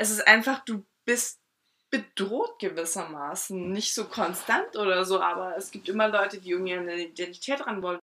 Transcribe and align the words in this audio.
es 0.00 0.10
ist 0.10 0.26
einfach, 0.26 0.64
du 0.64 0.86
bist 1.04 1.42
bedroht 1.90 2.58
gewissermaßen. 2.58 3.70
Nicht 3.70 3.92
so 3.94 4.06
konstant 4.06 4.74
oder 4.76 5.04
so, 5.04 5.20
aber 5.20 5.58
es 5.58 5.70
gibt 5.70 5.90
immer 5.90 6.08
Leute, 6.08 6.40
die 6.40 6.52
irgendwie 6.52 6.72
eine 6.72 6.96
Identität 7.04 7.66
ran 7.66 7.82
wollen. 7.82 7.98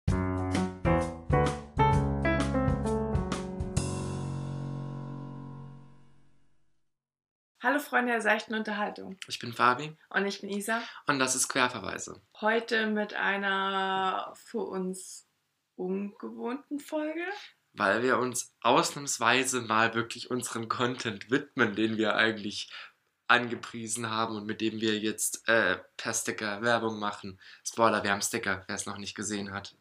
Hallo 7.62 7.78
Freunde 7.78 8.12
der 8.12 8.22
seichten 8.22 8.54
Unterhaltung. 8.54 9.18
Ich 9.28 9.38
bin 9.38 9.52
Fabi. 9.52 9.94
Und 10.08 10.24
ich 10.24 10.40
bin 10.40 10.48
Isa. 10.48 10.82
Und 11.06 11.18
das 11.18 11.34
ist 11.34 11.48
Querverweise. 11.48 12.22
Heute 12.40 12.86
mit 12.86 13.12
einer 13.12 14.32
für 14.34 14.62
uns 14.62 15.28
ungewohnten 15.76 16.80
Folge. 16.80 17.26
Weil 17.74 18.02
wir 18.02 18.18
uns 18.18 18.54
ausnahmsweise 18.60 19.62
mal 19.62 19.94
wirklich 19.94 20.30
unserem 20.30 20.68
Content 20.68 21.30
widmen, 21.30 21.74
den 21.74 21.96
wir 21.96 22.16
eigentlich 22.16 22.70
angepriesen 23.28 24.10
haben 24.10 24.36
und 24.36 24.46
mit 24.46 24.60
dem 24.60 24.80
wir 24.80 24.98
jetzt 24.98 25.48
äh, 25.48 25.78
per 25.96 26.12
Sticker 26.12 26.60
Werbung 26.60 26.98
machen. 26.98 27.40
Spoiler, 27.64 28.02
wir 28.02 28.10
haben 28.10 28.20
Sticker, 28.20 28.64
wer 28.66 28.76
es 28.76 28.86
noch 28.86 28.98
nicht 28.98 29.14
gesehen 29.14 29.52
hat. 29.52 29.74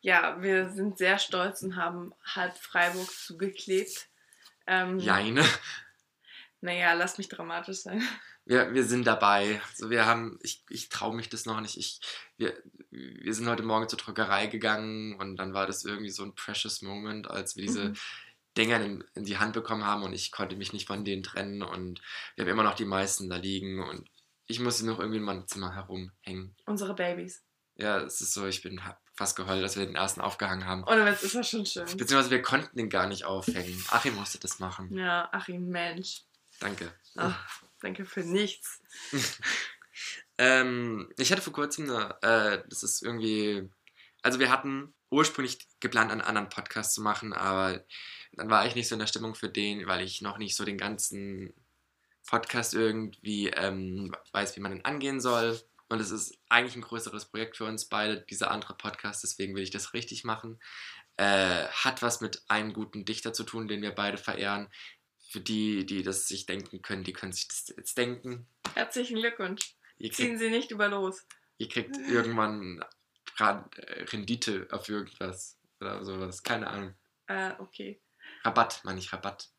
Ja, 0.00 0.40
wir 0.40 0.70
sind 0.70 0.98
sehr 0.98 1.18
stolz 1.18 1.62
und 1.62 1.76
haben 1.76 2.12
halb 2.24 2.56
Freiburg 2.56 3.08
zugeklebt. 3.10 4.08
Ähm, 4.66 4.98
Jeine. 4.98 5.44
Naja, 6.62 6.92
lass 6.92 7.18
mich 7.18 7.28
dramatisch 7.28 7.78
sein. 7.78 8.02
Wir, 8.44 8.74
wir 8.74 8.84
sind 8.84 9.06
dabei. 9.06 9.60
Also 9.70 9.90
wir 9.90 10.06
haben, 10.06 10.38
ich, 10.42 10.64
ich 10.68 10.88
traue 10.88 11.14
mich 11.14 11.28
das 11.28 11.46
noch 11.46 11.60
nicht. 11.60 11.76
Ich, 11.76 12.00
wir, 12.36 12.54
wir 12.90 13.32
sind 13.32 13.48
heute 13.48 13.62
Morgen 13.62 13.88
zur 13.88 13.98
Druckerei 13.98 14.46
gegangen 14.46 15.14
und 15.14 15.36
dann 15.36 15.54
war 15.54 15.66
das 15.66 15.84
irgendwie 15.84 16.10
so 16.10 16.24
ein 16.24 16.34
precious 16.34 16.82
Moment, 16.82 17.30
als 17.30 17.56
wir 17.56 17.62
diese 17.62 17.90
Mhm. 17.90 17.96
Dinger 18.56 18.80
in, 18.84 19.04
in 19.14 19.24
die 19.24 19.38
Hand 19.38 19.52
bekommen 19.52 19.84
haben 19.84 20.02
und 20.02 20.12
ich 20.12 20.32
konnte 20.32 20.56
mich 20.56 20.72
nicht 20.72 20.88
von 20.88 21.04
denen 21.04 21.22
trennen 21.22 21.62
und 21.62 22.00
wir 22.34 22.44
haben 22.44 22.50
immer 22.50 22.64
noch 22.64 22.74
die 22.74 22.84
meisten 22.84 23.30
da 23.30 23.36
liegen 23.36 23.80
und 23.80 24.10
ich 24.48 24.58
muss 24.58 24.78
sie 24.78 24.86
noch 24.86 24.98
irgendwie 24.98 25.18
in 25.18 25.24
meinem 25.24 25.46
Zimmer 25.46 25.72
herumhängen. 25.72 26.56
Unsere 26.66 26.94
Babys. 26.94 27.44
Ja, 27.76 27.98
es 28.00 28.20
ist 28.20 28.32
so, 28.34 28.46
ich 28.48 28.62
bin 28.62 28.80
fast 29.14 29.36
geheult, 29.36 29.62
dass 29.62 29.76
wir 29.78 29.86
den 29.86 29.94
ersten 29.94 30.20
aufgehangen 30.20 30.66
haben. 30.66 30.82
Oder 30.82 31.06
was 31.06 31.22
ist 31.22 31.36
das 31.36 31.48
schon 31.48 31.64
schön? 31.64 31.84
Beziehungsweise 31.84 32.30
wir 32.30 32.42
konnten 32.42 32.76
den 32.76 32.90
gar 32.90 33.06
nicht 33.06 33.24
aufhängen. 33.24 33.84
Achim 33.90 34.16
musste 34.16 34.40
das 34.40 34.58
machen. 34.58 34.92
Ja, 34.98 35.28
Achim, 35.30 35.68
Mensch. 35.68 36.22
Danke. 36.60 36.92
Ach, 37.16 37.62
danke 37.80 38.06
für 38.06 38.20
nichts. 38.20 38.80
Ähm, 40.40 41.12
ich 41.18 41.30
hatte 41.30 41.42
vor 41.42 41.52
kurzem 41.52 41.90
eine, 41.90 42.16
äh, 42.22 42.62
das 42.70 42.82
ist 42.82 43.02
irgendwie, 43.02 43.68
also 44.22 44.38
wir 44.38 44.50
hatten 44.50 44.94
ursprünglich 45.10 45.58
geplant, 45.80 46.10
einen 46.10 46.22
anderen 46.22 46.48
Podcast 46.48 46.94
zu 46.94 47.02
machen, 47.02 47.34
aber 47.34 47.84
dann 48.32 48.48
war 48.48 48.64
ich 48.64 48.74
nicht 48.74 48.88
so 48.88 48.94
in 48.94 49.00
der 49.00 49.06
Stimmung 49.06 49.34
für 49.34 49.50
den, 49.50 49.86
weil 49.86 50.00
ich 50.02 50.22
noch 50.22 50.38
nicht 50.38 50.56
so 50.56 50.64
den 50.64 50.78
ganzen 50.78 51.52
Podcast 52.26 52.72
irgendwie 52.72 53.48
ähm, 53.48 54.16
weiß, 54.32 54.56
wie 54.56 54.60
man 54.60 54.72
den 54.72 54.84
angehen 54.86 55.20
soll. 55.20 55.60
Und 55.90 56.00
es 56.00 56.10
ist 56.10 56.38
eigentlich 56.48 56.76
ein 56.76 56.82
größeres 56.82 57.26
Projekt 57.26 57.58
für 57.58 57.66
uns 57.66 57.84
beide, 57.84 58.22
dieser 58.22 58.50
andere 58.50 58.74
Podcast, 58.74 59.22
deswegen 59.22 59.54
will 59.54 59.62
ich 59.62 59.72
das 59.72 59.92
richtig 59.92 60.24
machen. 60.24 60.58
Äh, 61.18 61.66
hat 61.66 62.00
was 62.00 62.22
mit 62.22 62.42
einem 62.48 62.72
guten 62.72 63.04
Dichter 63.04 63.34
zu 63.34 63.44
tun, 63.44 63.68
den 63.68 63.82
wir 63.82 63.94
beide 63.94 64.16
verehren. 64.16 64.68
Für 65.30 65.40
die, 65.40 65.86
die 65.86 66.02
das 66.02 66.26
sich 66.26 66.46
denken 66.46 66.82
können, 66.82 67.04
die 67.04 67.12
können 67.12 67.32
sich 67.32 67.46
das 67.46 67.72
jetzt 67.76 67.96
denken. 67.96 68.48
Herzlichen 68.74 69.16
Glückwunsch. 69.16 69.76
Ihr 69.96 70.10
Ziehen 70.10 70.30
kriegt, 70.30 70.40
Sie 70.40 70.50
nicht 70.50 70.72
über 70.72 70.88
los. 70.88 71.24
ihr 71.58 71.68
kriegt 71.68 71.96
irgendwann 71.96 72.84
Rendite 73.38 74.66
auf 74.72 74.88
irgendwas 74.88 75.56
oder 75.80 76.04
sowas. 76.04 76.42
Keine 76.42 76.66
Ahnung. 76.66 76.94
Äh, 77.28 77.52
okay. 77.58 78.00
Rabatt, 78.42 78.80
meine 78.82 78.98
ich, 78.98 79.12
Rabatt. 79.12 79.50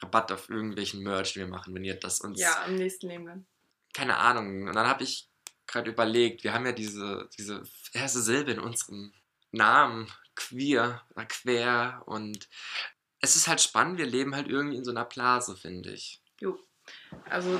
Rabatt 0.00 0.30
auf 0.30 0.48
irgendwelchen 0.48 1.02
Merch, 1.02 1.32
den 1.32 1.46
wir 1.46 1.50
machen, 1.50 1.74
wenn 1.74 1.82
ihr 1.84 1.98
das 1.98 2.20
uns. 2.20 2.40
Ja, 2.40 2.64
im 2.64 2.76
nächsten 2.76 3.08
Leben 3.08 3.26
dann. 3.26 3.46
Keine 3.94 4.18
Ahnung. 4.18 4.68
Und 4.68 4.76
dann 4.76 4.86
habe 4.86 5.02
ich 5.02 5.28
gerade 5.66 5.90
überlegt, 5.90 6.44
wir 6.44 6.52
haben 6.52 6.66
ja 6.66 6.72
diese, 6.72 7.28
diese 7.36 7.64
erste 7.92 8.20
Silbe 8.20 8.52
in 8.52 8.60
unserem 8.60 9.12
Namen. 9.50 10.08
Queer 10.36 11.02
quer. 11.28 12.02
Und 12.06 12.48
es 13.20 13.36
ist 13.36 13.48
halt 13.48 13.60
spannend, 13.60 13.98
wir 13.98 14.06
leben 14.06 14.34
halt 14.34 14.48
irgendwie 14.48 14.76
in 14.76 14.84
so 14.84 14.90
einer 14.90 15.04
Blase, 15.04 15.56
finde 15.56 15.92
ich. 15.92 16.20
Jo. 16.40 16.58
Also 17.28 17.58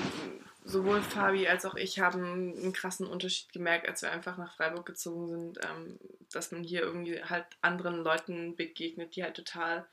sowohl 0.65 1.01
Fabi 1.01 1.49
als 1.49 1.65
auch 1.65 1.77
ich 1.77 2.01
haben 2.01 2.55
einen 2.57 2.73
krassen 2.73 3.07
Unterschied 3.07 3.53
gemerkt, 3.53 3.89
als 3.89 4.03
wir 4.03 4.11
einfach 4.11 4.37
nach 4.37 4.55
Freiburg 4.57 4.87
gezogen 4.87 5.29
sind, 5.29 5.59
ähm, 5.65 5.99
dass 6.33 6.53
man 6.53 6.63
hier 6.63 6.83
irgendwie 6.83 7.23
halt 7.23 7.47
anderen 7.61 8.03
Leuten 8.03 8.57
begegnet, 8.57 9.17
die 9.17 9.23
halt 9.23 9.37
total 9.37 9.87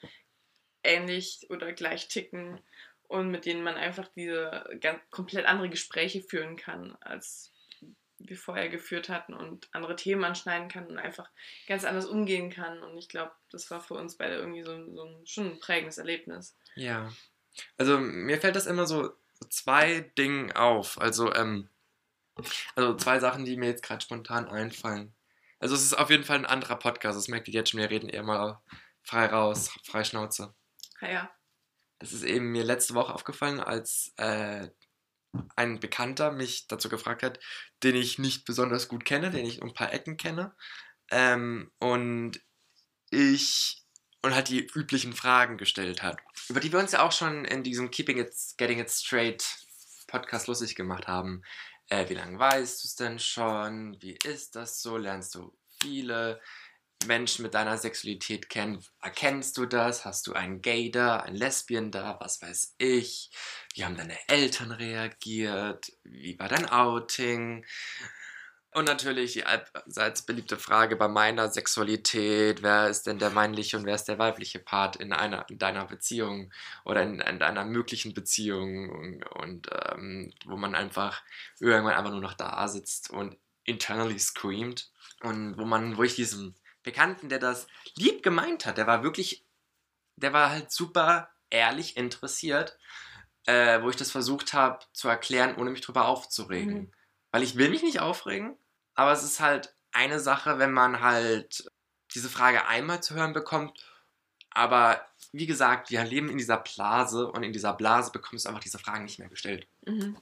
ähnlich 0.84 1.48
oder 1.50 1.72
gleich 1.74 2.08
ticken 2.08 2.60
und 3.08 3.30
mit 3.30 3.46
denen 3.46 3.64
man 3.64 3.76
einfach 3.76 4.08
diese 4.16 4.66
ganz 4.82 5.00
komplett 5.12 5.46
andere 5.46 5.70
Gespräche 5.70 6.22
führen 6.22 6.58
kann, 6.58 6.98
als 7.02 7.52
wir 8.28 8.38
vorher 8.38 8.70
geführt 8.70 9.10
hatten 9.10 9.34
und 9.34 9.68
andere 9.74 9.96
Themen 9.96 10.24
anschneiden 10.24 10.70
kann 10.70 10.88
und 10.88 10.98
einfach 10.98 11.30
ganz 11.68 11.84
anders 11.84 12.06
umgehen 12.06 12.50
kann. 12.50 12.82
Und 12.84 12.98
ich 12.98 13.10
glaube, 13.10 13.32
das 13.52 13.70
war 13.72 13.82
für 13.82 13.96
uns 13.96 14.18
beide 14.18 14.36
irgendwie 14.36 14.64
so, 14.64 14.72
so 14.94 15.04
ein, 15.04 15.28
schon 15.28 15.52
ein 15.52 15.60
prägendes 15.60 15.98
Erlebnis. 15.98 16.56
Ja. 16.76 17.12
Also 17.78 18.00
mir 18.00 18.40
fällt 18.40 18.56
das 18.56 18.66
immer 18.66 18.86
so 18.86 19.14
zwei 19.50 20.02
Dinge 20.18 20.56
auf. 20.56 21.00
Also, 21.00 21.34
ähm, 21.34 21.70
also 22.76 22.96
zwei 22.96 23.20
Sachen, 23.20 23.46
die 23.46 23.58
mir 23.58 23.70
jetzt 23.70 23.84
gerade 23.84 24.02
spontan 24.02 24.48
einfallen. 24.48 25.14
Also 25.60 25.76
es 25.76 25.84
ist 25.84 25.94
auf 25.94 26.10
jeden 26.10 26.24
Fall 26.24 26.38
ein 26.38 26.46
anderer 26.46 26.76
Podcast. 26.76 27.18
Das 27.18 27.28
merkt 27.28 27.48
ihr 27.48 27.54
jetzt 27.54 27.70
schon, 27.70 27.80
wir 27.80 27.90
reden 27.90 28.10
eher 28.10 28.24
mal 28.24 28.60
frei 29.02 29.28
raus, 29.28 29.72
frei 29.84 30.04
Schnauze. 30.04 30.54
Ja, 31.02 31.10
ja. 31.10 31.32
Das 32.00 32.12
ist 32.12 32.24
eben 32.24 32.52
mir 32.52 32.64
letzte 32.64 32.96
Woche 32.96 33.14
aufgefallen, 33.14 33.60
als 33.62 34.14
äh, 34.18 34.68
ein 35.56 35.80
Bekannter 35.80 36.32
mich 36.32 36.68
dazu 36.68 36.90
gefragt 36.90 37.24
hat, 37.24 37.40
den 37.84 37.96
ich 37.96 38.20
nicht 38.20 38.46
besonders 38.46 38.88
gut 38.88 39.06
kenne, 39.06 39.32
den 39.32 39.46
ich 39.46 39.62
ein 39.62 39.74
paar 39.74 39.94
Ecken 39.94 40.18
kenne. 40.18 40.56
Ähm, 41.12 41.72
und 41.80 42.42
ich 43.10 43.84
und 44.22 44.34
halt 44.34 44.48
die 44.48 44.66
üblichen 44.66 45.14
Fragen 45.14 45.58
gestellt 45.58 46.02
hat, 46.02 46.18
über 46.48 46.62
die 46.62 46.72
wir 46.72 46.80
uns 46.80 46.94
ja 46.94 47.02
auch 47.02 47.12
schon 47.12 47.44
in 47.46 47.62
diesem 47.62 47.92
Keeping 47.92 48.18
It, 48.18 48.34
Getting 48.58 48.80
It 48.80 48.90
Straight 48.90 49.44
Podcast 50.08 50.48
lustig 50.48 50.76
gemacht 50.76 51.08
haben. 51.08 51.44
Äh, 51.90 52.08
wie 52.10 52.14
lange 52.14 52.40
weißt 52.40 52.84
du 52.84 52.88
es 52.88 52.96
denn 52.96 53.20
schon? 53.20 54.02
Wie 54.02 54.18
ist 54.24 54.56
das 54.56 54.82
so? 54.82 54.98
Lernst 54.98 55.36
du 55.36 55.54
viele 55.82 56.40
Menschen 57.06 57.44
mit 57.44 57.54
deiner 57.54 57.78
Sexualität 57.78 58.50
kennen? 58.50 58.84
Erkennst 59.02 59.58
du 59.58 59.66
das? 59.66 60.06
Hast 60.06 60.28
du 60.28 60.34
einen 60.34 60.62
Gay 60.62 60.92
da, 60.92 61.18
einen 61.18 61.36
Lesbian 61.36 61.92
da? 61.92 62.18
Was 62.20 62.42
weiß 62.42 62.76
ich? 62.78 63.32
Wie 63.74 63.86
haben 63.86 63.98
deine 63.98 64.18
Eltern 64.28 64.72
reagiert? 64.72 65.92
Wie 66.04 66.38
war 66.40 66.48
dein 66.48 66.70
Outing? 66.70 67.66
Und 68.74 68.86
natürlich 68.86 69.34
die 69.34 69.46
allseits 69.46 70.24
beliebte 70.24 70.58
Frage 70.58 70.96
bei 70.96 71.08
meiner 71.08 71.50
Sexualität, 71.50 72.64
wer 72.64 72.90
ist 72.90 73.06
denn 73.06 73.20
der 73.20 73.30
männliche 73.30 73.78
und 73.78 73.86
wer 73.86 73.94
ist 73.94 74.06
der 74.06 74.18
weibliche 74.18 74.58
Part 74.58 74.96
in 74.96 75.14
einer 75.14 75.48
in 75.50 75.60
deiner 75.60 75.86
Beziehung 75.86 76.52
oder 76.84 77.04
in, 77.04 77.20
in 77.20 77.38
deiner 77.38 77.66
möglichen 77.66 78.16
Beziehung 78.16 78.90
und, 78.90 79.24
und 79.28 79.70
ähm, 79.92 80.34
wo 80.46 80.58
man 80.58 80.74
einfach 80.74 81.22
irgendwann 81.60 81.94
einfach 81.94 82.12
nur 82.12 82.22
noch 82.22 82.34
da 82.34 82.68
sitzt 82.68 83.12
und 83.12 83.38
internally 83.64 84.18
screamt 84.18 84.90
und 85.22 85.58
wo 85.58 85.66
man, 85.66 85.98
wo 85.98 86.04
ich 86.04 86.16
diesem 86.16 86.56
Bekannten, 86.84 87.30
der 87.30 87.40
das 87.40 87.68
lieb 87.96 88.24
gemeint 88.24 88.66
hat, 88.66 88.78
der 88.78 88.88
war 88.88 89.04
wirklich, 89.04 89.46
der 90.18 90.34
war 90.34 90.52
halt 90.52 90.72
super 90.72 91.30
ehrlich 91.50 91.98
interessiert, 91.98 92.78
äh, 93.46 93.82
wo 93.82 93.90
ich 93.90 93.96
das 93.96 94.12
versucht 94.12 94.54
habe 94.54 94.80
zu 94.94 95.08
erklären, 95.08 95.56
ohne 95.58 95.72
mich 95.72 95.82
drüber 95.82 96.08
aufzuregen. 96.08 96.74
Mhm. 96.74 96.92
Weil 97.32 97.44
ich 97.44 97.58
will 97.58 97.70
mich 97.70 97.84
nicht 97.84 98.00
aufregen, 98.00 98.58
aber 98.96 99.12
es 99.12 99.24
ist 99.24 99.40
halt 99.40 99.74
eine 99.92 100.20
Sache, 100.20 100.60
wenn 100.60 100.72
man 100.72 101.02
halt 101.02 101.66
diese 102.14 102.30
Frage 102.30 102.68
einmal 102.68 103.02
zu 103.02 103.16
hören 103.16 103.34
bekommt. 103.34 103.86
Aber 104.52 105.02
wie 105.32 105.48
gesagt, 105.48 105.90
wir 105.90 106.04
leben 106.04 106.30
in 106.30 106.38
dieser 106.38 106.58
Blase 106.58 107.28
und 107.28 107.44
in 107.44 107.54
dieser 107.54 107.74
Blase 107.74 108.12
bekommst 108.12 108.46
du 108.46 108.50
einfach 108.50 108.62
diese 108.62 108.78
Fragen 108.78 109.06
nicht 109.06 109.20
mehr 109.20 109.30
gestellt. 109.30 109.68
Mhm. 109.86 110.18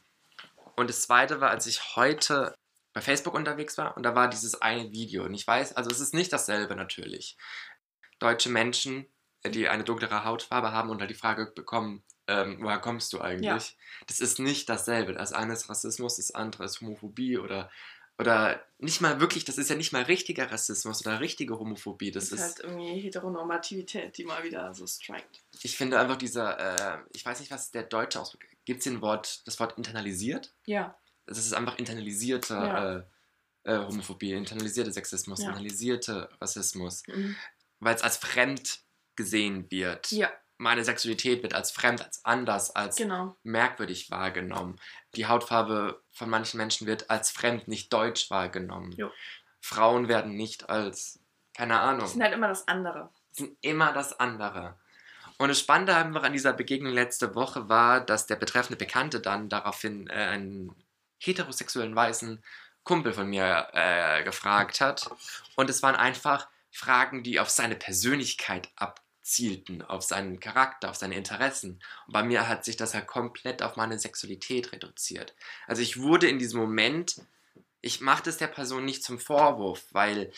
Und 0.75 0.89
das 0.89 1.01
zweite 1.01 1.41
war, 1.41 1.49
als 1.49 1.67
ich 1.67 1.95
heute 1.95 2.55
bei 2.93 3.01
Facebook 3.01 3.33
unterwegs 3.33 3.77
war 3.77 3.95
und 3.95 4.03
da 4.03 4.15
war 4.15 4.29
dieses 4.29 4.61
eine 4.61 4.91
Video. 4.91 5.23
Und 5.23 5.33
ich 5.33 5.45
weiß, 5.47 5.73
also 5.77 5.89
es 5.89 5.99
ist 5.99 6.13
nicht 6.13 6.33
dasselbe 6.33 6.75
natürlich. 6.75 7.37
Deutsche 8.19 8.49
Menschen, 8.49 9.05
die 9.45 9.67
eine 9.67 9.83
dunklere 9.83 10.25
Hautfarbe 10.25 10.71
haben 10.71 10.89
und 10.89 10.99
da 11.01 11.05
die 11.07 11.13
Frage 11.13 11.47
bekommen, 11.47 12.03
ähm, 12.27 12.59
woher 12.61 12.79
kommst 12.79 13.11
du 13.13 13.21
eigentlich? 13.21 13.77
Das 14.07 14.19
ist 14.19 14.39
nicht 14.39 14.69
dasselbe. 14.69 15.13
Das 15.13 15.33
eine 15.33 15.53
ist 15.53 15.69
Rassismus, 15.69 16.17
das 16.17 16.31
andere 16.31 16.65
ist 16.65 16.81
Homophobie 16.81 17.37
oder, 17.37 17.71
oder 18.19 18.63
nicht 18.77 19.01
mal 19.01 19.19
wirklich, 19.19 19.45
das 19.45 19.57
ist 19.57 19.69
ja 19.69 19.75
nicht 19.75 19.91
mal 19.93 20.03
richtiger 20.03 20.51
Rassismus 20.51 21.05
oder 21.05 21.19
richtige 21.19 21.57
Homophobie. 21.57 22.11
Das 22.11 22.29
Das 22.29 22.39
ist 22.39 22.45
ist, 22.45 22.63
halt 22.63 22.71
irgendwie 22.71 23.01
Heteronormativität, 23.01 24.17
die 24.17 24.25
mal 24.25 24.43
wieder 24.43 24.73
so 24.75 24.85
strikt. 24.85 25.41
ich 25.63 25.75
finde 25.75 25.99
einfach 25.99 26.17
dieser, 26.17 26.59
äh, 26.59 26.99
ich 27.13 27.25
weiß 27.25 27.39
nicht, 27.39 27.51
was 27.51 27.71
der 27.71 27.83
deutsche 27.83 28.19
Ausdruck 28.19 28.41
Gibt 28.65 28.79
es 28.79 28.83
den 28.83 29.01
Wort, 29.01 29.41
das 29.47 29.59
Wort 29.59 29.77
internalisiert? 29.77 30.53
Ja, 30.65 30.95
Das 31.25 31.37
ist 31.37 31.53
einfach 31.53 31.77
internalisierte 31.77 32.53
Ja. 32.55 32.95
äh, 32.97 33.03
äh, 33.63 33.77
Homophobie, 33.85 34.33
internalisierte 34.33 34.91
Sexismus, 34.91 35.39
Ja. 35.41 35.49
internalisierte 35.49 36.29
Rassismus, 36.41 37.03
mhm. 37.07 37.35
weil 37.79 37.95
es 37.95 38.01
als 38.01 38.17
fremd 38.17 38.79
gesehen 39.15 39.69
wird. 39.69 40.11
ja, 40.11 40.31
meine 40.57 40.83
Sexualität 40.83 41.41
wird 41.43 41.53
als 41.55 41.71
fremd, 41.71 42.03
als 42.03 42.23
anders, 42.23 42.75
als 42.75 42.95
Genau. 42.95 43.35
merkwürdig 43.43 44.11
wahrgenommen. 44.11 44.79
Die 45.15 45.25
Hautfarbe 45.27 46.01
von 46.11 46.29
manchen 46.29 46.57
Menschen 46.57 46.85
wird 46.87 47.09
als 47.09 47.31
fremd, 47.31 47.67
nicht 47.67 47.91
deutsch 47.93 48.29
wahrgenommen. 48.29 48.91
Jo. 48.93 49.11
Frauen 49.59 50.07
werden 50.07 50.35
nicht 50.35 50.69
als, 50.69 51.19
keine 51.55 51.79
Ahnung, 51.79 52.07
sind 52.07 52.21
halt 52.23 52.33
immer 52.33 52.47
das 52.47 52.67
andere. 52.67 53.09
sind 53.31 53.57
immer 53.61 53.91
das 53.93 54.19
andere. 54.19 54.79
Und 55.37 55.49
das 55.49 55.59
Spannende 55.59 55.95
einfach 55.95 56.23
an 56.23 56.33
dieser 56.33 56.53
Begegnung 56.53 56.93
letzte 56.93 57.33
Woche 57.33 57.67
war, 57.67 57.99
dass 58.01 58.27
der 58.27 58.35
betreffende 58.35 58.77
Bekannte 58.77 59.19
dann 59.19 59.49
daraufhin 59.49 60.07
äh, 60.07 60.13
einen 60.13 60.75
heterosexuellen 61.21 61.95
weißen 61.95 62.43
Kumpel 62.83 63.13
von 63.13 63.27
mir 63.27 63.67
äh, 63.73 64.23
gefragt 64.23 64.81
hat. 64.81 65.09
Und 65.55 65.69
es 65.69 65.83
waren 65.83 65.95
einfach 65.95 66.47
Fragen, 66.71 67.23
die 67.23 67.39
auf 67.39 67.49
seine 67.49 67.75
Persönlichkeit 67.75 68.69
abzielten, 68.75 69.81
auf 69.81 70.03
seinen 70.03 70.39
Charakter, 70.39 70.89
auf 70.89 70.95
seine 70.95 71.15
Interessen. 71.15 71.81
Und 72.07 72.13
bei 72.13 72.23
mir 72.23 72.47
hat 72.47 72.65
sich 72.65 72.77
das 72.77 72.93
halt 72.93 73.07
komplett 73.07 73.61
auf 73.61 73.75
meine 73.75 73.99
Sexualität 73.99 74.71
reduziert. 74.71 75.35
Also 75.67 75.81
ich 75.81 76.01
wurde 76.01 76.27
in 76.27 76.39
diesem 76.39 76.59
Moment, 76.59 77.21
ich 77.81 78.01
mache 78.01 78.23
das 78.23 78.37
der 78.37 78.47
Person 78.47 78.85
nicht 78.85 79.03
zum 79.03 79.19
Vorwurf, 79.19 79.85
weil 79.91 80.31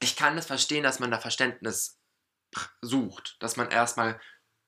ich 0.00 0.16
kann 0.16 0.36
es 0.36 0.46
verstehen, 0.46 0.82
dass 0.82 0.98
man 0.98 1.10
da 1.10 1.18
Verständnis 1.18 1.98
sucht, 2.82 3.36
dass 3.40 3.56
man 3.56 3.70
erstmal 3.70 4.20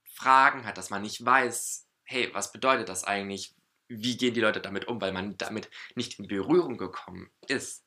Fragen 0.04 0.66
hat, 0.66 0.78
dass 0.78 0.90
man 0.90 1.02
nicht 1.02 1.24
weiß, 1.24 1.86
hey, 2.04 2.30
was 2.32 2.52
bedeutet 2.52 2.88
das 2.88 3.04
eigentlich? 3.04 3.54
Wie 4.00 4.16
gehen 4.16 4.34
die 4.34 4.40
Leute 4.40 4.60
damit 4.60 4.88
um, 4.88 5.00
weil 5.00 5.12
man 5.12 5.36
damit 5.38 5.70
nicht 5.94 6.18
in 6.18 6.28
Berührung 6.28 6.78
gekommen 6.78 7.30
ist. 7.48 7.84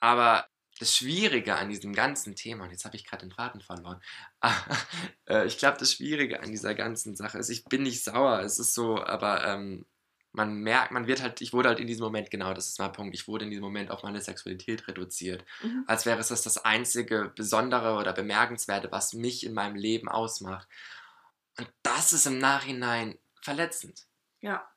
Aber 0.00 0.46
das 0.78 0.96
Schwierige 0.96 1.56
an 1.56 1.68
diesem 1.68 1.92
ganzen 1.92 2.34
Thema, 2.34 2.64
und 2.64 2.70
jetzt 2.70 2.84
habe 2.86 2.96
ich 2.96 3.04
gerade 3.06 3.26
den 3.26 3.32
Faden 3.32 3.60
verloren, 3.60 4.00
äh, 5.28 5.46
ich 5.46 5.58
glaube, 5.58 5.78
das 5.78 5.92
Schwierige 5.92 6.40
an 6.42 6.50
dieser 6.50 6.74
ganzen 6.74 7.16
Sache 7.16 7.38
ist, 7.38 7.50
ich 7.50 7.64
bin 7.66 7.82
nicht 7.82 8.02
sauer, 8.02 8.40
es 8.40 8.58
ist 8.58 8.74
so, 8.74 9.02
aber 9.02 9.44
ähm, 9.46 9.84
man 10.32 10.54
merkt, 10.54 10.92
man 10.92 11.06
wird 11.06 11.22
halt, 11.22 11.40
ich 11.40 11.52
wurde 11.52 11.68
halt 11.68 11.80
in 11.80 11.86
diesem 11.86 12.04
Moment, 12.04 12.30
genau, 12.30 12.54
das 12.54 12.68
ist 12.68 12.78
mein 12.78 12.92
Punkt, 12.92 13.14
ich 13.14 13.26
wurde 13.26 13.44
in 13.44 13.50
diesem 13.50 13.64
Moment 13.64 13.90
auf 13.90 14.02
meine 14.04 14.20
Sexualität 14.20 14.86
reduziert 14.88 15.44
Mhm. 15.62 15.84
als 15.86 16.06
wäre 16.06 16.20
es 16.20 16.28
das, 16.28 16.42
das 16.42 16.64
einzige 16.64 17.32
Besondere 17.34 17.94
oder 17.94 18.12
Bemerkenswerte, 18.12 18.90
was 18.92 19.12
mich 19.12 19.44
in 19.44 19.52
meinem 19.52 19.74
Leben 19.74 20.08
ausmacht. 20.08 20.68
Und 21.58 21.68
das 21.82 22.12
ist 22.12 22.26
im 22.26 22.38
Nachhinein 22.38 23.18
verletzend. 23.42 24.06
Ja, 24.40 24.69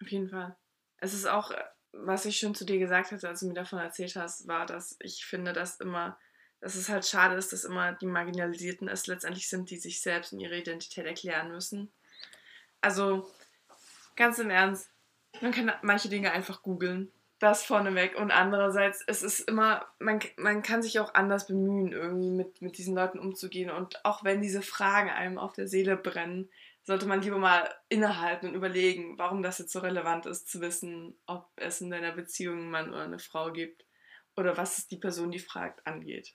auf 0.00 0.08
jeden 0.08 0.28
Fall. 0.28 0.56
Es 0.98 1.14
ist 1.14 1.26
auch, 1.26 1.52
was 1.92 2.24
ich 2.24 2.38
schon 2.38 2.54
zu 2.54 2.64
dir 2.64 2.78
gesagt 2.78 3.12
hatte, 3.12 3.28
als 3.28 3.40
du 3.40 3.46
mir 3.46 3.54
davon 3.54 3.78
erzählt 3.78 4.16
hast, 4.16 4.46
war, 4.46 4.66
dass 4.66 4.96
ich 5.00 5.24
finde, 5.24 5.52
dass 5.52 5.80
immer, 5.80 6.18
dass 6.60 6.74
es 6.74 6.88
halt 6.88 7.06
schade 7.06 7.34
ist, 7.34 7.52
dass 7.52 7.64
immer 7.64 7.92
die 7.92 8.06
Marginalisierten 8.06 8.88
es 8.88 9.06
letztendlich 9.06 9.48
sind, 9.48 9.70
die 9.70 9.78
sich 9.78 10.00
selbst 10.00 10.32
und 10.32 10.40
ihre 10.40 10.58
Identität 10.58 11.06
erklären 11.06 11.50
müssen. 11.50 11.90
Also, 12.80 13.28
ganz 14.16 14.38
im 14.38 14.50
Ernst, 14.50 14.90
man 15.40 15.52
kann 15.52 15.72
manche 15.82 16.08
Dinge 16.08 16.32
einfach 16.32 16.62
googeln. 16.62 17.10
Das 17.40 17.64
vorneweg. 17.64 18.16
Und 18.16 18.32
andererseits, 18.32 19.04
es 19.06 19.22
ist 19.22 19.48
immer, 19.48 19.86
man, 20.00 20.18
man 20.36 20.64
kann 20.64 20.82
sich 20.82 20.98
auch 20.98 21.14
anders 21.14 21.46
bemühen, 21.46 21.92
irgendwie 21.92 22.30
mit, 22.30 22.60
mit 22.62 22.78
diesen 22.78 22.96
Leuten 22.96 23.20
umzugehen. 23.20 23.70
Und 23.70 24.04
auch 24.04 24.24
wenn 24.24 24.42
diese 24.42 24.60
Fragen 24.60 25.10
einem 25.10 25.38
auf 25.38 25.52
der 25.52 25.68
Seele 25.68 25.96
brennen, 25.96 26.48
sollte 26.88 27.04
man 27.04 27.20
lieber 27.20 27.36
mal 27.36 27.70
innehalten 27.90 28.48
und 28.48 28.54
überlegen, 28.54 29.18
warum 29.18 29.42
das 29.42 29.58
jetzt 29.58 29.72
so 29.72 29.80
relevant 29.80 30.24
ist, 30.24 30.48
zu 30.48 30.62
wissen, 30.62 31.20
ob 31.26 31.50
es 31.56 31.82
in 31.82 31.90
deiner 31.90 32.12
Beziehung 32.12 32.56
einen 32.60 32.70
Mann 32.70 32.88
oder 32.88 33.02
eine 33.02 33.18
Frau 33.18 33.52
gibt 33.52 33.84
oder 34.36 34.56
was 34.56 34.78
es 34.78 34.88
die 34.88 34.96
Person, 34.96 35.30
die 35.30 35.38
fragt, 35.38 35.86
angeht. 35.86 36.32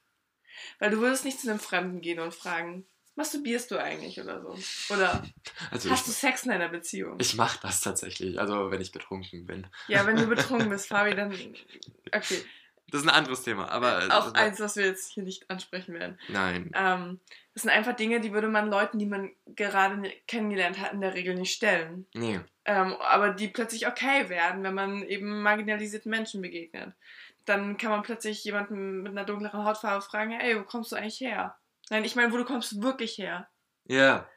Weil 0.78 0.92
du 0.92 1.00
würdest 1.00 1.26
nicht 1.26 1.40
zu 1.40 1.50
einem 1.50 1.60
Fremden 1.60 2.02
gehen 2.02 2.20
und 2.20 2.36
fragen, 2.36 2.86
masturbierst 3.16 3.72
du 3.72 3.82
eigentlich 3.82 4.22
oder 4.22 4.44
so? 4.44 4.56
Oder 4.94 5.24
Also 5.72 5.90
hast 5.90 6.06
du 6.06 6.12
ich, 6.12 6.18
Sex 6.18 6.44
in 6.44 6.52
deiner 6.52 6.70
Beziehung? 6.70 7.18
ich 7.20 7.34
mache 7.34 7.58
das 7.64 7.82
tatsächlich, 7.82 8.40
also 8.40 8.70
wenn 8.70 8.80
ich 8.80 8.92
betrunken 8.92 9.48
bin. 9.48 9.66
ja, 9.88 10.06
wenn 10.06 10.18
du 10.18 10.28
betrunken 10.28 10.70
bist, 10.70 10.86
Fabi, 10.90 11.16
dann. 11.16 11.32
Okay, 12.14 12.46
Das 12.90 13.02
ist 13.02 13.08
ein 13.08 13.16
anderes 13.16 13.44
Thema, 13.44 13.70
aber... 13.70 13.98
auch 14.12 14.32
das- 14.32 14.36
eins, 14.36 14.60
was 14.60 14.76
wir 14.76 14.86
jetzt 14.86 15.12
hier 15.14 15.24
nicht 15.24 15.50
ansprechen 15.50 15.94
werden. 15.96 16.20
Nein. 16.28 16.72
Ähm, 16.76 17.20
das 17.54 17.64
sind 17.64 17.72
einfach 17.72 17.96
Dinge, 17.96 18.20
die 18.20 18.34
würde 18.34 18.48
man 18.48 18.70
Leuten, 18.70 19.00
die 19.00 19.06
man 19.06 19.32
gerade 19.48 19.98
ne- 19.98 20.14
kennengelernt 20.28 20.80
hat, 20.80 20.94
in 20.94 21.02
der 21.02 21.14
Regel 21.14 21.36
nicht 21.36 21.54
stellen. 21.54 22.06
Nee. 22.14 22.40
ähm, 22.66 22.96
aber 23.02 23.32
die 23.32 23.48
plötzlich 23.48 23.88
okay 23.88 24.30
werden, 24.30 24.64
wenn 24.64 24.74
man 24.74 25.04
eben 25.04 25.42
marginalisierten 25.42 26.10
Menschen 26.10 26.42
begegnet. 26.42 26.94
Dann 27.46 27.78
kann 27.78 27.90
man 27.90 28.04
plötzlich 28.04 28.44
jemanden 28.44 29.02
mit 29.04 29.12
einer 29.12 29.26
dunkleren 29.26 29.66
Hautfarbe 29.66 30.02
fragen, 30.02 30.32
ey, 30.32 30.58
wo 30.58 30.64
kommst 30.64 30.92
du 30.92 30.96
eigentlich 30.96 31.20
her? 31.20 31.58
Nein, 31.90 32.06
ich 32.06 32.16
meine, 32.16 32.32
wo 32.32 32.38
du 32.38 32.46
kommst 32.46 32.82
wirklich 32.82 33.18
her. 33.18 33.50
Ja. 33.86 34.28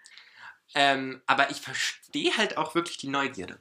Ähm, 0.74 1.22
aber 1.26 1.50
ich 1.50 1.58
verstehe 1.60 2.36
halt 2.36 2.56
auch 2.56 2.74
wirklich 2.74 2.96
die 2.96 3.08
Neugierde. 3.08 3.60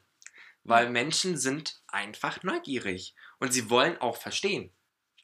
Weil 0.63 0.89
Menschen 0.89 1.37
sind 1.37 1.79
einfach 1.87 2.41
neugierig. 2.41 3.13
Und 3.37 3.53
sie 3.53 3.69
wollen 3.69 3.99
auch 3.99 4.17
verstehen. 4.17 4.73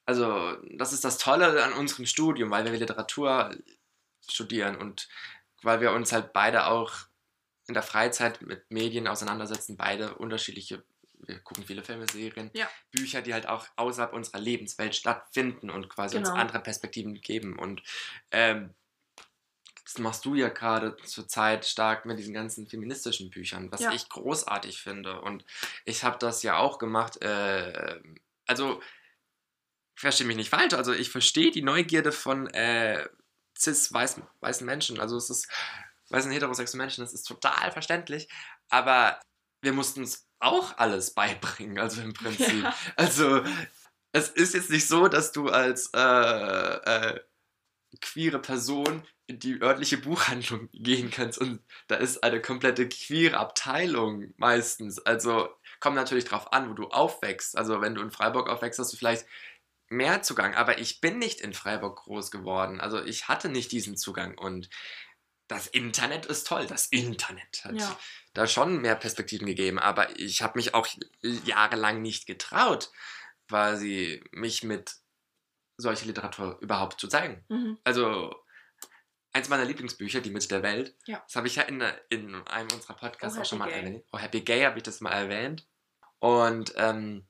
Also, 0.05 0.55
das 0.77 0.93
ist 0.93 1.05
das 1.05 1.17
Tolle 1.17 1.63
an 1.63 1.73
unserem 1.73 2.05
Studium, 2.05 2.49
weil 2.51 2.65
wir 2.65 2.77
Literatur 2.77 3.55
studieren 4.29 4.75
und 4.75 5.07
weil 5.63 5.79
wir 5.81 5.91
uns 5.91 6.11
halt 6.11 6.33
beide 6.33 6.65
auch 6.67 6.93
in 7.67 7.73
der 7.75 7.83
Freizeit 7.83 8.41
mit 8.41 8.69
Medien 8.71 9.07
auseinandersetzen, 9.07 9.77
beide 9.77 10.15
unterschiedliche, 10.15 10.83
wir 11.19 11.39
gucken 11.39 11.63
viele 11.63 11.83
Filme, 11.83 12.07
Serien, 12.11 12.49
Ja. 12.53 12.67
Bücher, 12.91 13.21
die 13.21 13.33
halt 13.33 13.47
auch 13.47 13.67
außerhalb 13.75 14.13
unserer 14.13 14.39
Lebenswelt 14.39 14.95
stattfinden 14.95 15.69
und 15.69 15.87
quasi 15.87 16.17
uns 16.17 16.29
Genau. 16.29 16.41
andere 16.41 16.59
Perspektiven 16.59 17.13
geben. 17.21 17.57
Und 17.59 17.83
ähm, 18.31 18.73
das 19.85 19.99
machst 19.99 20.25
du 20.25 20.35
ja 20.35 20.49
gerade 20.49 20.95
zurzeit 21.03 21.65
stark 21.65 22.05
mit 22.05 22.17
diesen 22.17 22.33
ganzen 22.33 22.67
feministischen 22.67 23.29
Büchern, 23.29 23.71
was 23.71 23.81
Ja. 23.81 23.91
ich 23.93 24.09
großartig 24.09 24.81
finde. 24.81 25.21
Und 25.21 25.45
ich 25.85 26.03
habe 26.03 26.17
das 26.17 26.43
ja 26.43 26.57
auch 26.57 26.79
gemacht. 26.79 27.21
Äh, 27.21 27.99
also, 28.47 28.81
verstehe 30.01 30.27
mich 30.27 30.35
nicht 30.35 30.49
falsch, 30.49 30.73
also 30.73 30.93
ich 30.93 31.09
verstehe 31.09 31.51
die 31.51 31.61
Neugierde 31.61 32.11
von 32.11 32.47
äh, 32.47 33.07
cis-weißen 33.57 34.23
weißen 34.39 34.65
Menschen. 34.65 34.99
Also 34.99 35.17
es 35.17 35.29
ist, 35.29 35.47
weißen 36.09 36.31
heterosexuellen 36.31 36.85
Menschen, 36.85 37.03
das 37.03 37.13
ist 37.13 37.23
total 37.23 37.71
verständlich. 37.71 38.27
Aber 38.69 39.19
wir 39.61 39.73
mussten 39.73 40.03
es 40.03 40.27
auch 40.39 40.77
alles 40.77 41.13
beibringen, 41.13 41.79
also 41.79 42.01
im 42.01 42.13
Prinzip. 42.13 42.63
Ja. 42.63 42.75
Also 42.95 43.43
es 44.11 44.29
ist 44.29 44.53
jetzt 44.53 44.69
nicht 44.69 44.87
so, 44.87 45.07
dass 45.07 45.31
du 45.31 45.49
als 45.49 45.91
äh, 45.93 45.99
äh, 45.99 47.19
queere 48.01 48.39
Person 48.39 49.03
in 49.27 49.39
die 49.39 49.61
örtliche 49.61 49.97
Buchhandlung 49.97 50.67
gehen 50.73 51.09
kannst 51.11 51.37
und 51.37 51.61
da 51.87 51.95
ist 51.95 52.23
eine 52.23 52.41
komplette 52.41 52.89
queere 52.89 53.37
Abteilung 53.37 54.33
meistens. 54.37 54.99
Also 54.99 55.49
kommt 55.79 55.95
natürlich 55.95 56.25
drauf 56.25 56.51
an, 56.51 56.69
wo 56.69 56.73
du 56.73 56.87
aufwächst. 56.87 57.57
Also 57.57 57.81
wenn 57.81 57.95
du 57.95 58.01
in 58.01 58.11
Freiburg 58.11 58.49
aufwächst, 58.49 58.79
hast 58.79 58.91
du 58.91 58.97
vielleicht 58.97 59.25
mehr 59.91 60.21
Zugang. 60.23 60.55
Aber 60.55 60.79
ich 60.79 61.01
bin 61.01 61.19
nicht 61.19 61.41
in 61.41 61.53
Freiburg 61.53 61.97
groß 62.03 62.31
geworden. 62.31 62.79
Also 62.81 63.03
ich 63.03 63.27
hatte 63.27 63.49
nicht 63.49 63.71
diesen 63.71 63.97
Zugang 63.97 64.37
und 64.37 64.69
das 65.47 65.67
Internet 65.67 66.25
ist 66.25 66.47
toll. 66.47 66.65
Das 66.65 66.87
Internet 66.87 67.63
hat 67.65 67.75
Ja. 67.75 67.99
da 68.33 68.47
schon 68.47 68.79
mehr 68.81 68.95
Perspektiven 68.95 69.45
gegeben. 69.47 69.79
Aber 69.79 70.17
ich 70.19 70.41
habe 70.41 70.57
mich 70.57 70.73
auch 70.73 70.87
jahrelang 71.21 72.01
nicht 72.01 72.25
getraut, 72.25 72.89
quasi 73.49 74.23
mich 74.31 74.63
mit 74.63 74.95
solcher 75.77 76.05
Literatur 76.05 76.57
überhaupt 76.61 76.99
zu 77.01 77.07
zeigen. 77.07 77.43
Mhm. 77.49 77.77
Also 77.83 78.33
eins 79.33 79.49
meiner 79.49 79.65
Lieblingsbücher, 79.65 80.21
Die 80.21 80.29
Mitte 80.29 80.47
der 80.47 80.63
Welt, 80.63 80.95
Ja. 81.05 81.21
das 81.25 81.35
habe 81.35 81.47
ich 81.47 81.55
ja 81.55 81.63
in, 81.63 81.81
in 82.09 82.35
einem 82.47 82.69
unserer 82.73 82.93
Podcasts 82.95 83.37
Oh, 83.37 83.41
auch 83.41 83.45
schon 83.45 83.59
mal 83.59 83.69
erwähnt. 83.69 84.05
Oh, 84.11 84.17
Happy 84.19 84.41
Gay 84.41 84.63
habe 84.63 84.77
ich 84.77 84.83
das 84.83 85.01
mal 85.01 85.11
erwähnt. 85.11 85.67
Und 86.19 86.73
ähm, 86.77 87.27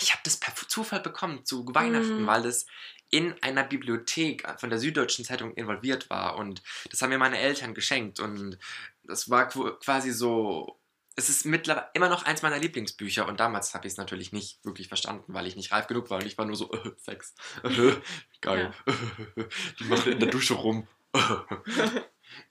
ich 0.00 0.12
habe 0.12 0.20
das 0.24 0.36
per 0.36 0.54
Zufall 0.54 1.00
bekommen 1.00 1.44
zu 1.44 1.64
Weihnachten, 1.74 2.22
Mhm. 2.22 2.26
weil 2.26 2.42
das 2.42 2.66
in 3.10 3.34
einer 3.42 3.64
Bibliothek 3.64 4.46
von 4.58 4.68
der 4.70 4.78
Süddeutschen 4.78 5.24
Zeitung 5.24 5.54
involviert 5.54 6.10
war. 6.10 6.36
Und 6.36 6.62
das 6.90 7.00
haben 7.00 7.08
mir 7.08 7.18
meine 7.18 7.38
Eltern 7.38 7.72
geschenkt. 7.74 8.20
Und 8.20 8.58
das 9.04 9.30
war 9.30 9.48
qu- 9.50 9.78
quasi 9.80 10.10
so. 10.12 10.78
Es 11.16 11.28
ist 11.28 11.44
mittlerweile 11.46 11.88
immer 11.94 12.08
noch 12.08 12.24
eins 12.26 12.42
meiner 12.42 12.58
Lieblingsbücher 12.58 13.26
und 13.26 13.40
damals 13.40 13.74
habe 13.74 13.88
ich 13.88 13.94
es 13.94 13.96
natürlich 13.96 14.30
nicht 14.32 14.64
wirklich 14.64 14.86
verstanden, 14.86 15.34
weil 15.34 15.48
ich 15.48 15.56
nicht 15.56 15.72
reif 15.72 15.88
genug 15.88 16.10
war 16.10 16.18
und 16.20 16.26
ich 16.26 16.38
war 16.38 16.44
nur 16.44 16.54
so, 16.54 16.70
äh, 16.70 16.92
Sex, 16.96 17.34
äh, 17.64 17.92
geil, 18.40 18.72
die 19.80 19.84
machen 19.84 20.12
in 20.12 20.20
der 20.20 20.28
Dusche 20.30 20.54
rum. 20.54 20.86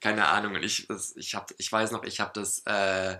Keine 0.00 0.26
Ahnung. 0.26 0.56
Und 0.56 0.62
ich, 0.64 0.86
das, 0.88 1.16
ich, 1.16 1.34
hab, 1.34 1.50
ich 1.56 1.70
weiß 1.70 1.92
noch, 1.92 2.04
ich 2.04 2.20
habe 2.20 2.32
das 2.34 2.62
äh, 2.66 3.18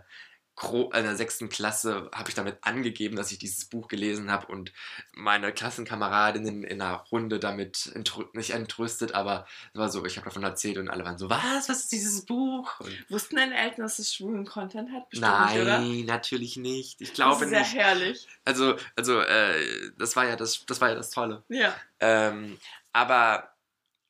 in 0.62 1.05
der 1.05 1.17
sechsten 1.17 1.49
Klasse 1.49 2.11
habe 2.12 2.29
ich 2.29 2.35
damit 2.35 2.59
angegeben, 2.62 3.17
dass 3.17 3.31
ich 3.33 3.38
dieses 3.38 3.65
Buch 3.67 3.88
gelesen 3.88 4.31
habe 4.31 4.47
und 4.49 4.73
meine 5.12 5.53
Klassenkameradinnen 5.53 6.65
in 6.65 6.83
einer 6.83 7.05
Runde 7.12 7.38
damit 7.38 7.91
entrü 7.95 8.25
nicht 8.33 8.50
entrüstet, 8.50 9.15
aber 9.15 9.47
es 9.73 9.79
war 9.79 9.88
so, 9.91 10.05
ich 10.05 10.17
habe 10.17 10.27
davon 10.27 10.43
erzählt 10.43 10.79
und 10.79 10.88
alle 10.88 11.05
waren 11.05 11.19
so, 11.19 11.31
was, 11.31 11.69
was 11.69 11.81
ist 11.81 11.93
dieses 11.93 12.25
Buch? 12.27 12.81
Und 12.81 13.11
Wussten 13.11 13.37
deine 13.37 13.57
Eltern, 13.57 13.83
dass 13.83 13.99
es 13.99 14.15
schwulen 14.15 14.45
Content 14.45 14.91
hat? 14.93 15.09
Bestimmt 15.11 15.31
nein, 15.31 15.55
nicht, 15.55 15.62
oder? 15.62 15.81
natürlich 16.15 16.57
nicht. 16.57 17.00
Ich 17.00 17.09
Das 17.09 17.15
glaube 17.17 17.45
ist 17.45 17.53
ja 17.53 17.61
nicht. 17.61 17.75
herrlich. 17.75 18.29
Also, 18.45 18.77
also 18.97 19.21
äh, 19.21 19.91
das 19.99 20.17
war 20.17 20.27
ja 20.27 20.37
das, 20.37 20.65
das 20.67 20.81
war 20.81 20.88
ja 20.88 20.95
das 20.95 21.11
Tolle. 21.11 21.45
Ja. 21.49 21.75
Ähm, 22.00 22.59
aber 22.93 23.53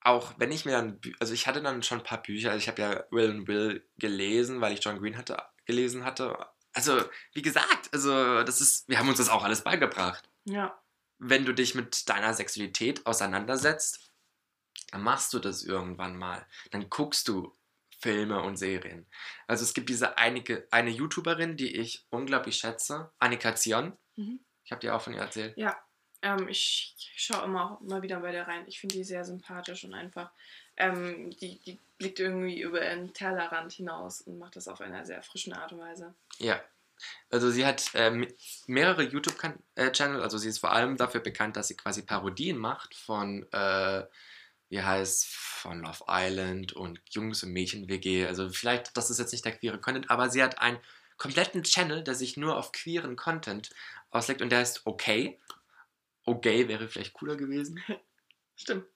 auch 0.01 0.33
wenn 0.39 0.53
ich 0.53 0.65
mir 0.65 0.73
dann, 0.73 0.99
also 1.21 1.35
ich 1.35 1.47
hatte 1.47 1.61
dann 1.61 1.83
schon 1.83 1.99
ein 1.99 2.05
paar 2.05 2.23
Bücher, 2.23 2.51
also 2.51 2.59
ich 2.59 2.69
habe 2.69 2.81
ja 2.81 3.05
Will 3.11 3.31
and 3.31 3.49
Will 3.49 3.85
gelesen, 3.99 4.61
weil 4.61 4.73
ich 4.73 4.83
John 4.83 4.99
Green 4.99 5.19
hatte, 5.19 5.37
gelesen 5.69 6.05
hatte. 6.05 6.49
Also, 6.73 7.01
wie 7.35 7.43
gesagt, 7.43 7.93
also 7.93 8.43
das 8.43 8.61
ist, 8.61 8.89
wir 8.89 8.99
haben 8.99 9.09
uns 9.09 9.19
das 9.19 9.29
auch 9.29 9.45
alles 9.45 9.63
beigebracht. 9.63 10.29
Ja. 10.45 10.81
Wenn 11.19 11.45
du 11.45 11.53
dich 11.53 11.75
mit 11.75 12.09
deiner 12.09 12.35
Sexualität 12.35 13.07
auseinandersetzt, 13.07 14.11
dann 14.91 15.03
machst 15.03 15.33
du 15.33 15.39
das 15.39 15.63
irgendwann 15.63 16.17
mal. 16.17 16.47
Dann 16.71 16.89
guckst 16.89 17.29
du 17.29 17.55
Filme 18.01 18.43
und 18.43 18.57
Serien. 18.57 19.07
Also 19.47 19.65
es 19.65 19.75
gibt 19.75 19.89
diese 19.91 20.17
einige, 20.17 20.67
eine 20.71 20.91
YouTuberin, 20.91 21.57
die 21.57 21.77
ich 21.77 22.07
unglaublich 22.11 22.57
schätze, 22.57 23.13
Annika 23.19 23.55
Zion. 23.55 23.97
Mhm. 24.17 24.41
Ich 24.65 24.73
habe 24.73 24.81
dir 24.81 24.95
auch 24.95 25.03
von 25.03 25.15
ihr 25.15 25.21
erzählt. 25.21 25.57
Ja. 25.57 25.77
Ähm, 26.23 26.49
ich 26.49 26.95
schaue 27.17 27.45
immer 27.45 27.73
auch 27.73 27.81
mal 27.81 28.03
wieder 28.03 28.21
bei 28.21 28.33
der 28.33 28.49
rein. 28.49 28.65
Ich 28.67 28.81
finde 28.81 28.97
die 28.97 29.05
sehr 29.05 29.25
sympathisch 29.25 29.85
und 29.85 29.95
einfach. 29.95 30.33
Ähm, 30.79 31.31
die, 31.41 31.59
die 31.59 31.79
blickt 31.99 32.21
irgendwie 32.21 32.61
über 32.61 32.83
ihren 32.83 33.13
Tellerrand 33.13 33.73
hinaus 33.73 34.23
und 34.23 34.39
macht 34.39 34.57
das 34.57 34.69
auf 34.69 34.81
einer 34.81 35.05
sehr 35.05 35.23
frischen 35.23 35.53
Art 35.53 35.73
und 35.73 35.81
Weise. 35.81 36.15
Ja. 36.39 36.61
Also 37.31 37.51
sie 37.51 37.65
hat 37.65 37.91
ähm, 37.95 38.27
mehrere 38.67 39.03
YouTube-Channel, 39.03 40.23
also 40.23 40.39
sie 40.39 40.49
ist 40.49 40.59
vor 40.59 40.73
allem 40.73 40.97
dafür 40.97 41.21
bekannt, 41.21 41.57
dass 41.57 41.69
sie 41.69 41.77
quasi 41.77 42.03
Parodien 42.03 42.59
macht 42.59 42.95
von, 42.95 43.47
äh, 43.53 44.05
wie 44.69 44.83
heißt, 44.83 45.27
von 45.29 45.81
Love 45.81 46.05
Island 46.09 46.73
und 46.73 47.01
Jungs 47.11 47.43
und 47.43 47.53
Mädchen 47.53 47.89
WG. 47.89 48.27
Also 48.27 48.49
vielleicht, 48.51 48.97
das 48.97 49.11
ist 49.11 49.19
jetzt 49.19 49.33
nicht 49.33 49.45
der 49.45 49.57
queere 49.57 49.79
Content, 49.79 50.11
aber 50.11 50.29
sie 50.29 50.43
hat 50.43 50.61
einen 50.61 50.79
kompletten 51.19 51.63
Channel, 51.63 52.03
der 52.03 52.15
sich 52.15 52.37
nur 52.37 52.57
auf 52.57 52.73
queeren 52.73 53.17
Content 53.17 53.71
auslegt 54.11 54.43
und 54.43 54.51
der 54.51 54.61
heißt 54.61 54.87
Okay. 54.87 55.39
Okay 56.25 56.69
wäre 56.69 56.89
vielleicht 56.89 57.13
cooler 57.13 57.37
gewesen. 57.37 57.83
Stimmt. 58.57 58.87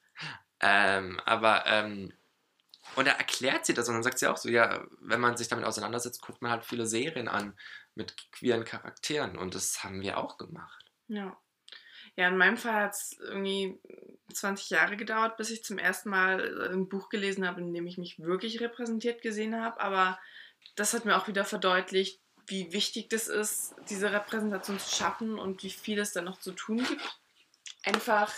Ähm, 0.62 1.20
aber, 1.24 1.66
ähm, 1.66 2.12
und 2.96 3.06
da 3.06 3.12
erklärt 3.12 3.66
sie 3.66 3.74
das 3.74 3.88
und 3.88 3.94
dann 3.94 4.02
sagt 4.02 4.18
sie 4.18 4.26
auch 4.28 4.36
so, 4.36 4.48
ja, 4.48 4.84
wenn 5.00 5.20
man 5.20 5.36
sich 5.36 5.48
damit 5.48 5.64
auseinandersetzt, 5.64 6.22
guckt 6.22 6.42
man 6.42 6.50
halt 6.50 6.64
viele 6.64 6.86
Serien 6.86 7.28
an 7.28 7.56
mit 7.94 8.16
queeren 8.32 8.64
Charakteren 8.64 9.36
und 9.36 9.54
das 9.54 9.84
haben 9.84 10.00
wir 10.00 10.18
auch 10.18 10.38
gemacht. 10.38 10.84
Ja. 11.08 11.36
Ja, 12.16 12.28
in 12.28 12.36
meinem 12.36 12.58
Fall 12.58 12.74
hat 12.74 12.92
es 12.92 13.16
irgendwie 13.20 13.80
20 14.32 14.70
Jahre 14.70 14.96
gedauert, 14.96 15.36
bis 15.38 15.50
ich 15.50 15.64
zum 15.64 15.78
ersten 15.78 16.10
Mal 16.10 16.70
ein 16.70 16.88
Buch 16.88 17.08
gelesen 17.08 17.46
habe, 17.46 17.60
in 17.60 17.72
dem 17.72 17.86
ich 17.86 17.96
mich 17.96 18.18
wirklich 18.18 18.60
repräsentiert 18.60 19.22
gesehen 19.22 19.58
habe. 19.58 19.80
Aber 19.80 20.18
das 20.74 20.92
hat 20.92 21.06
mir 21.06 21.16
auch 21.16 21.26
wieder 21.26 21.44
verdeutlicht, 21.44 22.20
wie 22.46 22.72
wichtig 22.72 23.08
das 23.08 23.28
ist, 23.28 23.74
diese 23.88 24.12
Repräsentation 24.12 24.78
zu 24.78 24.94
schaffen 24.94 25.38
und 25.38 25.62
wie 25.62 25.70
viel 25.70 25.98
es 26.00 26.12
da 26.12 26.20
noch 26.20 26.38
zu 26.38 26.52
tun 26.52 26.84
gibt. 26.84 27.20
Einfach 27.84 28.30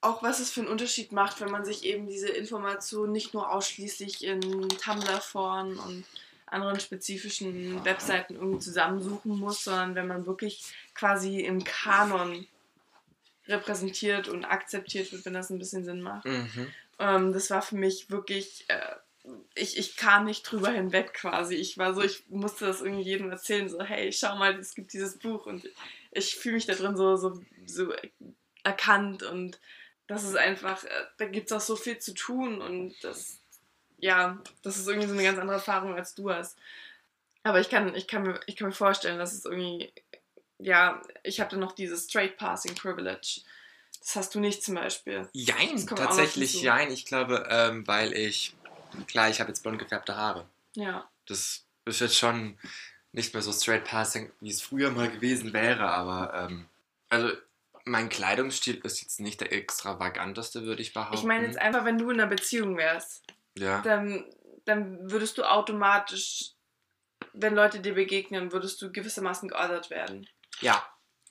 auch, 0.00 0.22
was 0.22 0.38
es 0.38 0.50
für 0.50 0.60
einen 0.60 0.70
Unterschied 0.70 1.12
macht, 1.12 1.40
wenn 1.40 1.50
man 1.50 1.64
sich 1.64 1.84
eben 1.84 2.06
diese 2.06 2.28
Informationen 2.28 3.12
nicht 3.12 3.34
nur 3.34 3.50
ausschließlich 3.52 4.24
in 4.24 4.68
Tumblr-Foren 4.68 5.78
und 5.78 6.04
anderen 6.46 6.80
spezifischen 6.80 7.84
Webseiten 7.84 8.36
irgendwie 8.36 8.60
zusammensuchen 8.60 9.38
muss, 9.38 9.64
sondern 9.64 9.94
wenn 9.94 10.06
man 10.06 10.26
wirklich 10.26 10.64
quasi 10.94 11.40
im 11.40 11.64
Kanon 11.64 12.46
repräsentiert 13.46 14.28
und 14.28 14.44
akzeptiert 14.44 15.12
wird, 15.12 15.24
wenn 15.24 15.34
das 15.34 15.50
ein 15.50 15.58
bisschen 15.58 15.84
Sinn 15.84 16.00
macht. 16.00 16.26
Mhm. 16.26 16.68
Ähm, 16.98 17.32
das 17.32 17.50
war 17.50 17.62
für 17.62 17.76
mich 17.76 18.10
wirklich, 18.10 18.64
äh, 18.68 18.94
ich, 19.54 19.78
ich 19.78 19.96
kam 19.96 20.24
nicht 20.24 20.42
drüber 20.42 20.70
hinweg 20.70 21.14
quasi. 21.14 21.54
Ich 21.54 21.76
war 21.78 21.94
so, 21.94 22.02
ich 22.02 22.24
musste 22.28 22.66
das 22.66 22.82
irgendwie 22.82 23.04
jedem 23.04 23.30
erzählen, 23.30 23.68
so, 23.68 23.82
hey, 23.82 24.12
schau 24.12 24.36
mal, 24.36 24.58
es 24.58 24.74
gibt 24.74 24.92
dieses 24.92 25.18
Buch 25.18 25.46
und 25.46 25.68
ich 26.12 26.36
fühle 26.36 26.56
mich 26.56 26.66
da 26.66 26.74
drin 26.74 26.96
so, 26.96 27.16
so, 27.16 27.40
so 27.66 27.92
erkannt 28.64 29.22
und 29.22 29.58
das 30.08 30.24
ist 30.24 30.36
einfach, 30.36 30.82
äh, 30.82 31.04
da 31.18 31.26
gibt 31.26 31.50
es 31.50 31.56
auch 31.56 31.60
so 31.60 31.76
viel 31.76 31.98
zu 31.98 32.14
tun 32.14 32.60
und 32.60 32.94
das, 33.02 33.38
ja, 33.98 34.42
das 34.62 34.78
ist 34.78 34.88
irgendwie 34.88 35.06
so 35.06 35.14
eine 35.14 35.22
ganz 35.22 35.38
andere 35.38 35.56
Erfahrung, 35.56 35.94
als 35.94 36.14
du 36.14 36.32
hast. 36.32 36.58
Aber 37.44 37.60
ich 37.60 37.68
kann, 37.68 37.94
ich 37.94 38.08
kann, 38.08 38.22
mir, 38.22 38.40
ich 38.46 38.56
kann 38.56 38.68
mir 38.68 38.74
vorstellen, 38.74 39.18
dass 39.18 39.32
es 39.32 39.44
irgendwie, 39.44 39.92
ja, 40.58 41.00
ich 41.22 41.40
habe 41.40 41.50
da 41.50 41.56
noch 41.56 41.72
dieses 41.72 42.08
Straight 42.08 42.36
Passing 42.36 42.74
Privilege. 42.74 43.42
Das 44.00 44.16
hast 44.16 44.34
du 44.34 44.40
nicht 44.40 44.64
zum 44.64 44.74
Beispiel. 44.74 45.28
Jein, 45.32 45.86
tatsächlich 45.86 46.62
jein. 46.62 46.90
Ich 46.90 47.04
glaube, 47.04 47.46
ähm, 47.50 47.86
weil 47.86 48.12
ich, 48.14 48.56
klar, 49.06 49.28
ich 49.28 49.40
habe 49.40 49.50
jetzt 49.50 49.62
blond 49.62 49.78
gefärbte 49.78 50.16
Haare. 50.16 50.48
Ja. 50.74 51.08
Das 51.26 51.64
ist 51.84 52.00
jetzt 52.00 52.16
schon 52.16 52.58
nicht 53.12 53.34
mehr 53.34 53.42
so 53.42 53.52
straight 53.52 53.84
passing, 53.84 54.30
wie 54.40 54.50
es 54.50 54.62
früher 54.62 54.90
mal 54.90 55.10
gewesen 55.10 55.52
wäre, 55.52 55.88
aber 55.88 56.32
ähm, 56.34 56.66
also 57.08 57.36
mein 57.88 58.08
Kleidungsstil 58.08 58.80
ist 58.84 59.00
jetzt 59.00 59.20
nicht 59.20 59.40
der 59.40 59.52
extravaganteste, 59.52 60.64
würde 60.64 60.82
ich 60.82 60.92
behaupten. 60.92 61.16
Ich 61.16 61.24
meine 61.24 61.46
jetzt 61.46 61.58
einfach, 61.58 61.84
wenn 61.84 61.98
du 61.98 62.10
in 62.10 62.20
einer 62.20 62.28
Beziehung 62.28 62.76
wärst, 62.76 63.24
ja. 63.56 63.80
dann, 63.82 64.24
dann 64.64 65.10
würdest 65.10 65.38
du 65.38 65.44
automatisch, 65.44 66.52
wenn 67.32 67.54
Leute 67.54 67.80
dir 67.80 67.94
begegnen, 67.94 68.52
würdest 68.52 68.80
du 68.82 68.92
gewissermaßen 68.92 69.48
geordert 69.48 69.90
werden. 69.90 70.28
Ja. 70.60 70.86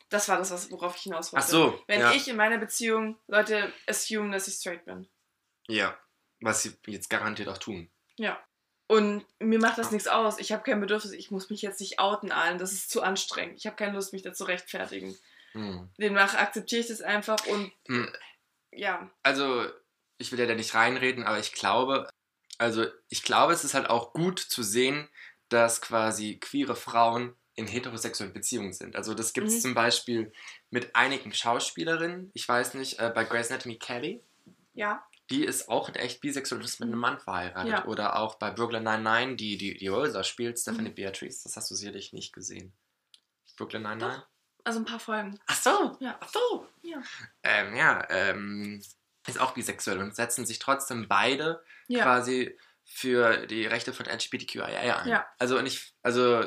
Das 0.09 0.29
war 0.29 0.37
das, 0.37 0.51
was, 0.51 0.71
worauf 0.71 0.95
ich 0.95 1.03
hinaus 1.03 1.33
wollte. 1.33 1.45
Ach 1.45 1.49
so. 1.49 1.83
Wenn 1.87 1.99
ja. 1.99 2.11
ich 2.13 2.27
in 2.27 2.37
meiner 2.37 2.57
Beziehung 2.57 3.17
Leute 3.27 3.71
assume, 3.87 4.31
dass 4.31 4.47
ich 4.47 4.55
straight 4.55 4.85
bin. 4.85 5.07
Ja. 5.67 5.97
Was 6.39 6.63
sie 6.63 6.73
jetzt 6.87 7.09
garantiert 7.09 7.49
auch 7.49 7.57
tun. 7.57 7.89
Ja. 8.15 8.39
Und 8.87 9.25
mir 9.39 9.59
macht 9.59 9.77
das 9.77 9.91
nichts 9.91 10.07
aus. 10.07 10.39
Ich 10.39 10.53
habe 10.53 10.63
kein 10.63 10.79
Bedürfnis, 10.79 11.11
ich 11.11 11.29
muss 11.29 11.49
mich 11.49 11.61
jetzt 11.61 11.81
nicht 11.81 11.99
outen 11.99 12.31
allen. 12.31 12.57
Das 12.57 12.71
ist 12.71 12.89
zu 12.89 13.01
anstrengend. 13.01 13.57
Ich 13.57 13.65
habe 13.65 13.75
keine 13.75 13.93
Lust, 13.93 14.13
mich 14.13 14.21
dazu 14.21 14.45
rechtfertigen. 14.45 15.17
Hm. 15.57 15.89
Demnach 15.97 16.35
akzeptiere 16.35 16.81
ich 16.81 16.87
das 16.87 17.01
einfach 17.01 17.45
und 17.47 17.71
Hm. 17.87 18.09
ja. 18.71 19.09
Also, 19.23 19.65
ich 20.17 20.31
will 20.31 20.39
ja 20.39 20.45
da 20.45 20.55
nicht 20.55 20.73
reinreden, 20.73 21.23
aber 21.23 21.39
ich 21.39 21.51
glaube, 21.53 22.09
also 22.57 22.85
ich 23.09 23.23
glaube, 23.23 23.53
es 23.53 23.63
ist 23.63 23.73
halt 23.73 23.89
auch 23.89 24.13
gut 24.13 24.39
zu 24.39 24.63
sehen, 24.63 25.07
dass 25.49 25.81
quasi 25.81 26.37
queere 26.39 26.75
Frauen 26.75 27.35
in 27.55 27.67
heterosexuellen 27.67 28.33
Beziehungen 28.33 28.73
sind. 28.73 28.95
Also 28.95 29.13
das 29.15 29.33
gibt 29.33 29.47
es 29.47 29.55
Mhm. 29.55 29.59
zum 29.61 29.73
Beispiel 29.75 30.31
mit 30.69 30.95
einigen 30.95 31.33
Schauspielerinnen. 31.33 32.29
Ich 32.33 32.47
weiß 32.47 32.75
nicht, 32.75 32.99
äh, 32.99 33.11
bei 33.13 33.23
Grey's 33.23 33.49
Anatomy 33.49 33.77
Kelly, 33.79 34.21
Ja. 34.73 35.03
die 35.31 35.43
ist 35.43 35.67
auch 35.69 35.93
echt 35.95 36.21
bisexuell 36.21 36.59
und 36.59 36.65
ist 36.65 36.79
mit 36.79 36.89
einem 36.89 36.99
Mann 36.99 37.19
verheiratet. 37.19 37.71
Ja. 37.71 37.85
Oder 37.85 38.19
auch 38.19 38.35
bei 38.35 38.51
Brooklyn 38.51 38.83
Nine-Nine, 38.83 39.35
die, 39.37 39.57
die 39.57 39.75
die 39.77 39.87
Rosa 39.87 40.23
spielt, 40.23 40.59
Stephanie 40.59 40.89
Mhm. 40.89 40.95
Beatrice. 40.95 41.43
Das 41.43 41.55
hast 41.57 41.71
du 41.71 41.75
sicherlich 41.75 42.13
nicht 42.13 42.31
gesehen. 42.33 42.73
Brooklyn 43.55 43.81
Nine-Nine? 43.83 44.23
Also 44.67 44.79
ein 44.79 44.85
paar 44.85 44.99
Folgen. 44.99 45.39
Ach 45.47 45.55
so, 45.61 45.95
Ja. 46.01 46.17
ach 46.19 46.27
so. 46.29 46.67
Ja. 46.81 47.01
Ähm, 47.43 47.73
ja, 47.75 48.05
ähm, 48.09 48.83
ist 49.25 49.39
auch 49.39 49.51
bisexuell 49.53 49.99
und 49.99 50.13
setzen 50.13 50.45
sich 50.45 50.59
trotzdem 50.59 51.07
beide 51.07 51.63
Ja. 51.87 52.03
quasi 52.03 52.57
für 52.83 53.47
die 53.47 53.65
Rechte 53.65 53.93
von 53.93 54.05
LGBTQIA 54.07 54.65
ein. 54.99 55.07
Ja. 55.07 55.25
Also 55.39 55.61
nicht, 55.61 55.93
also 56.03 56.43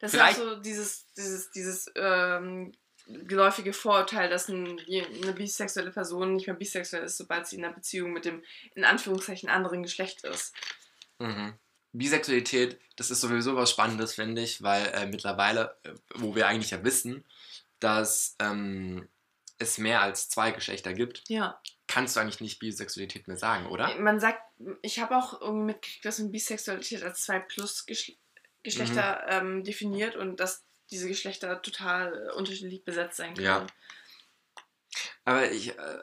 Das 0.00 0.12
ist 0.12 0.20
auch 0.20 0.32
so 0.32 0.56
dieses, 0.56 1.06
dieses, 1.14 1.50
dieses 1.50 1.90
ähm, 1.94 2.72
geläufige 3.06 3.72
Vorurteil, 3.72 4.28
dass 4.28 4.48
ein, 4.48 4.78
eine 5.22 5.32
bisexuelle 5.32 5.92
Person 5.92 6.34
nicht 6.34 6.46
mehr 6.48 6.56
bisexuell 6.56 7.04
ist, 7.04 7.16
sobald 7.16 7.46
sie 7.46 7.56
in 7.56 7.64
einer 7.64 7.72
Beziehung 7.74 8.12
mit 8.12 8.26
dem 8.26 8.42
in 8.74 8.84
Anführungszeichen 8.84 9.48
anderen 9.48 9.82
Geschlecht 9.82 10.24
ist. 10.24 10.54
mhm. 11.18 11.54
Bisexualität, 11.92 12.78
das 12.96 13.10
ist 13.10 13.22
sowieso 13.22 13.56
was 13.56 13.70
Spannendes, 13.70 14.14
finde 14.14 14.42
ich, 14.42 14.62
weil 14.62 14.86
äh, 14.88 15.06
mittlerweile, 15.06 15.74
äh, 15.84 15.94
wo 16.16 16.34
wir 16.34 16.46
eigentlich 16.46 16.70
ja 16.72 16.84
wissen, 16.84 17.24
dass 17.80 18.36
ähm, 18.38 19.08
es 19.58 19.78
mehr 19.78 20.02
als 20.02 20.28
zwei 20.28 20.50
Geschlechter 20.50 20.92
gibt, 20.92 21.22
Ja. 21.28 21.60
kannst 21.86 22.14
du 22.16 22.20
eigentlich 22.20 22.40
nicht 22.40 22.58
Bisexualität 22.58 23.26
mehr 23.28 23.38
sagen, 23.38 23.66
oder? 23.66 23.94
Man 23.98 24.20
sagt, 24.20 24.40
ich 24.82 24.98
habe 25.00 25.16
auch 25.16 25.40
irgendwie 25.40 25.72
mitgekriegt, 25.72 26.04
dass 26.04 26.18
man 26.18 26.30
Bisexualität 26.30 27.02
als 27.02 27.22
zwei 27.24 27.38
plus 27.40 27.86
Geschle 27.86 28.16
Geschlechter 28.62 29.22
Mhm. 29.26 29.56
ähm, 29.58 29.64
definiert 29.64 30.16
und 30.16 30.40
dass 30.40 30.64
diese 30.90 31.06
Geschlechter 31.06 31.62
total 31.62 32.28
äh, 32.30 32.32
unterschiedlich 32.32 32.84
besetzt 32.84 33.16
sein 33.16 33.34
können. 33.34 33.46
Ja. 33.46 33.66
Aber 35.24 35.50
ich, 35.50 35.78
äh, 35.78 35.98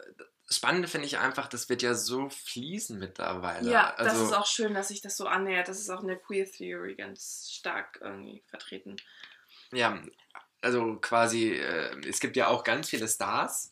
das 0.48 0.58
Spannende 0.58 0.88
finde 0.88 1.08
ich 1.08 1.18
einfach, 1.18 1.48
das 1.48 1.68
wird 1.68 1.82
ja 1.82 1.94
so 1.94 2.30
fließen 2.30 2.98
mittlerweile. 3.00 3.70
Ja, 3.70 3.94
das 3.98 4.13
also, 4.13 4.25
ist 4.25 4.34
auch 4.34 4.46
schön, 4.46 4.74
dass 4.74 4.89
sich 4.89 5.01
das 5.01 5.18
so 5.18 5.27
annähert. 5.27 5.68
Das 5.68 5.80
ist 5.80 5.89
auch 5.89 6.01
in 6.01 6.08
der 6.08 6.20
Queer 6.20 6.50
Theory 6.50 6.96
ganz 6.96 7.50
stark 7.51 8.00
irgendwie 8.01 8.44
vertreten. 8.48 8.96
Ja, 9.72 10.01
also 10.63 10.98
quasi, 11.01 11.51
äh, 11.53 11.96
es 12.08 12.20
gibt 12.20 12.36
ja 12.38 12.48
auch 12.48 12.63
ganz 12.63 12.89
viele 12.89 13.08
Stars, 13.08 13.70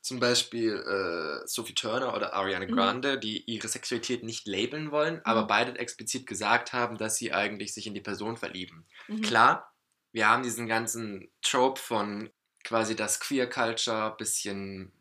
zum 0.00 0.18
Beispiel 0.18 0.74
äh, 0.74 1.46
Sophie 1.46 1.74
Turner 1.74 2.14
oder 2.14 2.34
Ariana 2.34 2.66
Mhm. 2.66 2.72
Grande, 2.72 3.18
die 3.18 3.44
ihre 3.44 3.68
Sexualität 3.68 4.24
nicht 4.24 4.46
labeln 4.48 4.90
wollen, 4.90 5.20
aber 5.24 5.46
beide 5.46 5.78
explizit 5.78 6.26
gesagt 6.26 6.72
haben, 6.72 6.98
dass 6.98 7.16
sie 7.16 7.32
eigentlich 7.32 7.72
sich 7.72 7.86
in 7.86 7.94
die 7.94 8.00
Person 8.00 8.36
verlieben. 8.36 8.86
Mhm. 9.08 9.20
Klar, 9.22 9.72
wir 10.12 10.28
haben 10.28 10.42
diesen 10.42 10.66
ganzen 10.66 11.30
Trope 11.40 11.80
von 11.80 12.30
quasi, 12.64 12.96
dass 12.96 13.20
Queer 13.20 13.48
Culture 13.48 14.14
bisschen 14.18 14.92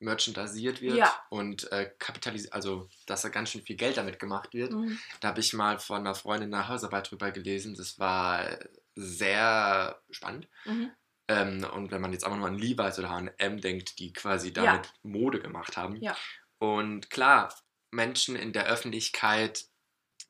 merchandisiert 0.00 0.80
wird 0.80 0.96
Ja. 0.96 1.12
und 1.30 1.70
äh, 1.72 1.90
kapitalisiert, 1.98 2.52
also 2.52 2.88
dass 3.06 3.22
da 3.22 3.28
ganz 3.30 3.50
schön 3.50 3.62
viel 3.62 3.76
Geld 3.76 3.96
damit 3.96 4.18
gemacht 4.20 4.54
wird. 4.54 4.72
Mhm. 4.72 4.98
Da 5.20 5.28
habe 5.28 5.40
ich 5.40 5.52
mal 5.52 5.78
von 5.80 5.98
einer 5.98 6.14
Freundin 6.14 6.54
eine 6.54 6.68
Hausarbeit 6.68 7.10
drüber 7.10 7.30
gelesen. 7.32 7.74
Das 7.76 7.98
war 7.98 8.58
sehr 8.98 10.00
spannend. 10.10 10.48
Mhm. 10.64 10.90
Ähm, 11.28 11.64
und 11.72 11.90
wenn 11.90 12.00
man 12.00 12.12
jetzt 12.12 12.24
einfach 12.24 12.38
nur 12.38 12.48
an 12.48 12.58
Levi's 12.58 12.98
oder 12.98 13.10
H&M 13.10 13.60
denkt, 13.60 13.98
die 13.98 14.12
quasi 14.12 14.52
damit 14.52 14.92
Mode 15.02 15.40
gemacht 15.40 15.76
haben. 15.76 15.96
Ja. 15.96 16.16
Und 16.58 17.10
klar, 17.10 17.54
Menschen 17.90 18.34
in 18.34 18.52
der 18.52 18.66
Öffentlichkeit, 18.66 19.66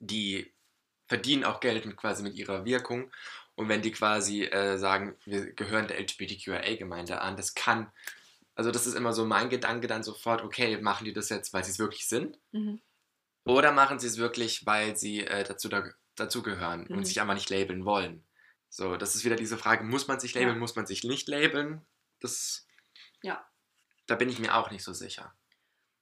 die 0.01 0.53
verdienen 1.07 1.45
auch 1.45 1.61
Geld 1.61 1.87
mit, 1.87 1.97
quasi 1.97 2.23
mit 2.23 2.35
ihrer 2.35 2.65
Wirkung. 2.65 3.11
Und 3.55 3.69
wenn 3.69 3.83
die 3.83 3.91
quasi 3.93 4.45
äh, 4.45 4.77
sagen, 4.77 5.17
wir 5.25 5.53
gehören 5.53 5.89
der 5.89 5.99
LGBTQIA-Gemeinde 6.01 7.21
an, 7.21 7.37
das 7.37 7.55
kann, 7.55 7.91
also 8.55 8.71
das 8.71 8.87
ist 8.87 8.95
immer 8.95 9.13
so 9.13 9.25
mein 9.25 9.49
Gedanke 9.51 9.87
dann 9.87 10.03
sofort, 10.03 10.43
okay, 10.43 10.77
machen 10.81 11.05
die 11.05 11.13
das 11.13 11.29
jetzt, 11.31 11.53
weil 11.53 11.65
sie 11.65 11.71
es 11.71 11.79
wirklich 11.79 12.07
sind? 12.07 12.39
Mhm. 12.53 12.81
Oder 13.45 13.73
machen 13.73 13.99
sie 13.99 14.07
es 14.09 14.19
wirklich, 14.19 14.67
weil 14.67 14.97
sie 14.97 15.25
äh, 15.25 15.43
dazu, 15.45 15.69
da, 15.69 15.85
dazugehören 16.17 16.87
Mhm. 16.89 16.99
und 16.99 17.05
sich 17.07 17.21
einfach 17.21 17.35
nicht 17.35 17.51
labeln 17.51 17.85
wollen? 17.85 18.25
So, 18.71 18.97
das 18.97 19.15
ist 19.15 19.25
wieder 19.25 19.37
diese 19.37 19.57
Frage, 19.59 19.85
muss 19.85 20.09
man 20.09 20.21
sich 20.21 20.35
labeln, 20.35 20.55
Ja. 20.55 20.59
muss 20.61 20.77
man 20.77 20.87
sich 20.87 21.05
nicht 21.05 21.29
labeln? 21.29 21.85
Das, 22.21 22.67
Ja. 23.23 23.45
da 24.07 24.15
bin 24.15 24.29
ich 24.29 24.39
mir 24.39 24.55
auch 24.57 24.71
nicht 24.71 24.85
so 24.85 24.93
sicher. 24.93 25.35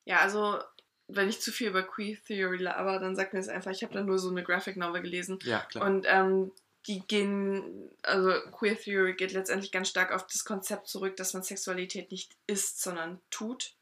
Ja, 0.04 0.20
also 0.20 0.60
wenn 1.08 1.28
ich 1.28 1.40
zu 1.40 1.52
viel 1.52 1.68
über 1.68 1.82
Queer 1.84 2.16
Theory 2.26 2.58
laber, 2.58 2.98
dann 2.98 3.14
sagt 3.14 3.32
mir 3.32 3.38
das 3.40 3.48
einfach, 3.48 3.70
ich 3.70 3.82
habe 3.82 3.94
da 3.94 4.02
nur 4.02 4.18
so 4.18 4.28
eine 4.30 4.42
Graphic 4.42 4.76
Novel 4.76 5.02
gelesen 5.02 5.38
Ja, 5.42 5.60
klar. 5.60 5.86
und 5.86 6.04
ähm, 6.08 6.52
die 6.88 7.00
gehen, 7.06 7.90
also 8.02 8.32
Queer 8.52 8.78
Theory 8.78 9.14
geht 9.14 9.32
letztendlich 9.32 9.72
ganz 9.72 9.88
stark 9.88 10.12
auf 10.12 10.26
das 10.26 10.44
Konzept 10.44 10.88
zurück, 10.88 11.16
dass 11.16 11.34
man 11.34 11.42
Sexualität 11.42 12.10
nicht 12.10 12.36
ist, 12.46 12.80
sondern 12.82 13.20
tut. 13.30 13.74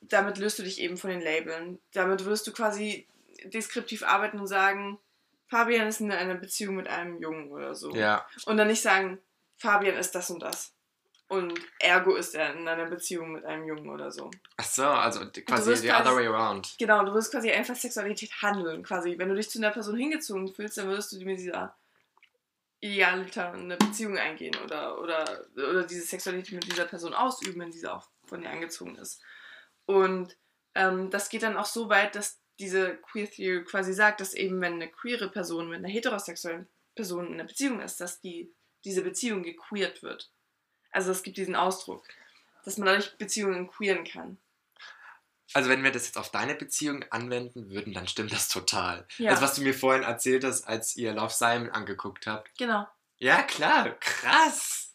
Damit 0.00 0.38
löst 0.38 0.58
du 0.58 0.62
dich 0.62 0.80
eben 0.80 0.96
von 0.96 1.10
den 1.10 1.20
Labeln. 1.22 1.80
Damit 1.92 2.24
wirst 2.24 2.46
du 2.46 2.52
quasi 2.52 3.08
deskriptiv 3.44 4.02
arbeiten 4.04 4.38
und 4.38 4.46
sagen, 4.46 4.98
Fabian 5.54 5.86
ist 5.86 6.00
in 6.00 6.10
einer 6.10 6.34
Beziehung 6.34 6.74
mit 6.74 6.88
einem 6.88 7.20
Jungen 7.20 7.50
oder 7.52 7.76
so. 7.76 7.94
ja, 7.94 8.26
Und 8.46 8.56
dann 8.56 8.66
nicht 8.66 8.82
sagen, 8.82 9.20
Fabian 9.56 9.96
ist 9.96 10.12
das 10.14 10.28
und 10.30 10.40
das. 10.42 10.72
Und 11.28 11.58
ergo 11.78 12.16
ist 12.16 12.34
er 12.34 12.54
in 12.54 12.66
einer 12.66 12.86
Beziehung 12.86 13.32
mit 13.32 13.44
einem 13.44 13.66
Jungen 13.68 13.88
oder 13.88 14.10
so. 14.10 14.30
ach 14.56 14.64
so, 14.64 14.84
also 14.84 15.20
quasi 15.20 15.76
the 15.76 15.88
quasi- 15.88 15.90
other 15.92 16.16
way 16.16 16.26
around. 16.26 16.74
Genau, 16.78 17.04
du 17.04 17.14
wirst 17.14 17.30
quasi 17.30 17.50
einfach 17.52 17.76
Sexualität 17.76 18.30
handeln, 18.42 18.82
quasi. 18.82 19.16
Wenn 19.16 19.28
du 19.28 19.36
dich 19.36 19.48
zu 19.48 19.58
einer 19.58 19.70
Person 19.70 19.96
hingezogen 19.96 20.52
fühlst, 20.52 20.76
dann 20.76 20.88
würdest 20.88 21.12
du 21.12 21.24
mit 21.24 21.38
dieser 21.38 21.74
Idealiter 22.80 23.52
eine 23.52 23.76
Beziehung 23.76 24.18
eingehen 24.18 24.54
oder, 24.62 25.00
oder, 25.00 25.46
oder 25.54 25.84
diese 25.84 26.02
Sexualität 26.02 26.52
mit 26.54 26.66
dieser 26.70 26.84
Person 26.84 27.14
ausüben, 27.14 27.60
wenn 27.60 27.70
diese 27.70 27.94
auch 27.94 28.08
von 28.26 28.42
dir 28.42 28.50
angezogen 28.50 28.96
ist. 28.96 29.22
Und 29.86 30.36
ähm, 30.74 31.10
das 31.10 31.28
geht 31.30 31.42
dann 31.44 31.56
auch 31.56 31.64
so 31.66 31.88
weit, 31.88 32.14
dass 32.16 32.40
diese 32.58 32.96
Queer 32.96 33.30
Theory 33.30 33.64
quasi 33.64 33.92
sagt, 33.92 34.20
dass 34.20 34.34
eben, 34.34 34.60
wenn 34.60 34.74
eine 34.74 34.88
queere 34.88 35.28
Person 35.30 35.68
mit 35.68 35.78
einer 35.78 35.88
heterosexuellen 35.88 36.68
Person 36.94 37.26
in 37.26 37.34
einer 37.34 37.44
Beziehung 37.44 37.80
ist, 37.80 38.00
dass 38.00 38.20
die, 38.20 38.52
diese 38.84 39.02
Beziehung 39.02 39.42
gequeert 39.42 40.02
wird. 40.02 40.30
Also 40.92 41.10
es 41.10 41.22
gibt 41.22 41.36
diesen 41.36 41.56
Ausdruck, 41.56 42.06
dass 42.64 42.78
man 42.78 42.86
dadurch 42.86 43.16
Beziehungen 43.18 43.68
queeren 43.68 44.04
kann. 44.04 44.38
Also 45.52 45.68
wenn 45.68 45.84
wir 45.84 45.92
das 45.92 46.06
jetzt 46.06 46.16
auf 46.18 46.30
deine 46.30 46.54
Beziehung 46.54 47.04
anwenden 47.10 47.70
würden, 47.70 47.92
dann 47.92 48.08
stimmt 48.08 48.32
das 48.32 48.48
total. 48.48 49.06
Ja. 49.18 49.30
Das, 49.30 49.40
was 49.42 49.54
du 49.54 49.62
mir 49.62 49.74
vorhin 49.74 50.02
erzählt 50.02 50.44
hast, 50.44 50.64
als 50.66 50.96
ihr 50.96 51.12
Love 51.12 51.32
Simon 51.32 51.70
angeguckt 51.70 52.26
habt. 52.26 52.56
Genau, 52.58 52.86
Ja, 53.18 53.42
klar, 53.42 53.90
krass. 54.00 54.94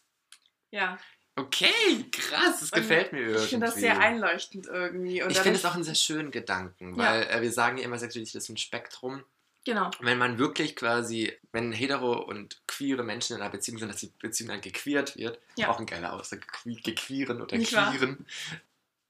ja. 0.70 0.98
Okay, 1.40 2.04
krass, 2.12 2.60
das 2.60 2.70
Und 2.72 2.80
gefällt 2.80 3.12
mir 3.12 3.20
irgendwie. 3.20 3.44
Ich 3.44 3.50
finde 3.50 3.66
das 3.66 3.74
sehr 3.76 3.98
einleuchtend 3.98 4.66
irgendwie. 4.66 5.22
Und 5.22 5.30
ich 5.30 5.38
finde 5.38 5.58
es 5.58 5.64
auch 5.64 5.74
einen 5.74 5.84
sehr 5.84 5.94
schönen 5.94 6.30
Gedanken, 6.30 6.94
Ja. 6.98 7.04
weil 7.04 7.22
äh, 7.24 7.42
wir 7.42 7.52
sagen 7.52 7.78
ja 7.78 7.84
immer, 7.84 7.98
Sexualität 7.98 8.34
ist 8.34 8.48
ein 8.48 8.56
Spektrum. 8.56 9.24
Genau, 9.66 9.90
Wenn 10.00 10.16
man 10.16 10.38
wirklich 10.38 10.74
quasi, 10.74 11.36
wenn 11.52 11.70
hetero 11.72 12.14
und 12.14 12.62
queere 12.66 13.02
Menschen 13.02 13.36
in 13.36 13.42
einer 13.42 13.50
Beziehung 13.50 13.78
sind, 13.78 13.90
dass 13.90 14.00
die 14.00 14.10
Beziehung 14.18 14.48
dann 14.48 14.62
gequeert 14.62 15.16
wird, 15.16 15.38
Ja. 15.56 15.68
auch 15.68 15.78
ein 15.78 15.84
geiler 15.84 16.14
Ausdruck, 16.14 16.40
geque- 16.64 16.82
gequeeren 16.82 17.42
oder 17.42 17.56
Nicht 17.58 17.74
wahr? 17.74 17.90
queeren. 17.90 18.26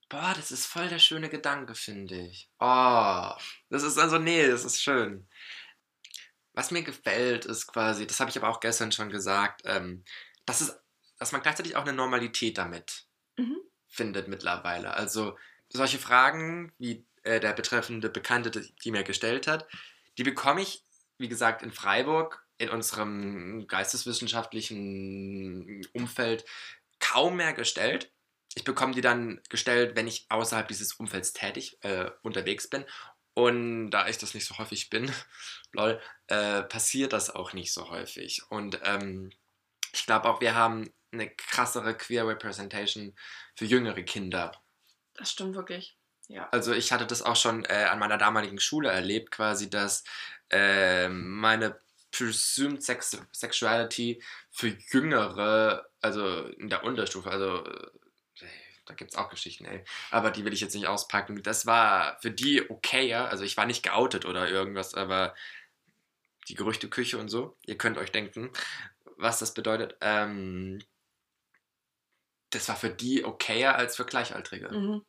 Boah, 0.09 0.33
das 0.35 0.51
ist 0.51 0.67
voll 0.67 0.89
der 0.89 0.99
schöne 0.99 1.29
Gedanke, 1.29 1.77
finde 1.77 2.17
ich. 2.17 2.49
Oh, 2.59 3.31
das 3.69 3.85
ist 3.85 3.97
also, 3.97 4.19
nee, 4.19 4.45
das 4.49 4.65
ist 4.65 4.83
schön. 4.83 5.29
Was 6.53 6.73
mir 6.73 6.83
gefällt, 6.83 7.45
ist 7.45 7.69
quasi, 7.69 8.09
das 8.09 8.19
habe 8.19 8.31
ich 8.31 8.37
aber 8.37 8.49
auch 8.49 8.59
gestern 8.59 8.91
schon 8.91 9.09
gesagt, 9.09 9.63
ähm, 9.67 10.05
dass, 10.47 10.61
es, 10.63 10.77
dass 11.21 11.31
man 11.33 11.43
gleichzeitig 11.43 11.77
auch 11.77 11.83
eine 11.83 11.93
Normalität 11.93 12.57
damit 12.59 13.05
Mhm. 13.37 13.59
findet 13.87 14.27
mittlerweile. 14.29 14.95
Also 14.95 15.37
solche 15.69 15.99
Fragen, 15.99 16.73
wie 16.79 17.07
äh, 17.23 17.39
der 17.41 17.53
betreffende 17.53 18.09
Bekannte, 18.09 18.51
die 18.51 18.91
mir 18.91 19.05
gestellt 19.05 19.47
hat, 19.47 19.69
die 20.19 20.25
bekomme 20.25 20.63
ich, 20.63 20.85
wie 21.19 21.29
gesagt, 21.29 21.63
in 21.63 21.71
Freiburg, 21.73 22.45
in 22.59 22.71
unserem 22.71 23.67
geisteswissenschaftlichen 23.69 25.87
Umfeld 25.93 26.45
kaum 26.99 27.37
mehr 27.37 27.53
gestellt. 27.53 28.11
Ich 28.55 28.65
bekomme 28.65 28.95
die 28.95 29.01
dann 29.01 29.41
gestellt, 29.49 29.95
wenn 29.97 30.09
ich 30.09 30.27
außerhalb 30.29 30.69
dieses 30.69 30.95
Umfelds 30.95 31.33
tätig 31.33 31.79
äh, 31.83 32.11
unterwegs 32.23 32.69
bin. 32.69 32.85
Und 33.35 33.91
da 33.91 34.09
ich 34.09 34.19
das 34.19 34.35
nicht 34.35 34.47
so 34.47 34.59
häufig 34.59 34.91
bin, 34.91 35.11
lol, 35.73 36.01
äh, 36.27 36.63
passiert 36.63 37.13
das 37.13 37.31
auch 37.31 37.53
nicht 37.53 37.73
so 37.73 37.91
häufig. 37.91 38.43
Und 38.51 38.81
ähm, 38.85 39.31
ich 39.93 40.07
glaube 40.07 40.29
auch, 40.29 40.41
wir 40.41 40.55
haben 40.55 40.93
eine 41.13 41.31
krassere 41.31 41.97
Queer 41.97 42.27
Representation 42.27 43.15
für 43.57 43.65
jüngere 43.65 44.03
Kinder. 44.03 44.53
das 45.15 45.31
stimmt 45.31 45.55
wirklich. 45.55 45.97
Ja. 46.29 46.49
Also 46.53 46.73
ich 46.73 46.93
hatte 46.93 47.07
das 47.07 47.23
auch 47.23 47.35
schon 47.35 47.65
äh, 47.65 47.87
an 47.91 47.99
meiner 47.99 48.17
damaligen 48.17 48.61
Schule 48.61 48.91
erlebt, 48.91 49.33
quasi, 49.33 49.69
dass 49.69 50.05
äh, 50.51 51.09
meine 51.09 51.81
Presumed 52.13 52.83
Sex 52.83 53.21
Sexuality 53.33 54.23
für 54.51 54.69
Jüngere, 54.93 55.89
also 56.01 56.45
in 56.47 56.69
der 56.69 56.85
Unterstufe, 56.85 57.31
also 57.31 57.65
äh, 57.65 57.91
da 58.87 58.95
gibt 58.95 59.11
es 59.11 59.17
auch 59.17 59.29
Geschichten, 59.29 59.65
ey, 59.65 59.85
aber 60.11 60.31
die 60.31 60.45
will 60.45 60.53
ich 60.53 60.61
jetzt 60.61 60.75
nicht 60.75 60.87
auspacken. 60.87 61.43
Das 61.43 61.67
war 61.67 62.19
für 62.21 62.31
die 62.31 62.69
okayer, 62.71 63.29
also 63.29 63.45
ich 63.45 63.57
war 63.57 63.67
nicht 63.67 63.83
geoutet 63.83 64.25
oder 64.25 64.49
irgendwas, 64.49 64.95
aber 64.95 65.35
die 66.49 66.55
Gerüchteküche 66.55 67.19
und 67.19 67.29
so, 67.29 67.57
ihr 67.67 67.79
könnt 67.79 67.99
euch 67.99 68.13
denken, 68.13 68.51
was 69.17 69.39
das 69.39 69.55
bedeutet. 69.55 69.97
Ähm, 70.01 70.81
das 72.51 72.69
war 72.69 72.77
für 72.77 72.91
die 72.91 73.25
okayer 73.25 73.77
als 73.77 73.97
für 73.97 74.05
Gleichaltrige. 74.05 74.71
Mhm. 74.71 75.05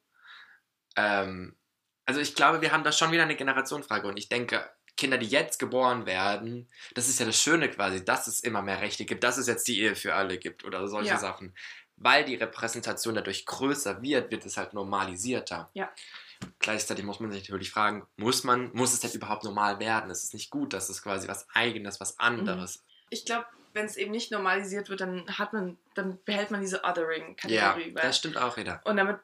Ähm, 0.96 1.58
also 2.06 2.20
ich 2.20 2.36
glaube, 2.36 2.62
wir 2.62 2.72
haben 2.72 2.84
da 2.84 2.92
schon 2.92 3.12
wieder 3.12 3.24
eine 3.24 3.36
Generationenfrage 3.36 4.08
und 4.08 4.18
ich 4.18 4.30
denke, 4.30 4.70
Kinder, 4.98 5.18
die 5.18 5.28
jetzt 5.28 5.58
geboren 5.58 6.06
werden, 6.06 6.70
das 6.94 7.08
ist 7.08 7.20
ja 7.20 7.26
das 7.26 7.42
Schöne 7.42 7.70
quasi, 7.70 8.04
dass 8.04 8.28
es 8.28 8.42
immer 8.42 8.62
mehr 8.62 8.82
Rechte 8.82 9.06
gibt, 9.06 9.24
dass 9.24 9.38
es 9.38 9.48
jetzt 9.48 9.68
die 9.68 9.80
Ehe 9.80 9.96
für 9.96 10.14
alle 10.16 10.38
gibt 10.38 10.66
oder 10.66 10.88
solche 10.88 11.12
Ja. 11.12 11.18
Sachen. 11.18 11.56
Weil 11.96 12.26
die 12.26 12.36
Repräsentation 12.36 13.16
dadurch 13.16 13.46
größer 13.46 14.02
wird, 14.02 14.32
wird 14.32 14.46
es 14.46 14.58
halt 14.58 14.74
normalisierter. 14.74 15.70
Ja. 15.74 15.92
Gleichzeitig 16.60 17.06
muss 17.06 17.20
man 17.20 17.32
sich 17.32 17.48
natürlich 17.48 17.72
fragen, 17.72 18.08
muss 18.18 18.44
man, 18.44 18.72
muss 18.74 18.94
es 18.94 19.00
denn 19.00 19.12
überhaupt 19.12 19.44
normal 19.44 19.80
werden? 19.80 20.10
Es 20.10 20.24
ist 20.24 20.34
nicht 20.34 20.50
gut, 20.50 20.74
dass 20.74 20.90
es 20.90 21.04
quasi 21.04 21.28
was 21.28 21.48
Eigenes, 21.54 22.00
was 22.00 22.18
anderes. 22.20 22.84
Ich 23.10 23.26
glaube, 23.26 23.46
wenn 23.74 23.86
es 23.86 23.98
eben 23.98 24.12
nicht 24.12 24.32
normalisiert 24.32 24.90
wird, 24.90 25.02
dann 25.02 25.26
hat 25.38 25.54
man, 25.54 25.78
dann 25.96 26.20
behält 26.26 26.52
man 26.52 26.62
diese 26.62 26.78
Ja, 26.84 26.90
Othering-Kategorie. 26.92 27.96
weil- 27.96 28.02
das 28.04 28.18
stimmt 28.18 28.38
auch 28.38 28.58
wieder. 28.58 28.82
und 28.86 28.98
damit, 28.98 29.20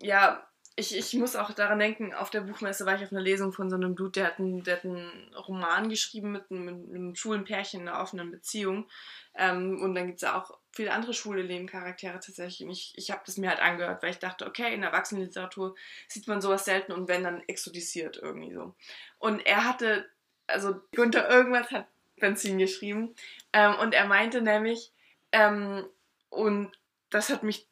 ja, 0.00 0.46
ich, 0.76 0.96
ich 0.96 1.12
muss 1.14 1.36
auch 1.36 1.50
daran 1.52 1.78
denken, 1.78 2.14
auf 2.14 2.30
der 2.30 2.40
Buchmesse 2.42 2.86
war 2.86 2.94
ich 2.96 3.02
auf 3.04 3.12
einer 3.12 3.20
Lesung 3.20 3.52
von 3.52 3.68
so 3.68 3.76
einem 3.76 3.96
Dude, 3.96 4.12
der 4.12 4.26
hat 4.28 4.38
einen, 4.38 4.62
der 4.62 4.76
hat 4.76 4.84
einen 4.84 5.34
Roman 5.34 5.90
geschrieben 5.90 6.32
mit, 6.32 6.50
einem- 6.50 6.64
mit 6.64 6.94
einem 6.94 7.14
schwulen 7.16 7.44
Pärchen 7.44 7.82
in 7.82 7.88
einer 7.88 8.00
offenen 8.00 8.30
Beziehung. 8.30 8.88
Ähm, 9.34 9.80
und 9.82 9.94
dann 9.94 10.06
gibt 10.06 10.16
es 10.16 10.22
ja 10.22 10.40
auch 10.40 10.56
viele 10.72 10.92
andere 10.92 11.12
schwule 11.12 11.44
Nebencharaktere 11.44 12.14
tatsächlich. 12.20 12.62
Und 12.66 12.70
ich, 12.72 12.92
ich 12.96 13.10
habe 13.10 13.20
das 13.26 13.36
mir 13.36 13.50
halt 13.50 13.60
angehört, 13.60 14.02
weil 14.02 14.10
ich 14.10 14.18
dachte, 14.20 14.46
okay, 14.46 14.72
in 14.72 14.82
Erwachsenenliteratur 14.82 15.74
sieht 16.08 16.26
man 16.28 16.40
sowas 16.40 16.64
selten 16.64 16.92
und 16.92 17.08
wenn, 17.08 17.24
dann 17.24 17.42
exotisiert 17.46 18.16
irgendwie 18.16 18.54
so. 18.54 18.74
Und 19.18 19.40
er 19.44 19.64
hatte, 19.64 20.08
also 20.46 20.80
Günther 20.92 21.28
irgendwas 21.28 21.70
hat 21.72 21.86
Benzin 22.20 22.58
geschrieben. 22.58 23.14
Ähm, 23.52 23.74
und 23.76 23.94
er 23.94 24.06
meinte 24.06 24.42
nämlich, 24.42 24.92
ähm, 25.32 25.86
und 26.28 26.72
das 27.10 27.30
hat 27.30 27.42
mich 27.42 27.66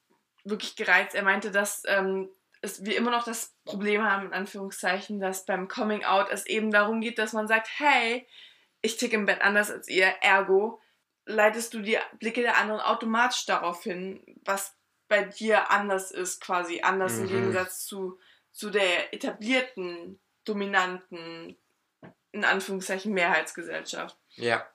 wirklich 0.44 0.76
gereizt, 0.76 1.14
er 1.14 1.22
meinte, 1.22 1.50
dass 1.50 1.82
ähm, 1.87 2.28
es, 2.62 2.84
wir 2.84 2.96
immer 2.96 3.11
noch 3.11 3.24
das 3.24 3.54
Problem 3.64 4.02
haben, 4.02 4.26
in 4.26 4.32
Anführungszeichen, 4.32 5.20
dass 5.20 5.44
beim 5.44 5.68
Coming 5.68 6.04
Out 6.04 6.28
es 6.30 6.46
eben 6.46 6.70
darum 6.70 7.00
geht, 7.00 7.18
dass 7.18 7.32
man 7.32 7.46
sagt, 7.46 7.68
hey, 7.78 8.26
ich 8.80 8.96
ticke 8.96 9.16
im 9.16 9.26
Bett 9.26 9.42
anders 9.42 9.70
als 9.70 9.88
ihr, 9.88 10.06
ergo 10.22 10.80
leitest 11.28 11.74
du 11.74 11.80
die 11.80 11.98
Blicke 12.18 12.40
der 12.40 12.56
anderen 12.56 12.80
automatisch 12.80 13.46
darauf 13.46 13.82
hin, 13.84 14.20
was 14.44 14.74
bei 15.08 15.22
dir 15.22 15.70
anders 15.70 16.11
ist, 16.11 16.40
quasi 16.40 16.80
anders 16.80 17.18
im 17.18 17.24
Mhm. 17.24 17.28
Gegensatz 17.28 17.84
zu, 17.87 18.18
zu 18.50 18.70
der 18.70 19.12
etablierten, 19.14 20.18
dominanten, 20.44 21.56
in 22.32 22.44
Anführungszeichen, 22.44 23.12
Mehrheitsgesellschaft. 23.12 24.16
Ja. 24.38 24.66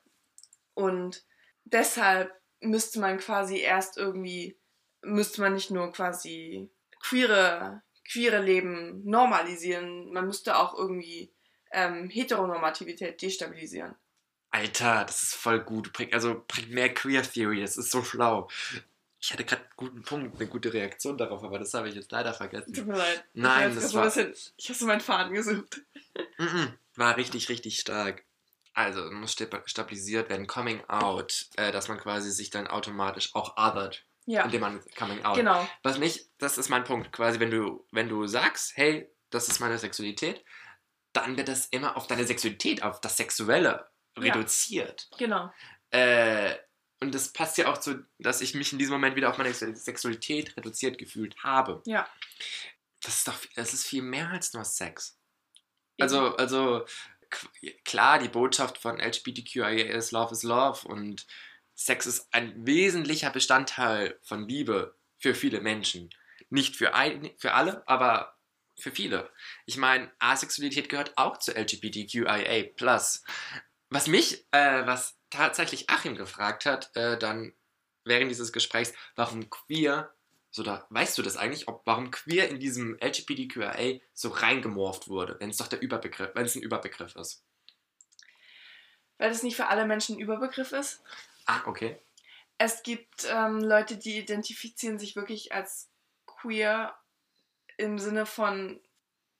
Und 0.74 1.24
deshalb 1.66 2.32
müsste 2.60 3.00
man 3.00 3.18
quasi 3.20 3.58
erst 3.60 3.98
irgendwie, 3.98 4.58
müsste 5.02 5.42
man 5.42 5.54
nicht 5.54 5.72
nur 5.72 5.92
quasi 5.92 6.70
queere, 7.02 7.82
queere 8.10 8.42
Leben 8.42 9.02
normalisieren, 9.06 10.12
man 10.14 10.26
müsste 10.26 10.58
auch 10.58 10.78
irgendwie 10.78 11.32
ähm, 11.72 12.10
Heteronormativität 12.10 13.22
destabilisieren. 13.22 13.96
Alter, 14.52 15.04
das 15.06 15.24
ist 15.24 15.36
voll 15.36 15.62
gut. 15.62 15.92
Also 16.12 16.44
bringt 16.48 16.70
mehr 16.70 16.94
Queer 16.94 17.24
Theory, 17.24 17.62
das 17.62 17.76
ist 17.78 17.90
so 17.92 18.04
schlau. 18.04 18.48
Ich 19.20 19.32
hatte 19.32 19.46
gerade 19.46 19.64
einen 19.64 19.72
guten 19.78 20.04
Punkt, 20.04 20.36
eine 20.40 20.48
gute 20.50 20.74
Reaktion 20.74 21.18
darauf, 21.18 21.44
aber 21.44 21.58
das 21.58 21.74
habe 21.74 21.90
ich 21.90 21.96
jetzt 21.96 22.12
leider 22.12 22.34
vergessen. 22.34 22.74
Tut 22.74 22.86
mir 22.86 22.98
leid. 22.98 23.24
Nein, 23.34 23.74
das 23.74 23.94
war- 23.94 24.04
bisschen, 24.04 24.34
ich 24.58 24.70
habe 24.70 24.78
so 24.78 24.86
meinen 24.86 25.02
Faden 25.02 25.34
gesucht. 25.34 25.82
Mhm. 26.38 26.74
War 26.96 27.18
richtig, 27.18 27.50
richtig 27.50 27.80
stark. 27.80 28.24
Also, 28.74 29.10
muss 29.12 29.34
sta- 29.34 29.62
stabilisiert 29.66 30.30
werden. 30.30 30.48
Coming 30.48 30.84
out, 30.88 31.48
äh, 31.58 31.72
dass 31.72 31.88
man 31.88 32.00
quasi 32.00 32.32
sich 32.32 32.50
dann 32.50 32.68
automatisch 32.68 33.36
auch 33.36 33.56
othert, 33.58 34.04
Ja, 34.26 34.44
indem 34.46 34.62
man 34.62 34.84
coming 34.98 35.24
out. 35.24 35.36
genau. 35.36 35.68
Was 35.84 36.00
mich, 36.00 36.28
das 36.40 36.58
ist 36.58 36.70
mein 36.70 36.84
Punkt, 36.84 37.12
quasi, 37.12 37.40
wenn 37.40 37.52
du, 37.52 37.86
wenn 37.92 38.10
du 38.10 38.26
sagst, 38.26 38.76
hey, 38.76 39.10
das 39.30 39.48
ist 39.48 39.60
meine 39.60 39.78
Sexualität, 39.78 40.44
dann 41.14 41.38
wird 41.38 41.48
das 41.48 41.68
immer 41.68 41.96
auf 41.98 42.08
deine 42.08 42.26
Sexualität, 42.26 42.82
auf 42.82 43.00
das 43.02 43.18
Sexuelle 43.18 43.88
Ja. 44.18 44.22
reduziert. 44.34 45.08
Genau. 45.18 45.52
Äh, 45.92 46.56
und 47.00 47.14
das 47.14 47.32
passt 47.34 47.58
ja 47.60 47.72
auch 47.72 47.78
zu, 47.78 48.04
dass 48.18 48.42
ich 48.42 48.56
mich 48.56 48.72
in 48.74 48.80
diesem 48.80 48.94
Moment 48.94 49.16
wieder 49.16 49.30
auf 49.30 49.38
meine 49.38 49.54
Sexualität 49.54 50.56
reduziert 50.58 50.98
gefühlt 50.98 51.36
habe. 51.44 51.84
Ja. 51.86 52.08
Das 53.02 53.16
ist 53.18 53.28
doch, 53.28 53.38
das 53.56 53.74
ist 53.74 53.86
viel 53.86 54.02
mehr 54.02 54.30
als 54.30 54.54
nur 54.54 54.64
Sex. 54.64 55.20
Also, 56.00 56.36
also 56.38 56.86
klar, 57.86 58.20
die 58.20 58.30
Botschaft 58.30 58.78
von 58.78 59.00
LGBTQIA 59.00 59.96
ist 59.96 60.12
Love 60.12 60.34
is 60.34 60.44
Love 60.44 60.88
und 60.88 61.26
Sex 61.76 62.06
ist 62.06 62.34
ein 62.34 62.66
wesentlicher 62.66 63.32
Bestandteil 63.32 64.20
von 64.22 64.48
Liebe 64.48 64.96
für 65.18 65.34
viele 65.34 65.62
Menschen. 65.62 66.10
Nicht 66.50 66.76
für, 66.76 66.94
ein, 66.94 67.32
für 67.38 67.54
alle, 67.54 67.88
aber 67.88 68.38
für 68.78 68.92
viele. 68.92 69.32
Ich 69.66 69.78
meine, 69.78 70.12
Asexualität 70.20 70.90
gehört 70.90 71.18
auch 71.18 71.38
zu 71.38 71.52
LGBTQIA+. 71.52 72.72
Was 73.90 74.08
mich, 74.08 74.46
äh, 74.52 74.86
was 74.86 75.18
tatsächlich 75.30 75.90
Achim 75.90 76.16
gefragt 76.16 76.66
hat, 76.66 76.96
äh, 76.96 77.18
dann 77.18 77.54
während 78.06 78.30
dieses 78.32 78.52
Gesprächs, 78.52 78.94
warum 79.16 79.50
queer, 79.50 80.14
so 80.54 80.62
da, 80.64 80.86
weißt 80.90 81.18
du 81.18 81.24
das 81.24 81.36
eigentlich, 81.36 81.68
ob 81.68 81.82
warum 81.86 82.12
queer 82.12 82.48
in 82.48 82.60
diesem 82.60 82.98
LGBTQIA 83.02 84.00
so 84.14 84.30
reingemorpht 84.30 85.08
wurde, 85.08 85.36
wenn 85.40 85.50
es 85.50 85.58
doch 85.58 85.68
der 85.68 85.82
Überbegriff, 85.82 86.30
wenn 86.36 86.46
es 86.46 86.56
ein 86.56 86.62
Überbegriff 86.62 87.16
ist. 87.16 87.44
Weil 89.18 89.30
das 89.30 89.44
nicht 89.44 89.56
für 89.56 89.68
alle 89.68 89.86
Menschen 89.86 90.16
ein 90.16 90.20
Überbegriff 90.20 90.72
ist. 90.72 91.02
Ah, 91.48 91.62
okay. 91.66 92.00
Es 92.60 92.84
gibt 92.84 93.26
ähm, 93.30 93.60
Leute, 93.60 93.98
die 93.98 94.20
identifizieren 94.20 95.00
sich 95.00 95.16
wirklich 95.16 95.54
als 95.54 95.90
queer 96.26 96.96
im 97.78 97.98
Sinne 97.98 98.26
von, 98.28 98.80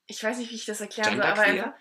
ich 0.08 0.24
weiß 0.24 0.40
nicht, 0.40 0.52
wie 0.52 0.56
ich 0.56 0.66
das 0.66 0.82
erklären 0.82 1.16
soll, 1.16 1.26
aber 1.26 1.44
Genderqueer? 1.44 1.66
einfach 1.66 1.80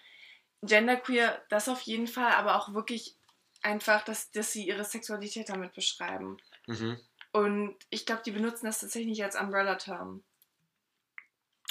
genderqueer, 0.62 1.42
das 1.49 1.68
auf 1.68 1.81
jeden 1.83 2.07
Fall, 2.07 2.33
aber 2.33 2.57
auch 2.57 2.73
wirklich 2.73 3.16
einfach, 3.62 4.05
dass, 4.05 4.31
dass 4.31 4.53
sie 4.53 4.66
ihre 4.66 4.85
Sexualität 4.85 5.49
damit 5.49 5.75
beschreiben. 5.75 6.38
Mhm. 6.66 6.99
Und 7.33 7.77
ich 7.90 8.05
glaube, 8.07 8.23
die 8.25 8.31
benutzen 8.31 8.66
das 8.66 8.81
tatsächlich 8.81 9.09
nicht 9.11 9.25
als 9.25 9.37
Umbrella-Term. 9.37 10.23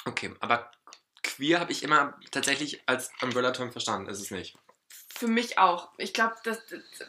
Okay, 0.04 0.34
aber 0.40 0.70
queer 1.22 1.60
habe 1.60 1.72
ich 1.72 1.82
immer 1.82 2.18
tatsächlich 2.30 2.82
als 2.86 3.10
Umbrella-Term 3.20 3.70
verstanden, 3.70 4.08
ist 4.08 4.20
es 4.20 4.30
nicht. 4.30 4.56
Für 5.14 5.28
mich 5.28 5.58
auch. 5.58 5.90
Ich 5.98 6.12
glaube, 6.14 6.34
da, 6.42 6.56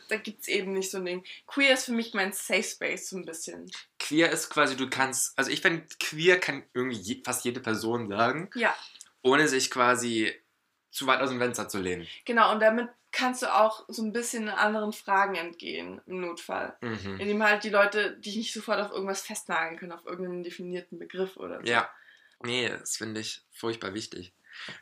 da 0.09 0.17
gibt 0.17 0.41
es 0.41 0.47
eben 0.47 0.73
nicht 0.73 0.91
so 0.91 0.97
ein 0.97 1.05
Ding. 1.05 1.25
Queer 1.47 1.73
ist 1.73 1.85
für 1.85 1.93
mich 1.93 2.13
mein 2.13 2.31
Safe 2.33 2.61
Space 2.61 3.09
so 3.09 3.17
ein 3.17 3.25
bisschen. 3.25 3.71
Queer 3.97 4.29
ist 4.29 4.49
quasi, 4.49 4.75
du 4.75 4.89
kannst, 4.89 5.37
also 5.37 5.49
ich 5.49 5.61
finde, 5.61 5.87
queer 5.99 6.39
kann 6.39 6.63
irgendwie 6.73 6.97
je, 6.97 7.21
fast 7.23 7.43
jede 7.45 7.59
Person 7.61 8.07
sagen, 8.07 8.51
Ja, 8.55 8.75
ohne 9.23 9.47
sich 9.47 9.71
quasi 9.71 10.33
zu 10.91 11.07
weit 11.07 11.21
aus 11.21 11.29
dem 11.29 11.39
Fenster 11.39 11.67
zu 11.69 11.79
lehnen. 11.79 12.07
genau. 12.25 12.51
Und 12.51 12.59
damit 12.59 12.89
kannst 13.13 13.41
du 13.43 13.53
auch 13.55 13.85
so 13.87 14.03
ein 14.03 14.11
bisschen 14.11 14.49
anderen 14.49 14.91
Fragen 14.91 15.35
entgehen 15.35 16.01
im 16.07 16.19
Notfall. 16.19 16.75
Mhm. 16.81 17.19
Indem 17.19 17.43
halt 17.43 17.63
die 17.63 17.69
Leute 17.69 18.17
dich 18.19 18.35
nicht 18.35 18.53
sofort 18.53 18.79
auf 18.81 18.91
irgendwas 18.91 19.21
festnageln 19.21 19.77
können, 19.77 19.91
auf 19.93 20.05
irgendeinen 20.05 20.43
definierten 20.43 20.99
Begriff 20.99 21.37
oder 21.37 21.61
so. 21.61 21.71
Ja. 21.71 21.89
Nee, 22.41 22.67
das 22.67 22.97
finde 22.97 23.21
ich 23.21 23.45
furchtbar 23.51 23.93
wichtig. 23.93 24.33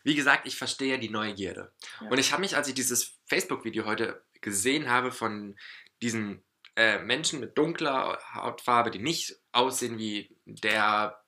Wie 0.04 0.16
gesagt, 0.16 0.48
ich 0.48 0.58
verstehe 0.58 0.98
die 0.98 1.10
Neugierde. 1.10 1.72
Ja. 2.02 2.08
Und 2.10 2.18
ich 2.18 2.32
habe 2.32 2.42
mich, 2.42 2.56
als 2.58 2.68
ich 2.68 2.74
dieses 2.74 3.20
Facebook-Video 3.28 3.86
heute 3.86 4.26
gesehen 4.42 4.90
habe 4.90 5.12
von 5.12 5.56
diesen 6.02 6.44
äh, 6.76 6.98
Menschen 7.00 7.40
mit 7.40 7.58
dunkler 7.58 8.18
Hautfarbe, 8.34 8.90
die 8.92 9.00
nicht 9.00 9.36
aussehen 9.52 9.98
wie 10.00 10.36
der 10.46 11.22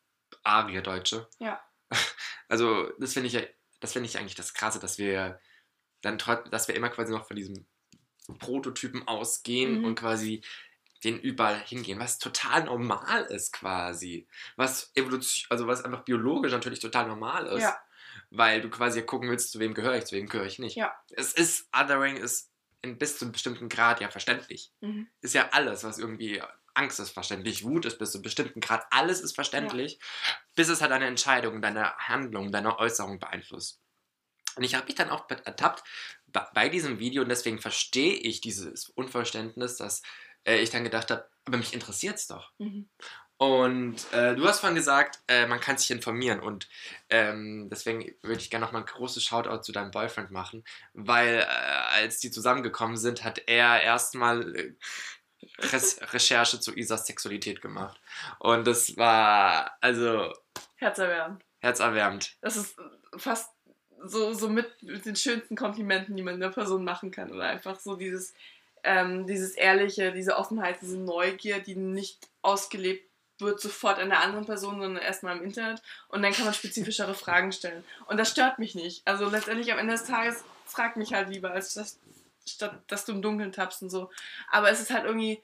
Arier-Deutsche. 0.43 1.27
Ja. 1.39 1.61
Also, 2.49 2.91
das 2.99 3.13
finde 3.13 3.27
ich, 3.27 3.33
ja- 3.33 3.47
das 3.79 3.93
finde 3.93 4.07
ich 4.07 4.17
eigentlich 4.17 4.35
das 4.35 4.53
Krasse, 4.53 4.79
dass 4.79 4.97
wir 4.99 5.39
dann 6.03 6.19
dass 6.51 6.67
wir 6.67 6.75
immer 6.75 6.89
quasi 6.89 7.11
noch 7.11 7.25
von 7.25 7.35
diesem 7.35 7.65
Prototypen 8.39 9.07
ausgehen 9.07 9.79
Mhm. 9.79 9.85
und 9.85 9.95
quasi 9.95 10.43
den 11.03 11.19
überall 11.19 11.59
hingehen, 11.59 11.99
was 11.99 12.17
total 12.17 12.63
normal 12.63 13.23
ist 13.25 13.51
quasi. 13.51 14.27
Was 14.55 14.91
Evolution, 14.95 15.47
also 15.49 15.67
was 15.67 15.83
einfach 15.83 16.03
biologisch 16.03 16.51
natürlich 16.51 16.79
total 16.79 17.07
normal 17.07 17.47
ist. 17.47 17.63
Ja. 17.63 17.77
Weil 18.29 18.61
du 18.61 18.69
quasi 18.69 19.01
gucken 19.03 19.29
willst, 19.29 19.51
zu 19.51 19.59
wem 19.59 19.73
gehöre 19.73 19.97
ich, 19.97 20.05
zu 20.05 20.15
wem 20.15 20.27
gehöre 20.27 20.45
ich 20.45 20.59
nicht. 20.59 20.75
Ja. 20.75 20.93
Es 21.11 21.33
ist, 21.33 21.67
Othering 21.75 22.15
ist 22.17 22.51
in 22.81 22.97
bis 22.97 23.17
zu 23.17 23.25
einem 23.25 23.31
bestimmten 23.33 23.69
Grad 23.69 23.99
ja 24.01 24.09
verständlich. 24.09 24.71
Mhm. 24.81 25.07
Ist 25.21 25.33
ja 25.33 25.49
alles, 25.51 25.83
was 25.83 25.97
irgendwie 25.99 26.41
Angst 26.73 26.99
ist 26.99 27.11
verständlich, 27.11 27.63
Wut 27.63 27.85
ist 27.85 27.99
bis 27.99 28.11
zu 28.11 28.17
einem 28.17 28.23
bestimmten 28.23 28.59
Grad, 28.61 28.85
alles 28.89 29.21
ist 29.21 29.35
verständlich, 29.35 29.99
bis 30.55 30.69
es 30.69 30.81
halt 30.81 30.91
deine 30.91 31.05
Entscheidung, 31.05 31.61
deine 31.61 31.95
Handlung, 31.97 32.51
deine 32.51 32.79
Äußerung 32.79 33.19
beeinflusst. 33.19 33.79
Und 34.55 34.63
ich 34.63 34.75
habe 34.75 34.85
mich 34.85 34.95
dann 34.95 35.09
auch 35.09 35.29
ertappt 35.29 35.83
bei, 36.53 36.69
diesem 36.69 36.99
Video 36.99 37.23
und 37.23 37.29
deswegen 37.29 37.59
verstehe 37.59 38.13
ich 38.13 38.41
dieses 38.41 38.89
Unverständnis, 38.89 39.77
dass 39.77 40.01
äh, 40.45 40.57
ich 40.57 40.69
dann 40.69 40.83
gedacht 40.83 41.11
habe, 41.11 41.27
aber 41.45 41.57
mich 41.57 41.73
interessiert 41.73 42.17
es 42.17 42.27
doch. 42.27 42.51
Mhm. 42.57 42.89
Und 43.37 44.13
äh, 44.13 44.35
du 44.35 44.47
hast 44.47 44.59
vorhin 44.59 44.75
gesagt, 44.75 45.19
äh, 45.27 45.47
man 45.47 45.59
kann 45.59 45.77
sich 45.77 45.91
informieren 45.91 46.39
und 46.39 46.69
ähm, 47.09 47.67
deswegen 47.69 48.15
würde 48.21 48.39
ich 48.39 48.49
gerne 48.49 48.65
nochmal 48.65 48.83
ein 48.83 48.87
großes 48.87 49.23
Shoutout 49.23 49.63
zu 49.63 49.71
deinem 49.71 49.91
Boyfriend 49.91 50.31
machen, 50.31 50.63
weil 50.93 51.39
äh, 51.39 51.45
als 51.45 52.19
die 52.19 52.31
zusammengekommen 52.31 52.95
sind, 52.95 53.23
hat 53.23 53.41
er 53.47 53.81
erstmal 53.81 54.55
äh, 54.55 54.73
Recherche 55.59 56.59
zu 56.59 56.73
Isas 56.73 57.05
Sexualität 57.05 57.61
gemacht. 57.61 57.99
Und 58.39 58.65
das 58.65 58.95
war 58.97 59.77
also 59.81 60.31
Herzerwärmend. 60.75 61.43
herzerwärmend. 61.59 62.37
Das 62.41 62.55
ist 62.55 62.77
fast 63.17 63.52
so, 64.03 64.33
so 64.33 64.49
mit, 64.49 64.81
mit 64.83 65.05
den 65.05 65.15
schönsten 65.15 65.55
Komplimenten, 65.55 66.15
die 66.15 66.23
man 66.23 66.35
einer 66.35 66.49
Person 66.49 66.83
machen 66.83 67.11
kann. 67.11 67.31
Oder 67.31 67.45
einfach 67.45 67.79
so 67.79 67.95
dieses, 67.95 68.33
ähm, 68.83 69.25
dieses 69.27 69.55
Ehrliche, 69.55 70.11
diese 70.11 70.37
Offenheit, 70.37 70.77
diese 70.81 70.97
Neugier, 70.97 71.59
die 71.59 71.75
nicht 71.75 72.27
ausgelebt 72.41 73.09
wird 73.39 73.59
sofort 73.59 73.99
an 73.99 74.09
der 74.09 74.21
anderen 74.21 74.45
Person, 74.45 74.79
sondern 74.79 75.01
erstmal 75.01 75.37
im 75.37 75.43
Internet. 75.43 75.81
Und 76.09 76.21
dann 76.21 76.33
kann 76.33 76.45
man 76.45 76.53
spezifischere 76.53 77.15
Fragen 77.15 77.51
stellen. 77.51 77.83
Und 78.07 78.17
das 78.17 78.29
stört 78.29 78.59
mich 78.59 78.75
nicht. 78.75 79.05
Also 79.05 79.29
letztendlich 79.29 79.71
am 79.71 79.79
Ende 79.79 79.93
des 79.93 80.05
Tages 80.05 80.43
frag 80.65 80.97
mich 80.97 81.13
halt 81.13 81.29
lieber, 81.29 81.51
als 81.51 81.73
das, 81.73 81.99
statt 82.45 82.79
dass 82.87 83.05
du 83.05 83.13
im 83.13 83.21
Dunkeln 83.21 83.51
tappst 83.51 83.81
und 83.81 83.89
so. 83.89 84.09
Aber 84.51 84.69
es 84.69 84.79
ist 84.79 84.91
halt 84.91 85.05
irgendwie, 85.05 85.41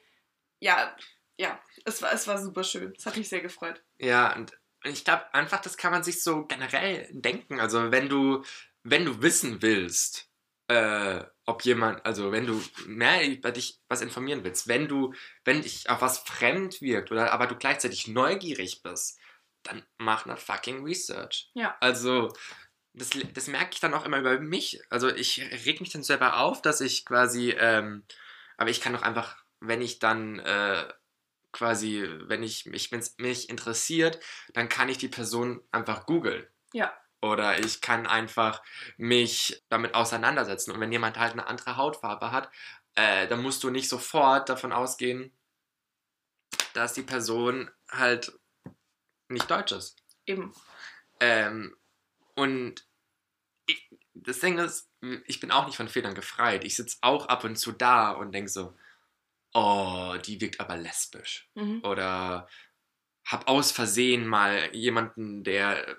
ja, 0.60 0.96
ja, 1.38 1.58
es 1.86 2.02
war, 2.02 2.12
es 2.14 2.28
war 2.28 2.38
super 2.38 2.64
schön. 2.64 2.94
Es 2.98 3.06
hat 3.06 3.18
mich 3.18 3.30
sehr 3.30 3.42
gefreut. 3.42 3.82
Ja, 3.98 4.36
und 4.36 4.58
ich 4.84 5.04
glaube 5.04 5.34
einfach, 5.34 5.62
das 5.62 5.78
kann 5.78 5.92
man 5.92 6.04
sich 6.04 6.24
so 6.24 6.46
generell 6.46 7.08
denken. 7.12 7.60
Also 7.60 7.92
wenn 7.92 8.10
du, 8.10 8.44
wenn 8.84 9.06
du 9.06 9.22
wissen 9.22 9.62
willst, 9.62 10.30
äh, 10.68 11.24
ob 11.46 11.64
jemand, 11.64 12.06
also 12.06 12.32
wenn 12.32 12.46
du 12.46 12.62
mehr 12.86 13.28
über 13.28 13.52
dich 13.52 13.82
was 13.88 14.02
informieren 14.02 14.44
willst, 14.44 14.68
wenn 14.68 14.88
du, 14.88 15.14
wenn 15.44 15.64
dich 15.64 15.90
auf 15.90 16.02
was 16.02 16.20
fremd 16.20 16.82
wirkt 16.82 17.12
oder 17.12 17.34
aber 17.34 17.48
du 17.48 17.56
gleichzeitig 17.56 18.08
neugierig 18.08 18.84
bist, 18.84 19.20
dann 19.64 19.84
mach 19.98 20.26
eine 20.26 20.38
fucking 20.38 20.84
Research. 20.84 21.50
Ja. 21.56 21.76
Also 21.82 22.32
das, 22.94 23.10
das 23.34 23.48
merke 23.48 23.72
ich 23.74 23.80
dann 23.80 23.94
auch 23.94 24.06
immer 24.06 24.20
über 24.20 24.40
mich. 24.40 24.82
Also 24.90 25.10
ich 25.10 25.42
reg 25.66 25.82
mich 25.82 25.92
dann 25.92 26.04
selber 26.04 26.38
auf, 26.38 26.62
dass 26.62 26.82
ich 26.82 27.06
quasi, 27.06 27.52
ähm, 27.58 28.06
aber 28.58 28.70
ich 28.70 28.80
kann 28.80 28.94
doch 28.94 29.02
einfach, 29.02 29.38
wenn 29.60 29.82
ich 29.82 30.00
dann 30.00 30.40
äh, 30.40 30.88
quasi, 31.52 32.08
wenn 32.28 32.44
ich 32.44 32.66
mich, 32.66 32.92
wenn's 32.92 33.16
mich 33.18 33.50
interessiert, 33.50 34.20
dann 34.54 34.70
kann 34.70 34.90
ich 34.90 34.98
die 34.98 35.08
Person 35.08 35.62
einfach 35.72 36.06
googeln. 36.06 36.46
Ja. 36.74 36.94
Oder 37.22 37.60
ich 37.60 37.82
kann 37.82 38.08
einfach 38.08 38.62
mich 38.98 39.64
damit 39.70 39.94
auseinandersetzen. 39.94 40.72
Und 40.72 40.80
wenn 40.80 40.92
jemand 40.92 41.18
halt 41.18 41.34
eine 41.34 41.48
andere 41.48 41.76
Hautfarbe 41.76 42.32
hat, 42.32 42.50
äh, 42.96 43.28
dann 43.28 43.42
musst 43.42 43.64
du 43.64 43.70
nicht 43.70 43.90
sofort 43.90 44.48
davon 44.50 44.72
ausgehen, 44.72 45.32
dass 46.74 46.94
die 46.94 47.04
Person 47.04 47.70
halt 47.90 48.32
nicht 49.28 49.50
deutsch 49.50 49.72
ist. 49.72 49.98
Eben. 50.26 50.54
Ähm, 51.20 51.76
und 52.36 52.88
ich, 53.66 53.90
das 54.14 54.40
Ding 54.40 54.58
ist, 54.58 54.90
ich 55.26 55.40
bin 55.40 55.52
auch 55.52 55.66
nicht 55.66 55.78
von 55.78 55.90
Fehlern 55.90 56.16
gefreit. 56.16 56.64
Ich 56.64 56.76
sitze 56.76 56.98
auch 57.02 57.28
ab 57.28 57.44
und 57.44 57.58
zu 57.58 57.72
da 57.72 58.12
und 58.12 58.32
denke 58.32 58.50
so, 58.50 58.76
oh, 59.54 60.16
die 60.26 60.40
wirkt 60.42 60.60
aber 60.60 60.78
lesbisch. 60.78 61.50
Mhm. 61.56 61.82
Oder 61.84 62.48
hab 63.26 63.48
aus 63.48 63.72
Versehen 63.72 64.28
mal 64.28 64.74
jemanden, 64.76 65.44
der 65.44 65.98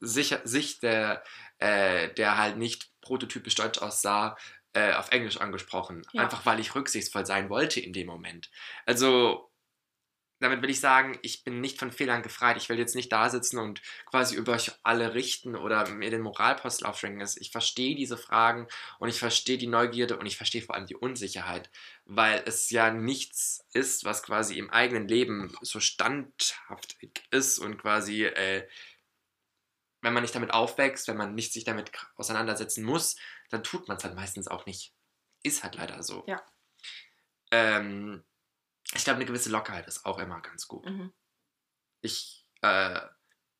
sicher, 0.00 0.40
sich, 0.44 0.80
der, 0.80 1.24
äh, 1.58 2.12
der 2.14 2.38
halt 2.38 2.56
nicht 2.56 2.90
prototypisch 3.00 3.54
deutsch 3.54 3.78
aussah, 3.78 4.36
äh, 4.74 4.92
auf 4.92 5.10
Englisch 5.10 5.38
angesprochen. 5.38 6.02
Ja. 6.12 6.22
Einfach 6.22 6.46
weil 6.46 6.60
ich 6.60 6.74
rücksichtsvoll 6.74 7.26
sein 7.26 7.48
wollte 7.48 7.80
in 7.80 7.92
dem 7.92 8.06
Moment. 8.06 8.50
Also, 8.86 9.47
damit 10.40 10.62
will 10.62 10.70
ich 10.70 10.80
sagen, 10.80 11.18
ich 11.22 11.42
bin 11.42 11.60
nicht 11.60 11.78
von 11.78 11.90
Fehlern 11.90 12.22
gefreit. 12.22 12.56
Ich 12.56 12.68
will 12.68 12.78
jetzt 12.78 12.94
nicht 12.94 13.10
da 13.10 13.28
sitzen 13.28 13.58
und 13.58 13.82
quasi 14.06 14.36
über 14.36 14.52
euch 14.52 14.70
alle 14.82 15.14
richten 15.14 15.56
oder 15.56 15.88
mir 15.90 16.10
den 16.10 16.20
Moralpostel 16.20 16.86
aufschwenken. 16.86 17.26
Ich 17.40 17.50
verstehe 17.50 17.96
diese 17.96 18.16
Fragen 18.16 18.68
und 18.98 19.08
ich 19.08 19.18
verstehe 19.18 19.58
die 19.58 19.66
Neugierde 19.66 20.16
und 20.16 20.26
ich 20.26 20.36
verstehe 20.36 20.62
vor 20.62 20.76
allem 20.76 20.86
die 20.86 20.96
Unsicherheit, 20.96 21.70
weil 22.04 22.42
es 22.46 22.70
ja 22.70 22.92
nichts 22.92 23.66
ist, 23.72 24.04
was 24.04 24.22
quasi 24.22 24.58
im 24.58 24.70
eigenen 24.70 25.08
Leben 25.08 25.52
so 25.62 25.80
standhaftig 25.80 27.24
ist 27.30 27.58
und 27.58 27.78
quasi, 27.78 28.24
äh, 28.24 28.68
wenn 30.02 30.12
man 30.12 30.22
nicht 30.22 30.34
damit 30.34 30.52
aufwächst, 30.52 31.08
wenn 31.08 31.16
man 31.16 31.34
nicht 31.34 31.52
sich 31.52 31.64
damit 31.64 31.90
auseinandersetzen 32.14 32.84
muss, 32.84 33.16
dann 33.50 33.64
tut 33.64 33.88
man 33.88 33.96
es 33.96 34.04
halt 34.04 34.14
meistens 34.14 34.46
auch 34.46 34.66
nicht. 34.66 34.94
Ist 35.42 35.64
halt 35.64 35.74
leider 35.74 36.02
so. 36.04 36.24
Ja. 36.28 36.40
Ähm, 37.50 38.22
ich 38.94 39.04
glaube, 39.04 39.16
eine 39.16 39.26
gewisse 39.26 39.50
Lockerheit 39.50 39.86
ist 39.86 40.06
auch 40.06 40.18
immer 40.18 40.40
ganz 40.40 40.68
gut. 40.68 40.86
Mhm. 40.86 41.12
Ich 42.00 42.46
äh, 42.62 43.00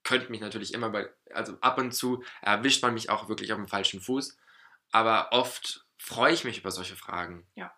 könnte 0.05 0.31
mich 0.31 0.41
natürlich 0.41 0.73
immer 0.73 0.91
bei, 0.91 1.09
also 1.33 1.59
ab 1.61 1.79
und 1.79 1.93
zu 1.93 2.25
erwischt 2.41 2.83
man 2.83 2.95
mich 2.95 3.11
auch 3.11 3.29
wirklich 3.29 3.53
auf 3.53 3.59
dem 3.59 3.69
falschen 3.69 4.01
Fuß, 4.01 4.37
aber 4.91 5.33
oft 5.33 5.85
freue 5.99 6.33
ich 6.33 6.45
mich 6.45 6.59
über 6.59 6.71
solche 6.71 6.97
Fragen. 6.97 7.47
Ja. 7.55 7.75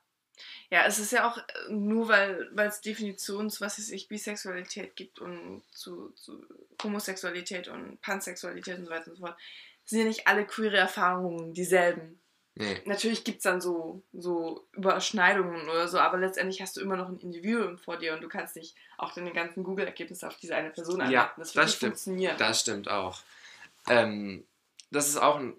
Ja, 0.71 0.85
es 0.87 0.99
ist 0.99 1.13
ja 1.13 1.29
auch 1.29 1.37
äh, 1.39 1.43
nur, 1.71 2.09
weil 2.09 2.69
es 2.69 2.81
Definitions, 2.81 3.61
was 3.61 3.79
es 3.79 3.91
ich, 3.91 4.09
Bisexualität 4.09 4.95
gibt 4.97 5.19
und 5.19 5.63
zu, 5.73 6.11
zu 6.11 6.47
Homosexualität 6.83 7.69
und 7.69 8.01
Pansexualität 8.01 8.79
und 8.79 8.85
so 8.85 8.91
weiter 8.91 9.11
und 9.11 9.17
so 9.17 9.27
fort, 9.27 9.39
sind 9.85 9.99
ja 9.99 10.05
nicht 10.05 10.29
alle 10.29 10.47
queere 10.47 10.77
Erfahrungen 10.77 11.53
dieselben. 11.53 12.20
Nee. 12.57 12.83
Natürlich 12.85 13.25
gibt 13.25 13.39
es 13.39 13.45
dann 13.45 13.61
so, 13.61 14.03
so 14.13 14.67
Überschneidungen 14.73 15.69
oder 15.69 15.89
so, 15.89 15.99
aber 15.99 16.19
letztendlich 16.19 16.61
hast 16.61 16.77
du 16.77 16.81
immer 16.81 16.97
noch 16.97 17.09
ein 17.09 17.19
Individuum 17.19 17.79
vor 17.79 17.97
dir 17.97 18.13
und 18.15 18.23
du 18.23 18.29
kannst 18.29 18.57
nicht 18.57 18.75
auch 18.99 19.15
deine 19.15 19.33
ganzen 19.33 19.63
Google-Ergebnisse 19.63 20.27
auf 20.27 20.37
diese 20.37 20.57
eine 20.57 20.71
Person 20.71 20.97
anwenden. 21.01 21.13
Ja, 21.15 21.33
das 21.39 21.53
das 21.53 21.67
nicht 21.67 21.77
stimmt. 21.77 21.91
funktionieren. 21.93 22.37
Das 22.39 22.61
stimmt 22.61 22.89
auch. 22.91 23.21
Ähm, 23.89 24.45
das 24.91 25.09
ist 25.09 25.17
auch 25.17 25.37
ein 25.37 25.57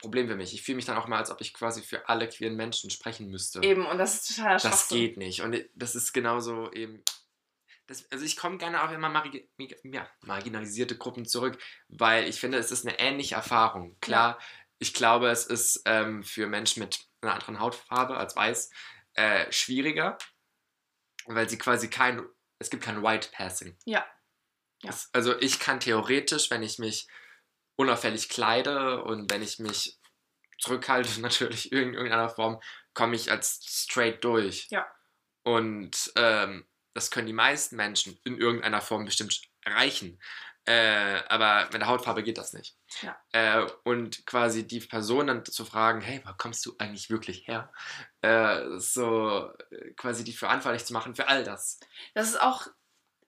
Problem 0.00 0.28
für 0.28 0.34
mich. 0.36 0.54
Ich 0.54 0.62
fühle 0.62 0.76
mich 0.76 0.86
dann 0.86 0.96
auch 0.96 1.06
mal, 1.08 1.18
als 1.18 1.30
ob 1.30 1.40
ich 1.40 1.54
quasi 1.54 1.82
für 1.82 2.08
alle 2.08 2.28
queeren 2.28 2.56
Menschen 2.56 2.90
sprechen 2.90 3.28
müsste. 3.30 3.62
Eben, 3.62 3.86
und 3.86 3.98
das 3.98 4.14
ist 4.16 4.36
total 4.36 4.54
Das 4.54 4.62
Schwachsinn. 4.62 4.98
geht 4.98 5.16
nicht. 5.18 5.42
Und 5.42 5.56
das 5.74 5.94
ist 5.94 6.12
genauso 6.12 6.72
eben. 6.72 7.02
Das, 7.86 8.04
also 8.12 8.22
ich 8.22 8.36
komme 8.36 8.58
gerne 8.58 8.82
auch 8.84 8.90
immer 8.92 9.08
margi 9.08 9.48
ja, 9.82 10.06
marginalisierte 10.20 10.98
Gruppen 10.98 11.24
zurück, 11.24 11.56
weil 11.88 12.28
ich 12.28 12.38
finde, 12.38 12.58
es 12.58 12.70
ist 12.70 12.86
eine 12.86 12.98
ähnliche 12.98 13.36
Erfahrung. 13.36 13.96
Klar, 14.02 14.38
ich 14.78 14.94
glaube, 14.94 15.28
es 15.28 15.46
ist 15.46 15.82
ähm, 15.84 16.22
für 16.22 16.46
Menschen 16.46 16.80
mit 16.80 17.00
einer 17.20 17.34
anderen 17.34 17.60
Hautfarbe 17.60 18.16
als 18.16 18.36
weiß 18.36 18.70
äh, 19.14 19.50
schwieriger, 19.50 20.18
weil 21.26 21.48
sie 21.48 21.58
quasi 21.58 21.90
kein, 21.90 22.24
es 22.58 22.70
gibt 22.70 22.84
kein 22.84 23.02
White 23.02 23.30
Passing. 23.32 23.76
Ja. 23.84 24.06
Ja. 24.82 24.90
Es, 24.90 25.10
also 25.12 25.36
ich 25.40 25.58
kann 25.58 25.80
theoretisch, 25.80 26.50
wenn 26.50 26.62
ich 26.62 26.78
mich 26.78 27.08
unauffällig 27.76 28.28
kleide 28.28 29.02
und 29.02 29.30
wenn 29.30 29.42
ich 29.42 29.58
mich 29.58 29.98
zurückhalte, 30.60 31.20
natürlich 31.20 31.72
in 31.72 31.94
irgendeiner 31.94 32.28
Form, 32.28 32.60
komme 32.94 33.16
ich 33.16 33.30
als 33.30 33.60
straight 33.64 34.22
durch. 34.24 34.68
Ja. 34.70 34.86
Und 35.44 36.12
ähm, 36.16 36.68
das 36.94 37.10
können 37.10 37.26
die 37.26 37.32
meisten 37.32 37.76
Menschen 37.76 38.18
in 38.24 38.36
irgendeiner 38.36 38.80
Form 38.80 39.04
bestimmt 39.04 39.40
erreichen. 39.62 40.20
Äh, 40.68 41.22
aber 41.30 41.64
mit 41.72 41.80
der 41.80 41.86
Hautfarbe 41.86 42.22
geht 42.22 42.36
das 42.36 42.52
nicht. 42.52 42.76
Ja. 43.00 43.16
Äh, 43.32 43.66
und 43.84 44.26
quasi 44.26 44.66
die 44.66 44.80
Person 44.80 45.28
dann 45.28 45.42
zu 45.42 45.64
fragen, 45.64 46.02
hey, 46.02 46.20
wo 46.26 46.32
kommst 46.36 46.66
du 46.66 46.74
eigentlich 46.76 47.08
wirklich 47.08 47.48
her? 47.48 47.72
Äh, 48.20 48.76
so 48.76 49.50
äh, 49.70 49.92
quasi 49.94 50.24
die 50.24 50.34
verantwortlich 50.34 50.84
zu 50.84 50.92
machen 50.92 51.14
für 51.14 51.26
all 51.26 51.42
das. 51.42 51.80
Das 52.12 52.28
ist 52.28 52.42
auch, 52.42 52.66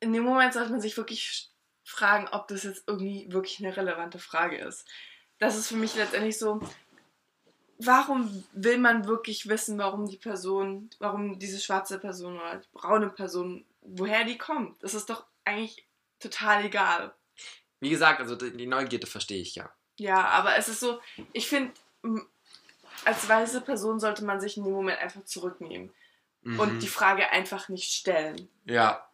in 0.01 0.13
dem 0.13 0.25
Moment 0.25 0.53
sollte 0.53 0.71
man 0.71 0.83
sich 0.83 0.99
wirklich 0.99 1.51
fragen, 1.83 2.29
ob 2.29 2.47
das 2.49 2.65
jetzt 2.65 2.85
irgendwie 2.87 3.27
wirklich 3.33 3.59
eine 3.61 3.75
relevante 3.75 4.19
Frage 4.19 4.59
ist. 4.59 4.87
Das 5.39 5.57
ist 5.57 5.69
für 5.69 5.77
mich 5.77 5.95
letztendlich 5.95 6.39
so, 6.39 6.61
warum 7.79 8.45
will 8.53 8.77
man 8.77 9.07
wirklich 9.07 9.49
wissen, 9.49 9.79
warum 9.79 10.05
die 10.05 10.19
Person, 10.19 10.91
warum 10.99 11.39
diese 11.39 11.59
schwarze 11.59 11.99
Person 11.99 12.39
oder 12.39 12.59
die 12.59 12.69
braune 12.75 13.09
Person, 13.09 13.65
woher 13.81 14.25
die 14.25 14.37
kommt? 14.37 14.83
Das 14.83 14.93
ist 14.93 15.09
doch 15.09 15.25
eigentlich 15.47 15.89
total 16.19 16.67
egal. 16.67 17.15
Wie 17.81 17.91
gesagt, 17.91 18.21
also 18.21 18.37
die 18.37 18.67
Neugierde 18.67 19.07
verstehe 19.07 19.41
ich 19.41 19.55
ja. 19.55 19.71
Ja, 19.97 20.27
aber 20.29 20.57
es 20.57 20.69
ist 20.69 20.81
so, 20.81 21.01
ich 21.33 21.49
finde, 21.49 21.73
als 23.05 23.29
weiße 23.29 23.61
Person 23.63 24.01
sollte 24.01 24.25
man 24.25 24.41
sich 24.41 24.57
in 24.57 24.65
dem 24.65 24.73
Moment 24.73 24.99
einfach 25.01 25.25
zurücknehmen 25.25 25.93
und 26.43 26.75
Mhm. 26.75 26.79
die 26.81 26.89
Frage 26.89 27.31
einfach 27.31 27.69
nicht 27.69 27.93
stellen. 27.93 28.49
Ja. 28.65 29.07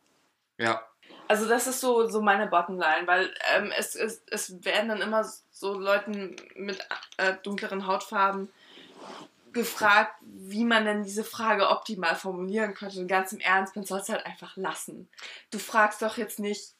Ja. 0.58 0.86
Also 1.28 1.48
das 1.48 1.66
ist 1.66 1.80
so, 1.80 2.08
so 2.08 2.20
meine 2.22 2.46
Bottomline, 2.46 3.06
weil 3.06 3.34
ähm, 3.54 3.72
es, 3.76 3.96
es, 3.96 4.22
es 4.30 4.64
werden 4.64 4.88
dann 4.88 5.02
immer 5.02 5.28
so 5.50 5.74
Leuten 5.74 6.36
mit 6.54 6.78
äh, 7.16 7.34
dunkleren 7.42 7.86
Hautfarben 7.88 8.48
gefragt, 9.52 10.14
wie 10.20 10.64
man 10.64 10.84
denn 10.84 11.02
diese 11.02 11.24
Frage 11.24 11.68
optimal 11.70 12.14
formulieren 12.14 12.74
könnte. 12.74 13.00
Und 13.00 13.08
ganz 13.08 13.32
im 13.32 13.40
Ernst, 13.40 13.74
man 13.74 13.84
soll 13.86 14.00
es 14.00 14.08
halt 14.08 14.24
einfach 14.26 14.56
lassen. 14.56 15.08
Du 15.50 15.58
fragst 15.58 16.02
doch 16.02 16.16
jetzt 16.16 16.38
nicht 16.38 16.74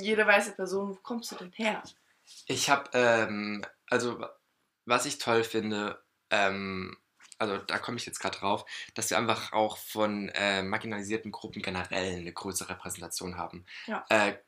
jede 0.00 0.26
weiße 0.26 0.52
Person, 0.52 0.90
wo 0.90 0.94
kommst 1.02 1.32
du 1.32 1.36
denn 1.36 1.52
her? 1.52 1.82
Ich 2.46 2.70
habe, 2.70 2.90
ähm, 2.92 3.64
also 3.88 4.24
was 4.84 5.06
ich 5.06 5.18
toll 5.18 5.44
finde, 5.44 6.02
ähm, 6.30 6.96
also 7.38 7.58
da 7.58 7.78
komme 7.78 7.96
ich 7.96 8.06
jetzt 8.06 8.20
gerade 8.20 8.38
drauf, 8.38 8.64
dass 8.94 9.10
wir 9.10 9.18
einfach 9.18 9.52
auch 9.52 9.76
von 9.76 10.28
äh, 10.30 10.62
marginalisierten 10.62 11.32
Gruppen 11.32 11.62
generell 11.62 12.16
eine 12.16 12.32
größere 12.32 12.70
Repräsentation 12.70 13.36
haben. 13.36 13.66
Ja. 13.86 14.04
Äh, 14.08 14.38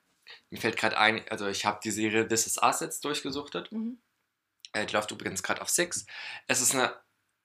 mir 0.50 0.60
fällt 0.60 0.76
gerade 0.76 0.98
ein, 0.98 1.26
also 1.28 1.46
ich 1.48 1.66
habe 1.66 1.80
die 1.82 1.90
Serie 1.90 2.26
This 2.26 2.46
Is 2.46 2.62
Us 2.62 2.80
jetzt 2.80 3.04
durchgesuchtet. 3.04 3.72
Mhm. 3.72 3.98
Äh, 4.72 4.86
die 4.86 4.94
läuft 4.94 5.10
übrigens 5.10 5.42
gerade 5.42 5.60
auf 5.60 5.68
Six. 5.68 6.06
Es 6.46 6.60
ist 6.60 6.74
eine 6.74 6.94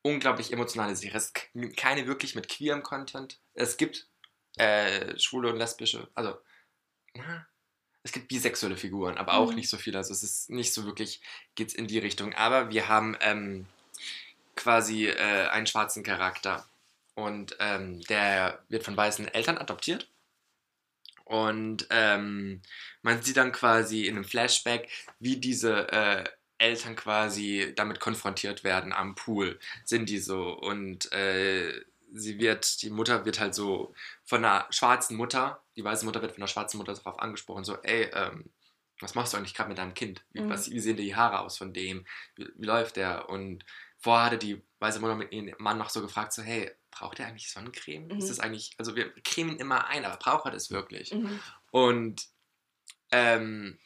unglaublich 0.01 0.53
emotionale 0.53 0.95
Serie. 0.95 1.17
Es 1.17 1.25
ist 1.25 1.77
keine 1.77 2.07
wirklich 2.07 2.35
mit 2.35 2.47
queerem 2.47 2.83
Content. 2.83 3.39
Es 3.53 3.77
gibt 3.77 4.07
äh, 4.57 5.17
schwule 5.17 5.49
und 5.49 5.57
lesbische, 5.57 6.09
also 6.15 6.37
es 8.09 8.13
gibt 8.13 8.27
bisexuelle 8.27 8.75
Figuren, 8.75 9.17
aber 9.19 9.35
auch 9.35 9.51
Mhm. 9.51 9.57
nicht 9.57 9.69
so 9.69 9.77
viel. 9.77 9.95
Also 9.95 10.13
es 10.13 10.23
ist 10.23 10.49
nicht 10.49 10.73
so 10.73 10.83
wirklich, 10.85 11.21
geht's 11.53 11.75
in 11.75 11.85
die 11.85 11.99
Richtung. 11.99 12.33
Aber 12.33 12.71
wir 12.71 12.87
haben 12.87 13.15
ähm, 13.21 13.67
quasi 14.55 15.05
äh, 15.07 15.47
einen 15.49 15.67
schwarzen 15.67 16.01
Charakter. 16.03 16.67
Und 17.13 17.55
ähm, 17.59 18.01
der 18.09 18.63
wird 18.67 18.83
von 18.83 18.97
weißen 18.97 19.27
Eltern 19.27 19.59
adoptiert. 19.59 20.09
Und 21.23 21.85
ähm, 21.91 22.61
man 23.03 23.21
sieht 23.21 23.37
dann 23.37 23.51
quasi 23.51 24.07
in 24.07 24.15
einem 24.15 24.23
Flashback, 24.25 24.89
wie 25.19 25.37
diese 25.37 25.87
äh, 25.91 26.23
Eltern 26.57 26.95
quasi 26.95 27.73
damit 27.75 27.99
konfrontiert 27.99 28.63
werden 28.63 28.91
am 28.91 29.13
Pool. 29.13 29.59
Sind 29.85 30.09
die 30.09 30.17
so? 30.17 30.49
Und 30.57 31.11
äh, 31.11 31.79
sie 32.11 32.39
wird, 32.39 32.81
die 32.81 32.89
Mutter 32.89 33.25
wird 33.25 33.39
halt 33.39 33.53
so 33.53 33.93
von 34.25 34.43
einer 34.43 34.65
schwarzen 34.71 35.15
Mutter, 35.15 35.61
die 35.79 35.83
weiße 35.85 36.03
Mutter 36.03 36.21
wird 36.21 36.33
von 36.33 36.41
einer 36.41 36.49
schwarzen 36.49 36.77
Mutter 36.77 36.93
darauf 36.93 37.19
angesprochen, 37.19 37.63
so, 37.63 37.77
ey, 37.83 38.09
ähm, 38.13 38.51
was 38.99 39.15
machst 39.15 39.31
du 39.31 39.37
eigentlich 39.37 39.53
gerade 39.53 39.69
mit 39.69 39.77
deinem 39.77 39.93
Kind? 39.93 40.25
Wie, 40.33 40.41
Mhm. 40.41 40.49
was, 40.49 40.69
wie 40.69 40.79
sehen 40.81 40.97
die 40.97 41.15
Haare 41.15 41.39
aus 41.39 41.57
von 41.57 41.71
dem? 41.71 42.05
Wie, 42.35 42.49
wie 42.57 42.65
läuft 42.65 42.97
der? 42.97 43.29
Und 43.29 43.63
vorher 43.97 44.25
hatte 44.25 44.37
die 44.37 44.61
weiße 44.79 44.99
Mutter 44.99 45.15
mit 45.15 45.31
ihrem 45.31 45.55
Mann 45.57 45.77
noch 45.77 45.89
so 45.89 46.01
gefragt, 46.01 46.33
so, 46.33 46.41
hey, 46.41 46.69
braucht 46.91 47.17
er 47.21 47.27
eigentlich 47.27 47.49
Sonnencreme? 47.49 48.07
Mhm. 48.07 48.17
Ist 48.17 48.29
das 48.29 48.41
eigentlich, 48.41 48.75
also 48.77 48.97
wir 48.97 49.09
cremen 49.23 49.53
ihn 49.53 49.59
immer 49.59 49.87
ein, 49.87 50.03
aber 50.03 50.17
braucht 50.17 50.43
er 50.45 50.51
das 50.51 50.69
wirklich? 50.69 51.13
Mhm. 51.13 51.39
Und 51.71 52.27
ähm, 53.11 53.79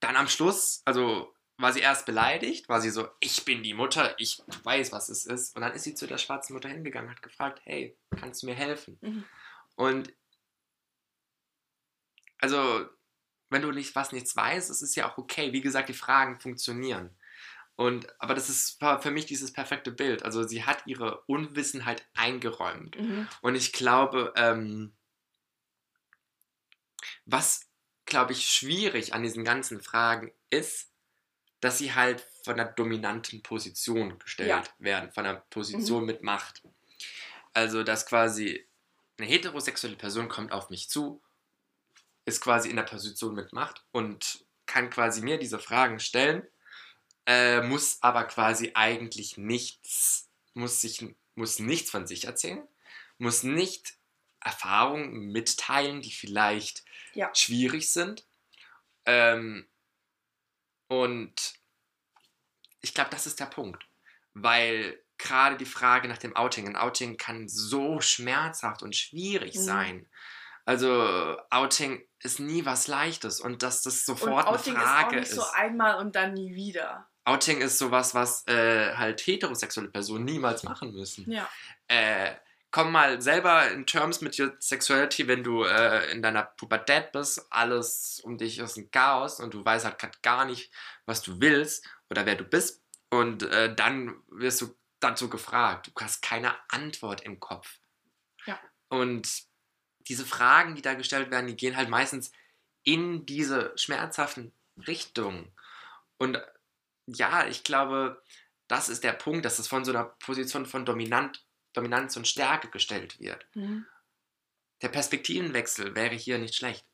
dann 0.00 0.16
am 0.16 0.26
Schluss, 0.26 0.82
also 0.84 1.32
war 1.56 1.72
sie 1.72 1.80
erst 1.80 2.04
beleidigt, 2.04 2.68
war 2.68 2.80
sie 2.80 2.90
so, 2.90 3.06
ich 3.20 3.44
bin 3.44 3.62
die 3.62 3.74
Mutter, 3.74 4.16
ich 4.18 4.42
weiß, 4.64 4.90
was 4.90 5.08
es 5.08 5.24
ist. 5.24 5.54
Und 5.54 5.62
dann 5.62 5.72
ist 5.72 5.84
sie 5.84 5.94
zu 5.94 6.08
der 6.08 6.18
schwarzen 6.18 6.54
Mutter 6.54 6.68
hingegangen, 6.68 7.12
hat 7.12 7.22
gefragt, 7.22 7.60
hey, 7.62 7.96
kannst 8.18 8.42
du 8.42 8.46
mir 8.46 8.56
helfen? 8.56 8.98
Mhm. 9.02 9.24
Und 9.76 10.12
also, 12.38 12.86
wenn 13.50 13.62
du 13.62 13.70
nicht 13.70 13.94
was 13.94 14.12
nichts 14.12 14.34
weißt, 14.36 14.70
ist 14.70 14.82
es 14.82 14.94
ja 14.94 15.10
auch 15.10 15.18
okay. 15.18 15.52
Wie 15.52 15.60
gesagt, 15.60 15.88
die 15.88 15.94
Fragen 15.94 16.40
funktionieren. 16.40 17.10
Und, 17.76 18.08
aber 18.20 18.34
das 18.34 18.48
ist 18.48 18.78
für 19.00 19.10
mich 19.10 19.26
dieses 19.26 19.52
perfekte 19.52 19.90
Bild. 19.90 20.22
Also 20.22 20.44
sie 20.44 20.64
hat 20.64 20.86
ihre 20.86 21.22
Unwissenheit 21.22 22.06
eingeräumt. 22.14 22.98
Mhm. 22.98 23.28
Und 23.42 23.56
ich 23.56 23.72
glaube, 23.72 24.32
ähm, 24.36 24.92
was, 27.26 27.68
glaube 28.04 28.32
ich, 28.32 28.46
schwierig 28.48 29.12
an 29.14 29.22
diesen 29.22 29.44
ganzen 29.44 29.80
Fragen 29.80 30.32
ist, 30.50 30.90
dass 31.60 31.78
sie 31.78 31.94
halt 31.94 32.24
von 32.44 32.60
einer 32.60 32.70
dominanten 32.70 33.42
Position 33.42 34.18
gestellt 34.18 34.50
Ja. 34.50 34.64
werden, 34.78 35.10
von 35.10 35.26
einer 35.26 35.40
Position 35.50 36.04
mit 36.04 36.22
Macht. 36.22 36.62
Also, 37.54 37.82
dass 37.82 38.06
quasi 38.06 38.68
eine 39.18 39.26
heterosexuelle 39.26 39.96
Person 39.96 40.28
kommt 40.28 40.52
auf 40.52 40.70
mich 40.70 40.90
zu, 40.90 41.22
ist 42.24 42.40
quasi 42.40 42.70
in 42.70 42.76
der 42.76 42.84
Position 42.84 43.34
mit 43.34 43.52
Macht 43.52 43.84
und 43.92 44.44
kann 44.66 44.90
quasi 44.90 45.20
mir 45.22 45.38
diese 45.38 45.58
Fragen 45.58 46.00
stellen, 46.00 46.46
äh, 47.26 47.60
muss 47.62 47.98
aber 48.02 48.24
quasi 48.24 48.72
eigentlich 48.74 49.36
nichts, 49.38 50.28
muss 50.54 50.80
sich, 50.80 51.04
muss 51.34 51.58
nichts 51.58 51.90
von 51.90 52.06
sich 52.06 52.24
erzählen, 52.24 52.66
muss 53.18 53.42
nicht 53.42 53.94
Erfahrungen 54.40 55.32
mitteilen, 55.32 56.02
die 56.02 56.12
vielleicht 56.12 56.84
Ja. 57.14 57.30
schwierig 57.34 57.90
sind. 57.90 58.26
Ähm, 59.06 59.66
und 60.88 61.54
ich 62.80 62.94
glaube, 62.94 63.10
das 63.10 63.26
ist 63.26 63.40
der 63.40 63.46
Punkt. 63.46 63.86
Weil 64.34 65.02
gerade 65.16 65.56
die 65.56 65.64
Frage 65.64 66.08
nach 66.08 66.18
dem 66.18 66.36
Outing, 66.36 66.68
ein 66.68 66.76
Outing 66.76 67.16
kann 67.16 67.48
so 67.48 68.00
schmerzhaft 68.00 68.82
und 68.82 68.94
schwierig 68.96 69.54
Mhm. 69.56 69.60
sein. 69.62 70.08
Also 70.64 71.36
Outing 71.50 72.02
ist 72.20 72.40
nie 72.40 72.64
was 72.64 72.86
Leichtes 72.88 73.40
und 73.40 73.62
dass 73.62 73.82
das 73.82 74.08
Und 74.08 74.18
sofort 74.18 74.46
Outing 74.46 74.76
eine 74.76 74.84
ist 74.84 74.88
auch 74.88 74.94
Frage 74.94 75.16
nicht 75.16 75.28
ist. 75.28 75.34
so 75.34 75.44
einmal 75.52 75.96
und 75.96 76.16
dann 76.16 76.34
nie 76.34 76.54
wieder. 76.54 77.06
Outing 77.24 77.60
ist 77.60 77.78
sowas, 77.78 78.14
was 78.14 78.46
äh, 78.46 78.94
halt 78.94 79.20
heterosexuelle 79.26 79.90
Personen 79.90 80.24
niemals 80.24 80.62
machen 80.62 80.92
müssen. 80.92 81.30
Ja. 81.30 81.48
Äh, 81.88 82.34
komm 82.70 82.92
mal 82.92 83.22
selber 83.22 83.70
in 83.70 83.86
Terms 83.86 84.20
mit 84.20 84.38
your 84.38 84.52
Sexuality, 84.58 85.28
wenn 85.28 85.44
du 85.44 85.64
äh, 85.64 86.10
in 86.10 86.22
deiner 86.22 86.42
Pubertät 86.42 87.12
bist, 87.12 87.46
alles 87.50 88.20
um 88.24 88.36
dich 88.36 88.58
ist 88.58 88.76
ein 88.76 88.90
Chaos 88.90 89.40
und 89.40 89.54
du 89.54 89.64
weißt 89.64 89.84
halt 89.84 89.98
grad 89.98 90.22
gar 90.22 90.44
nicht, 90.44 90.72
was 91.06 91.22
du 91.22 91.40
willst 91.40 91.86
oder 92.10 92.26
wer 92.26 92.34
du 92.34 92.44
bist. 92.44 92.82
Und 93.10 93.44
äh, 93.44 93.74
dann 93.74 94.16
wirst 94.28 94.60
du 94.60 94.74
dazu 94.98 95.28
gefragt. 95.28 95.92
Du 95.94 96.04
hast 96.04 96.20
keine 96.20 96.52
Antwort 96.68 97.20
im 97.20 97.38
Kopf. 97.38 97.78
Ja. 98.46 98.58
Und 98.88 99.28
diese 100.08 100.26
Fragen, 100.26 100.74
die 100.74 100.82
da 100.82 100.94
gestellt 100.94 101.30
werden, 101.30 101.46
die 101.46 101.56
gehen 101.56 101.76
halt 101.76 101.88
meistens 101.88 102.32
in 102.82 103.26
diese 103.26 103.72
schmerzhaften 103.76 104.52
Richtungen. 104.86 105.50
Und 106.18 106.40
ja, 107.06 107.46
ich 107.46 107.64
glaube, 107.64 108.22
das 108.68 108.88
ist 108.88 109.04
der 109.04 109.12
Punkt, 109.12 109.44
dass 109.44 109.58
es 109.58 109.68
von 109.68 109.84
so 109.84 109.92
einer 109.92 110.04
Position 110.04 110.66
von 110.66 110.84
Dominant, 110.84 111.44
Dominanz 111.72 112.16
und 112.16 112.28
Stärke 112.28 112.68
gestellt 112.68 113.20
wird. 113.20 113.46
Mhm. 113.54 113.86
Der 114.82 114.88
Perspektivenwechsel 114.88 115.94
wäre 115.94 116.14
hier 116.14 116.38
nicht 116.38 116.54
schlecht. 116.54 116.86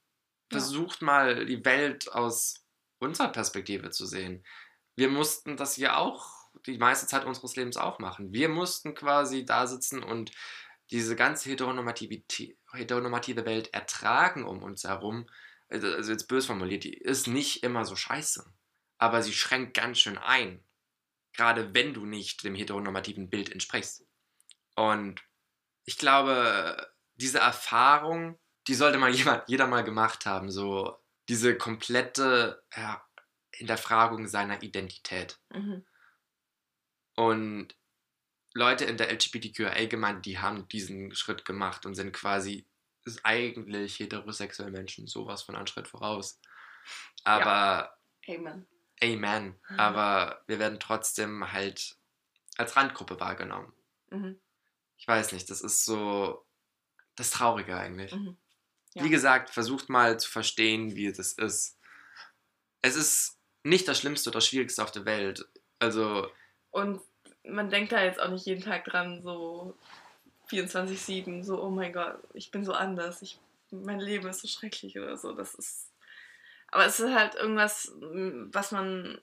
Ja. 0.53 0.59
Versucht 0.59 1.03
mal 1.03 1.47
die 1.47 1.65
Welt 1.65 2.13
aus 2.13 2.65
unserer 2.99 3.29
Perspektive 3.29 3.91
zu 3.91 4.07
sehen. 4.07 4.45
Wir 4.97 5.09
mussten 5.09 5.57
das 5.57 5.75
hier 5.75 5.97
auch 5.97 6.49
die 6.67 6.79
meiste 6.79 7.07
Zeit 7.07 7.25
unseres 7.25 7.57
Lebens 7.57 7.77
auch 7.77 7.99
machen. 7.99 8.33
Wir 8.33 8.49
mussten 8.49 8.95
quasi 8.95 9.45
da 9.45 9.67
sitzen 9.67 10.03
und 10.03 10.33
diese 10.91 11.17
ganze 11.17 11.51
Heteronormativität- 11.51 12.57
heteronormative 12.73 13.45
Welt 13.45 13.73
ertragen 13.75 14.45
um 14.45 14.63
uns 14.63 14.85
herum. 14.85 15.29
Also 15.69 15.89
also 15.89 16.13
jetzt 16.13 16.29
bös 16.29 16.47
formuliert, 16.47 16.85
die 16.85 16.95
ist 16.95 17.27
nicht 17.27 17.63
immer 17.63 17.85
so 17.85 17.97
scheiße. 17.97 18.45
Aber 18.99 19.23
sie 19.23 19.33
schränkt 19.33 19.75
ganz 19.75 19.99
schön 19.99 20.19
ein. 20.19 20.63
Gerade 21.33 21.75
wenn 21.75 21.95
du 21.95 22.05
nicht 22.05 22.45
dem 22.45 22.55
heteronormativen 22.55 23.31
Bild 23.31 23.51
entsprichst. 23.51 24.05
Und 24.77 25.23
ich 25.85 25.97
glaube, 25.97 26.93
diese 27.15 27.39
Erfahrung, 27.39 28.39
die 28.67 28.75
sollte 28.75 28.99
mal 28.99 29.11
jemand, 29.15 29.49
jeder 29.49 29.67
mal 29.67 29.85
gemacht 29.85 30.27
haben. 30.27 30.51
So 30.51 30.97
diese 31.29 31.57
komplette 31.57 32.63
ja, 32.77 33.03
Hinterfragung 33.53 34.27
seiner 34.27 34.63
Identität. 34.63 35.39
Mhm. 35.51 35.87
Und 37.17 37.77
Leute 38.53 38.85
in 38.85 38.97
der 38.97 39.11
LGBTQIA-Gemeinde, 39.13 40.23
die 40.23 40.39
haben 40.39 40.67
diesen 40.69 41.15
Schritt 41.15 41.45
gemacht 41.45 41.87
und 41.87 41.95
sind 41.95 42.13
quasi 42.13 42.67
eigentlich 43.23 43.99
heterosexuelle 43.99 44.71
Menschen 44.71 45.07
sowas 45.07 45.43
von 45.43 45.57
einen 45.57 45.67
Schritt 45.67 45.89
voraus. 45.89 46.41
Aber 47.25 47.97
Amen. 48.29 48.67
Amen. 49.03 49.55
Mhm. 49.69 49.81
Aber 49.81 50.43
wir 50.47 50.59
werden 50.59 50.79
trotzdem 50.81 51.53
halt 51.53 51.97
als 52.57 52.77
Randgruppe 52.77 53.19
wahrgenommen. 53.21 53.73
Mhm. 54.11 54.39
Ich 54.99 55.09
weiß 55.09 55.33
nicht, 55.33 55.49
das 55.49 55.63
ist 55.63 55.85
so 55.85 56.45
das 57.17 57.31
Traurige 57.31 57.77
eigentlich. 57.77 58.15
Mhm. 58.15 58.37
Ja. 58.95 59.05
Wie 59.05 59.11
gesagt, 59.11 59.51
versucht 59.51 59.89
mal 59.89 60.19
zu 60.19 60.29
verstehen, 60.31 60.97
wie 60.97 61.13
das 61.13 61.33
ist. 61.33 61.79
Es 62.83 62.97
ist 62.97 63.39
nicht 63.63 63.87
das 63.89 63.99
Schlimmste 63.99 64.31
oder 64.31 64.41
Schwierigste 64.41 64.83
auf 64.83 64.91
der 64.91 65.05
Welt. 65.05 65.47
Also, 65.79 66.29
Und 66.71 67.01
man 67.45 67.71
denkt 67.71 67.93
da 67.93 68.03
jetzt 68.03 68.21
auch 68.21 68.31
nicht 68.31 68.47
jeden 68.47 68.63
Tag 68.63 68.85
dran, 68.85 69.23
so 69.23 69.75
24-7, 70.51 71.43
so, 71.43 71.63
oh 71.63 71.71
mein 71.71 71.93
Gott, 71.93 72.19
ich 72.35 72.51
bin 72.51 72.65
so 72.65 72.73
anders, 72.73 73.23
ich, 73.23 73.39
mein 73.71 74.01
Leben 74.01 74.29
ist 74.29 74.41
so 74.41 74.49
schrecklich 74.49 74.99
oder 74.99 75.17
so. 75.17 75.33
Das 75.33 75.55
ist. 75.55 75.91
Aber 76.69 76.87
es 76.87 77.01
ist 77.01 77.15
halt 77.15 77.35
irgendwas, 77.35 77.93
m, 78.01 78.49
was 78.53 78.73
man, 78.73 79.19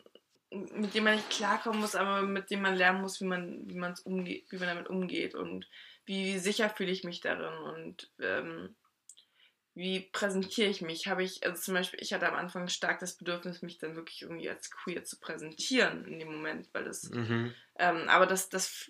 mit 0.52 0.94
dem 0.94 1.04
man 1.04 1.16
nicht 1.16 1.30
klarkommen 1.30 1.80
muss, 1.80 1.96
aber 1.96 2.22
mit 2.22 2.50
dem 2.50 2.62
man 2.62 2.76
lernen 2.76 3.02
muss, 3.02 3.22
wie 3.22 3.26
man, 3.26 3.68
wie 3.70 3.76
man's 3.76 4.02
umgeht, 4.02 4.46
wie 4.50 4.58
man 4.58 4.68
damit 4.68 4.88
umgeht 4.88 5.36
und 5.36 5.68
wie 6.06 6.40
sicher 6.40 6.70
fühle 6.70 6.92
ich 6.92 7.04
mich 7.04 7.20
darin 7.20 7.54
und 7.76 8.10
ähm, 8.22 8.76
wie 9.78 10.00
präsentiere 10.12 10.70
ich 10.70 10.82
mich? 10.82 11.08
Habe 11.08 11.24
ich, 11.24 11.46
also 11.46 11.62
zum 11.62 11.76
Beispiel, 11.76 12.02
ich 12.02 12.12
hatte 12.12 12.28
am 12.28 12.36
Anfang 12.36 12.68
stark 12.68 12.98
das 13.00 13.14
Bedürfnis, 13.14 13.62
mich 13.62 13.78
dann 13.78 13.96
wirklich 13.96 14.24
irgendwie 14.24 14.50
als 14.50 14.72
queer 14.72 15.04
zu 15.04 15.20
präsentieren 15.20 16.04
in 16.06 16.18
dem 16.18 16.32
Moment, 16.32 16.68
weil 16.74 16.84
das 16.84 17.12
mhm. 17.12 17.54
ähm, 17.78 18.10
aber 18.10 18.26
das, 18.26 18.50
das 18.50 18.90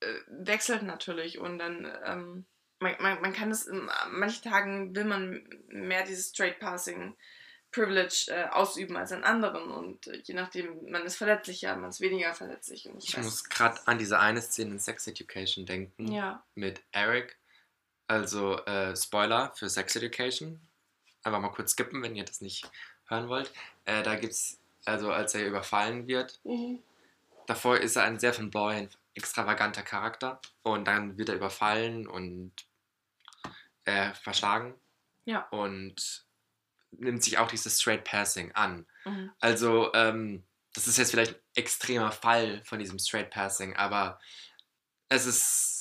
äh, 0.00 0.14
wechselt 0.28 0.82
natürlich 0.82 1.38
und 1.38 1.58
dann, 1.58 1.90
ähm, 2.04 2.44
man, 2.80 2.96
man, 3.00 3.22
man 3.22 3.32
kann 3.32 3.50
es, 3.50 3.66
in 3.66 3.88
manchen 4.10 4.42
Tagen 4.42 4.94
will 4.94 5.04
man 5.04 5.42
mehr 5.68 6.04
dieses 6.04 6.28
Straight 6.28 6.60
Passing 6.60 7.16
Privilege 7.72 8.26
äh, 8.28 8.48
ausüben 8.50 8.96
als 8.96 9.12
an 9.12 9.24
anderen 9.24 9.70
und 9.70 10.06
äh, 10.08 10.20
je 10.22 10.34
nachdem, 10.34 10.90
man 10.90 11.06
ist 11.06 11.16
verletzlicher, 11.16 11.74
man 11.76 11.88
ist 11.88 12.02
weniger 12.02 12.34
verletzlich. 12.34 12.84
Ich 12.84 13.08
Ich 13.08 13.16
weiß, 13.16 13.24
muss 13.24 13.44
gerade 13.48 13.80
an 13.86 13.96
diese 13.96 14.18
eine 14.18 14.42
Szene 14.42 14.72
in 14.72 14.78
Sex 14.80 15.06
Education 15.06 15.64
denken 15.64 16.12
Ja, 16.12 16.44
mit 16.54 16.82
Eric. 16.92 17.39
Also 18.10 18.56
äh, 18.64 18.96
Spoiler 18.96 19.52
für 19.54 19.68
Sex 19.68 19.94
Education. 19.94 20.60
Einfach 21.22 21.38
mal 21.38 21.52
kurz 21.52 21.72
skippen, 21.72 22.02
wenn 22.02 22.16
ihr 22.16 22.24
das 22.24 22.40
nicht 22.40 22.68
hören 23.06 23.28
wollt. 23.28 23.52
Äh, 23.84 24.02
da 24.02 24.16
gibt's, 24.16 24.58
also 24.84 25.12
als 25.12 25.32
er 25.36 25.46
überfallen 25.46 26.08
wird, 26.08 26.40
davor 27.46 27.76
ist 27.78 27.94
er 27.94 28.02
ein 28.02 28.18
sehr 28.18 28.34
flamboyant, 28.34 28.98
extravaganter 29.14 29.82
Charakter 29.82 30.40
und 30.64 30.86
dann 30.86 31.18
wird 31.18 31.28
er 31.28 31.36
überfallen 31.36 32.08
und 32.08 32.50
äh, 33.84 34.12
verschlagen 34.14 34.74
Ja. 35.24 35.46
und 35.50 36.24
nimmt 36.90 37.22
sich 37.22 37.38
auch 37.38 37.48
dieses 37.48 37.80
Straight 37.80 38.02
Passing 38.02 38.50
an. 38.56 38.88
Mhm. 39.04 39.30
Also, 39.38 39.94
ähm, 39.94 40.42
das 40.74 40.88
ist 40.88 40.98
jetzt 40.98 41.12
vielleicht 41.12 41.34
ein 41.36 41.40
extremer 41.54 42.10
Fall 42.10 42.60
von 42.64 42.80
diesem 42.80 42.98
Straight 42.98 43.30
Passing, 43.30 43.76
aber 43.76 44.18
es 45.08 45.26
ist 45.26 45.79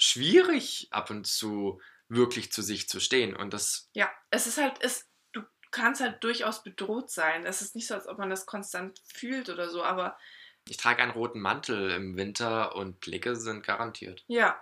schwierig 0.00 0.88
ab 0.90 1.10
und 1.10 1.26
zu 1.26 1.80
wirklich 2.08 2.50
zu 2.50 2.62
sich 2.62 2.88
zu 2.88 2.98
stehen 3.00 3.36
und 3.36 3.52
das 3.52 3.88
ja, 3.92 4.10
es 4.30 4.46
ist 4.46 4.58
halt, 4.58 4.78
es, 4.80 5.06
du 5.32 5.42
kannst 5.70 6.00
halt 6.00 6.24
durchaus 6.24 6.62
bedroht 6.62 7.10
sein. 7.10 7.44
Es 7.46 7.60
ist 7.62 7.76
nicht 7.76 7.86
so, 7.86 7.94
als 7.94 8.08
ob 8.08 8.18
man 8.18 8.30
das 8.30 8.46
konstant 8.46 9.00
fühlt 9.14 9.48
oder 9.50 9.68
so, 9.68 9.84
aber 9.84 10.16
ich 10.68 10.78
trage 10.78 11.02
einen 11.02 11.12
roten 11.12 11.40
Mantel 11.40 11.90
im 11.90 12.16
Winter 12.16 12.74
und 12.74 13.00
Blicke 13.00 13.36
sind 13.36 13.62
garantiert. 13.64 14.24
Ja, 14.26 14.60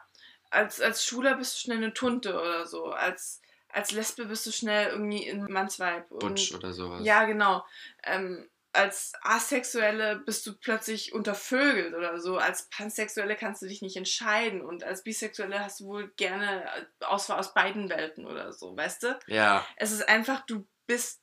als, 0.51 0.81
als 0.81 1.05
Schwuler 1.05 1.37
bist 1.37 1.55
du 1.57 1.61
schnell 1.61 1.79
eine 1.79 1.95
Tunte 1.95 2.35
oder 2.35 2.67
so. 2.67 2.87
Als, 2.87 3.41
als 3.69 3.93
Lesbe 3.93 4.27
bist 4.27 4.47
du 4.47 4.53
schnell 4.53 4.89
irgendwie 4.91 5.29
ein 5.29 5.45
Mannsweib. 5.45 6.09
Butch 6.09 6.53
Und, 6.53 6.59
oder 6.59 6.73
sowas. 6.73 7.05
ja, 7.05 7.25
genau. 7.25 7.65
Ähm, 8.03 8.49
als 8.79 9.13
Asexuelle 9.23 10.23
bist 10.25 10.47
du 10.47 10.57
plötzlich 10.57 11.13
untervögelt 11.13 11.95
oder 11.95 12.21
so. 12.21 12.39
Als 12.39 12.69
Pansexuelle 12.71 13.37
kannst 13.37 13.61
du 13.61 13.67
dich 13.67 13.83
nicht 13.83 13.97
entscheiden. 13.97 14.63
Und 14.63 14.85
als 14.85 15.03
Bisexuelle 15.03 15.59
hast 15.59 15.81
du 15.81 15.87
wohl 15.87 16.09
gerne 16.17 16.65
Auswahl 17.01 17.39
aus 17.39 17.53
beiden 17.55 17.91
Welten 17.91 18.25
oder 18.25 18.53
so, 18.53 18.77
weißt 18.77 19.03
du? 19.03 19.19
Ja, 19.27 19.67
Es 19.77 19.93
ist 19.93 20.09
einfach, 20.09 20.47
du 20.47 20.67
bist 20.87 21.21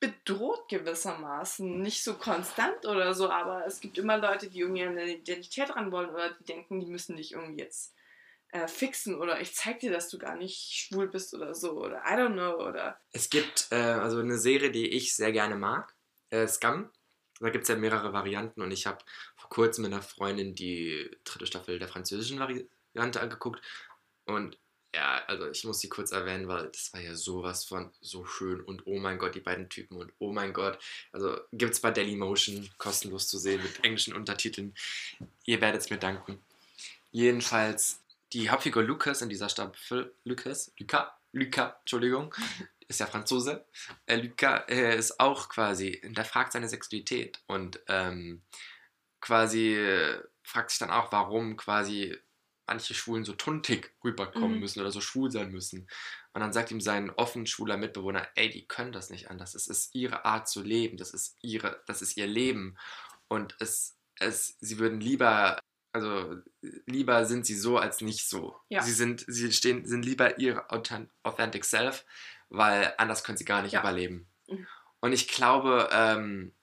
bedroht 0.00 0.68
gewissermaßen. 0.68 1.80
Nicht 1.80 2.02
so 2.02 2.14
konstant 2.14 2.84
oder 2.84 3.14
so, 3.14 3.30
aber 3.30 3.64
es 3.66 3.80
gibt 3.80 3.98
immer 3.98 4.18
Leute, 4.18 4.50
die 4.50 4.60
irgendwie 4.60 4.82
eine 4.82 5.06
Identität 5.06 5.74
ran 5.74 5.92
wollen 5.92 6.10
oder 6.10 6.30
die 6.34 6.44
denken, 6.44 6.80
die 6.80 6.86
müssen 6.86 7.16
dich 7.16 7.32
irgendwie 7.32 7.62
jetzt 7.62 7.94
äh, 8.50 8.68
fixen 8.68 9.14
oder 9.14 9.40
ich 9.40 9.54
zeig 9.54 9.80
dir, 9.80 9.92
dass 9.92 10.08
du 10.08 10.18
gar 10.18 10.36
nicht 10.36 10.72
schwul 10.72 11.08
bist 11.08 11.34
oder 11.34 11.54
so 11.54 11.72
oder 11.72 12.02
I 12.06 12.14
don't 12.14 12.34
know 12.34 12.54
oder 12.66 13.00
es 13.12 13.30
gibt 13.30 13.68
äh, 13.70 13.76
also 13.76 14.20
eine 14.20 14.38
Serie, 14.38 14.70
die 14.70 14.88
ich 14.88 15.16
sehr 15.16 15.32
gerne 15.32 15.56
mag, 15.56 15.94
äh, 16.30 16.46
Scum. 16.46 16.90
Da 17.40 17.50
gibt 17.50 17.62
es 17.62 17.68
ja 17.68 17.76
mehrere 17.76 18.12
Varianten 18.12 18.62
und 18.62 18.70
ich 18.70 18.86
habe 18.86 18.98
vor 19.36 19.50
kurzem 19.50 19.82
mit 19.82 19.92
einer 19.92 20.02
Freundin 20.02 20.54
die 20.54 21.10
dritte 21.24 21.46
Staffel 21.46 21.78
der 21.78 21.88
französischen 21.88 22.38
Variante 22.38 23.20
angeguckt 23.20 23.60
und 24.24 24.58
ja, 24.96 25.22
also 25.26 25.50
ich 25.50 25.62
muss 25.64 25.80
sie 25.80 25.90
kurz 25.90 26.12
erwähnen, 26.12 26.48
weil 26.48 26.68
das 26.68 26.90
war 26.94 27.00
ja 27.02 27.14
sowas 27.14 27.66
von 27.66 27.92
so 28.00 28.24
schön 28.24 28.62
und 28.62 28.86
oh 28.86 28.98
mein 28.98 29.18
Gott, 29.18 29.34
die 29.34 29.40
beiden 29.40 29.68
Typen 29.68 29.98
und 29.98 30.10
oh 30.18 30.32
mein 30.32 30.54
Gott. 30.54 30.78
Also 31.12 31.38
gibt 31.52 31.74
es 31.74 31.80
bei 31.80 31.90
Dailymotion 31.90 32.70
kostenlos 32.78 33.28
zu 33.28 33.36
sehen 33.36 33.62
mit 33.62 33.84
englischen 33.84 34.14
Untertiteln. 34.14 34.74
Ihr 35.44 35.60
werdet 35.60 35.82
es 35.82 35.90
mir 35.90 35.98
danken. 35.98 36.40
Jedenfalls, 37.12 38.00
die 38.32 38.48
Hauptfigur 38.48 38.82
Lucas 38.82 39.20
in 39.20 39.28
dieser 39.28 39.50
Staffel, 39.50 40.14
Lucas, 40.24 40.72
Luca, 40.78 41.14
Luca, 41.32 41.76
Entschuldigung, 41.80 42.34
ist 42.88 43.00
ja 43.00 43.06
Franzose. 43.06 43.64
Äh, 44.06 44.16
Luca 44.16 44.58
äh, 44.68 44.96
ist 44.96 45.18
auch 45.20 45.48
quasi, 45.48 45.98
hinterfragt 46.02 46.52
seine 46.52 46.68
Sexualität 46.68 47.40
und 47.46 47.80
ähm, 47.88 48.42
quasi 49.20 49.74
äh, 49.74 50.22
fragt 50.42 50.70
sich 50.70 50.78
dann 50.78 50.90
auch, 50.90 51.10
warum 51.12 51.56
quasi 51.56 52.16
manche 52.68 52.94
Schwulen 52.94 53.24
so 53.24 53.32
tuntig 53.32 53.92
rüberkommen 54.02 54.54
Mhm. 54.54 54.60
müssen 54.60 54.80
oder 54.80 54.90
so 54.90 55.00
schwul 55.00 55.30
sein 55.30 55.52
müssen. 55.52 55.88
Und 56.32 56.40
dann 56.40 56.52
sagt 56.52 56.70
ihm 56.72 56.80
sein 56.80 57.10
offen 57.10 57.46
schwuler 57.46 57.76
Mitbewohner, 57.76 58.28
ey, 58.34 58.50
die 58.50 58.66
können 58.66 58.92
das 58.92 59.08
nicht 59.10 59.30
anders. 59.30 59.52
Das 59.52 59.68
ist 59.68 59.94
ihre 59.94 60.24
Art 60.24 60.48
zu 60.48 60.62
leben, 60.62 60.96
das 60.96 61.12
ist 61.12 61.36
ihre, 61.42 61.80
das 61.86 62.02
ist 62.02 62.16
ihr 62.16 62.26
Leben. 62.26 62.76
Und 63.28 63.56
es, 63.60 63.96
es, 64.18 64.56
sie 64.60 64.78
würden 64.78 65.00
lieber, 65.00 65.60
also 65.92 66.36
lieber 66.86 67.24
sind 67.24 67.46
sie 67.46 67.54
so 67.54 67.78
als 67.78 68.00
nicht 68.00 68.28
so. 68.28 68.56
Ja. 68.68 68.82
Sie 68.82 68.92
sind, 68.92 69.24
sie 69.28 69.52
stehen, 69.52 69.86
sind 69.86 70.04
lieber 70.04 70.38
ihr 70.40 70.70
authent- 70.72 71.10
authentic 71.22 71.64
self, 71.64 72.04
weil 72.48 72.94
anders 72.98 73.24
können 73.24 73.38
sie 73.38 73.44
gar 73.44 73.62
nicht 73.62 73.72
Ja. 73.72 73.80
überleben. 73.80 74.30
Mhm. 74.48 74.66
Und 75.00 75.12
ich 75.12 75.28
glaube, 75.28 75.88
ähm, 75.92 76.54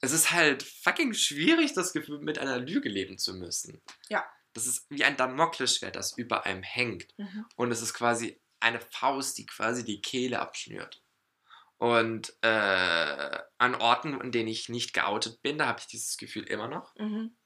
es 0.00 0.12
ist 0.12 0.32
halt 0.32 0.62
fucking 0.62 1.14
schwierig, 1.14 1.74
das 1.74 1.92
Gefühl, 1.92 2.18
mit 2.18 2.38
einer 2.38 2.58
Lüge 2.58 2.88
leben 2.88 3.18
zu 3.18 3.34
müssen. 3.34 3.80
Ja. 4.08 4.24
Das 4.54 4.66
ist 4.66 4.86
wie 4.90 5.04
ein 5.04 5.16
Damoklesschwert, 5.16 5.96
das 5.96 6.16
über 6.18 6.44
einem 6.44 6.62
hängt. 6.62 7.16
Mhm. 7.18 7.46
Und 7.56 7.70
es 7.70 7.80
ist 7.80 7.94
quasi 7.94 8.40
eine 8.60 8.80
Faust, 8.80 9.38
die 9.38 9.46
quasi 9.46 9.84
die 9.84 10.00
Kehle 10.02 10.40
abschnürt. 10.40 11.02
Und 11.78 12.32
äh, 12.42 13.38
an 13.58 13.74
Orten, 13.74 14.20
in 14.20 14.30
denen 14.30 14.48
ich 14.48 14.68
nicht 14.68 14.92
geoutet 14.92 15.42
bin, 15.42 15.58
da 15.58 15.66
habe 15.66 15.80
ich 15.80 15.86
dieses 15.86 16.16
Gefühl 16.16 16.44
immer 16.44 16.68
noch. 16.68 16.94
Mhm. 16.96 17.36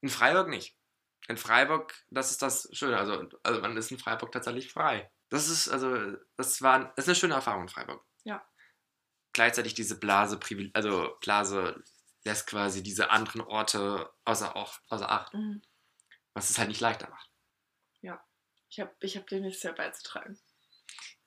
In 0.00 0.08
Freiburg 0.08 0.48
nicht. 0.48 0.76
In 1.28 1.36
Freiburg, 1.36 1.94
das 2.10 2.30
ist 2.30 2.42
das 2.42 2.68
Schöne. 2.72 2.98
Also, 2.98 3.28
also 3.42 3.60
man 3.60 3.76
ist 3.76 3.90
in 3.90 3.98
Freiburg 3.98 4.30
tatsächlich 4.32 4.70
frei. 4.70 5.10
Das 5.34 5.48
ist, 5.48 5.68
also, 5.68 6.16
das 6.36 6.62
war 6.62 6.92
das 6.96 7.04
ist 7.04 7.08
eine 7.08 7.14
schöne 7.16 7.34
Erfahrung 7.34 7.62
in 7.62 7.68
Freiburg. 7.68 8.04
Ja. 8.24 8.46
Gleichzeitig 9.32 9.74
diese 9.74 9.98
Blase, 9.98 10.38
also 10.74 11.16
Blase 11.20 11.82
lässt 12.24 12.46
quasi 12.46 12.82
diese 12.82 13.10
anderen 13.10 13.40
Orte 13.40 14.12
außer, 14.24 14.56
auch, 14.56 14.78
außer 14.88 15.10
Acht, 15.10 15.34
Mhm. 15.34 15.62
was 16.34 16.50
es 16.50 16.58
halt 16.58 16.68
nicht 16.68 16.80
leichter 16.80 17.08
macht. 17.10 17.30
Ich 18.70 18.80
habe 18.80 18.92
ich 18.98 19.16
hab 19.16 19.28
dem 19.28 19.42
nichts 19.42 19.62
mehr 19.62 19.72
beizutragen. 19.72 20.36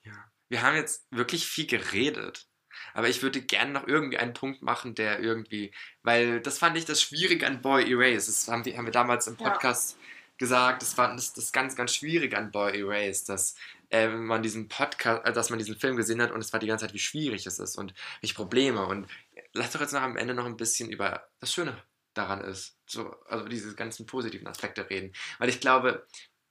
Ja. 0.04 0.32
Wir 0.50 0.64
haben 0.64 0.76
jetzt 0.76 1.08
wirklich 1.12 1.48
viel 1.48 1.66
geredet. 1.66 2.46
Aber 2.94 3.08
ich 3.08 3.22
würde 3.24 3.42
gerne 3.42 3.72
noch 3.72 3.88
irgendwie 3.88 4.18
einen 4.18 4.34
Punkt 4.34 4.62
machen, 4.62 4.96
der 4.96 5.22
irgendwie, 5.22 5.74
weil 6.04 6.42
das 6.42 6.60
fand 6.60 6.78
ich 6.78 6.84
das 6.84 7.02
Schwierige 7.02 7.48
an 7.48 7.62
Boy 7.62 7.90
Erase. 7.90 8.30
Das 8.30 8.50
haben 8.50 8.66
wir, 8.66 8.78
haben 8.78 8.84
wir 8.86 8.92
damals 8.92 9.28
im 9.28 9.38
Ja. 9.40 9.50
Podcast 9.50 9.98
gesagt. 10.38 10.82
Das 10.82 10.98
war 10.98 11.16
das, 11.16 11.32
das 11.34 11.54
ganz, 11.54 11.78
ganz 11.78 11.96
Schwierige 11.96 12.38
an 12.38 12.52
Boy 12.52 12.78
Erase, 12.82 13.26
dass 13.28 13.56
äh, 13.90 14.10
man 14.10 14.44
diesen 14.44 14.68
Podcast, 14.68 15.26
äh, 15.26 15.34
dass 15.34 15.50
man 15.50 15.60
diesen 15.60 15.78
Film 15.78 15.96
gesehen 15.96 16.22
hat 16.22 16.32
und 16.32 16.40
es 16.40 16.52
war 16.54 16.60
die 16.60 16.68
ganze 16.68 16.86
Zeit, 16.86 16.94
wie 16.94 17.00
schwierig 17.00 17.46
es 17.46 17.60
ist 17.60 17.78
und 17.78 17.94
welche 18.22 18.36
Probleme. 18.36 18.86
Und 18.86 19.08
lass 19.54 19.72
doch 19.72 19.82
jetzt 19.82 19.94
noch 19.94 20.02
am 20.02 20.18
Ende 20.18 20.34
noch 20.34 20.46
ein 20.46 20.58
bisschen 20.58 20.90
über 20.90 21.28
das 21.40 21.54
Schöne 21.54 21.82
daran 22.14 22.42
ist. 22.42 22.78
So, 22.88 23.16
also 23.28 23.48
diese 23.48 23.76
ganzen 23.76 24.06
positiven 24.06 24.48
Aspekte 24.48 24.90
reden. 24.90 25.14
Weil 25.40 25.50
ich 25.50 25.60
glaube, 25.62 26.08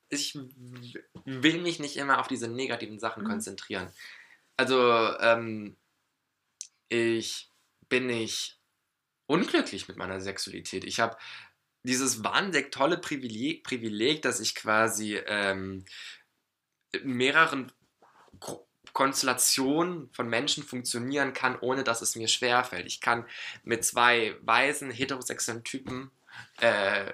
ich 0.08 0.38
will 1.24 1.60
mich 1.60 1.80
nicht 1.80 1.96
immer 1.96 2.20
auf 2.20 2.28
diese 2.28 2.48
negativen 2.48 2.98
Sachen 2.98 3.24
Mhm. 3.24 3.28
konzentrieren. 3.28 3.90
Also, 4.56 5.18
ähm, 5.18 5.76
ich 6.88 7.50
bin 7.88 8.06
nicht 8.06 8.60
unglücklich 9.26 9.88
mit 9.88 9.96
meiner 9.96 10.20
Sexualität. 10.20 10.84
Ich 10.84 11.00
habe 11.00 11.16
dieses 11.82 12.24
wahnsinnig 12.24 12.72
tolle 12.72 12.98
Privileg, 12.98 13.64
Privileg 13.64 14.22
dass 14.22 14.40
ich 14.40 14.54
quasi 14.54 15.16
ähm, 15.26 15.84
mehreren 17.04 17.72
Konstellationen 18.92 20.08
von 20.12 20.28
Menschen 20.28 20.64
funktionieren 20.64 21.34
kann, 21.34 21.58
ohne 21.60 21.84
dass 21.84 22.00
es 22.00 22.16
mir 22.16 22.28
schwerfällt. 22.28 22.86
Ich 22.86 23.00
kann 23.00 23.26
mit 23.62 23.84
zwei 23.84 24.36
weißen, 24.40 24.90
heterosexuellen 24.90 25.64
Typen 25.64 26.10
äh, 26.60 27.12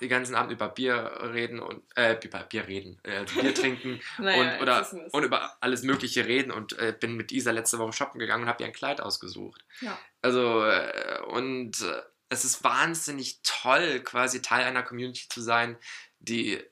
den 0.00 0.08
ganzen 0.08 0.34
Abend 0.34 0.52
über 0.52 0.68
Bier 0.68 1.18
reden 1.34 1.60
und 1.60 1.82
äh, 1.96 2.16
über 2.24 2.40
Bier 2.44 2.66
reden, 2.66 2.98
äh, 3.02 3.24
Bier 3.24 3.54
trinken 3.54 4.00
Naja, 4.18 4.54
und, 4.54 4.62
oder, 4.62 5.12
und 5.12 5.22
über 5.22 5.56
alles 5.60 5.82
Mögliche 5.82 6.26
reden 6.26 6.50
und 6.50 6.78
äh, 6.78 6.94
bin 6.98 7.16
mit 7.16 7.32
Isa 7.32 7.50
letzte 7.50 7.78
Woche 7.78 7.92
shoppen 7.92 8.18
gegangen 8.18 8.44
und 8.44 8.48
habe 8.48 8.62
ihr 8.62 8.68
ein 8.68 8.72
Kleid 8.72 9.00
ausgesucht. 9.00 9.64
Ja. 9.80 9.98
Also, 10.22 10.64
äh, 10.64 11.20
und 11.28 11.80
äh, 11.82 12.02
es 12.28 12.44
ist 12.44 12.64
wahnsinnig 12.64 13.40
toll, 13.42 14.00
quasi 14.00 14.42
Teil 14.42 14.64
einer 14.64 14.82
Community 14.82 15.28
zu 15.28 15.40
sein, 15.40 15.76
die 16.18 16.62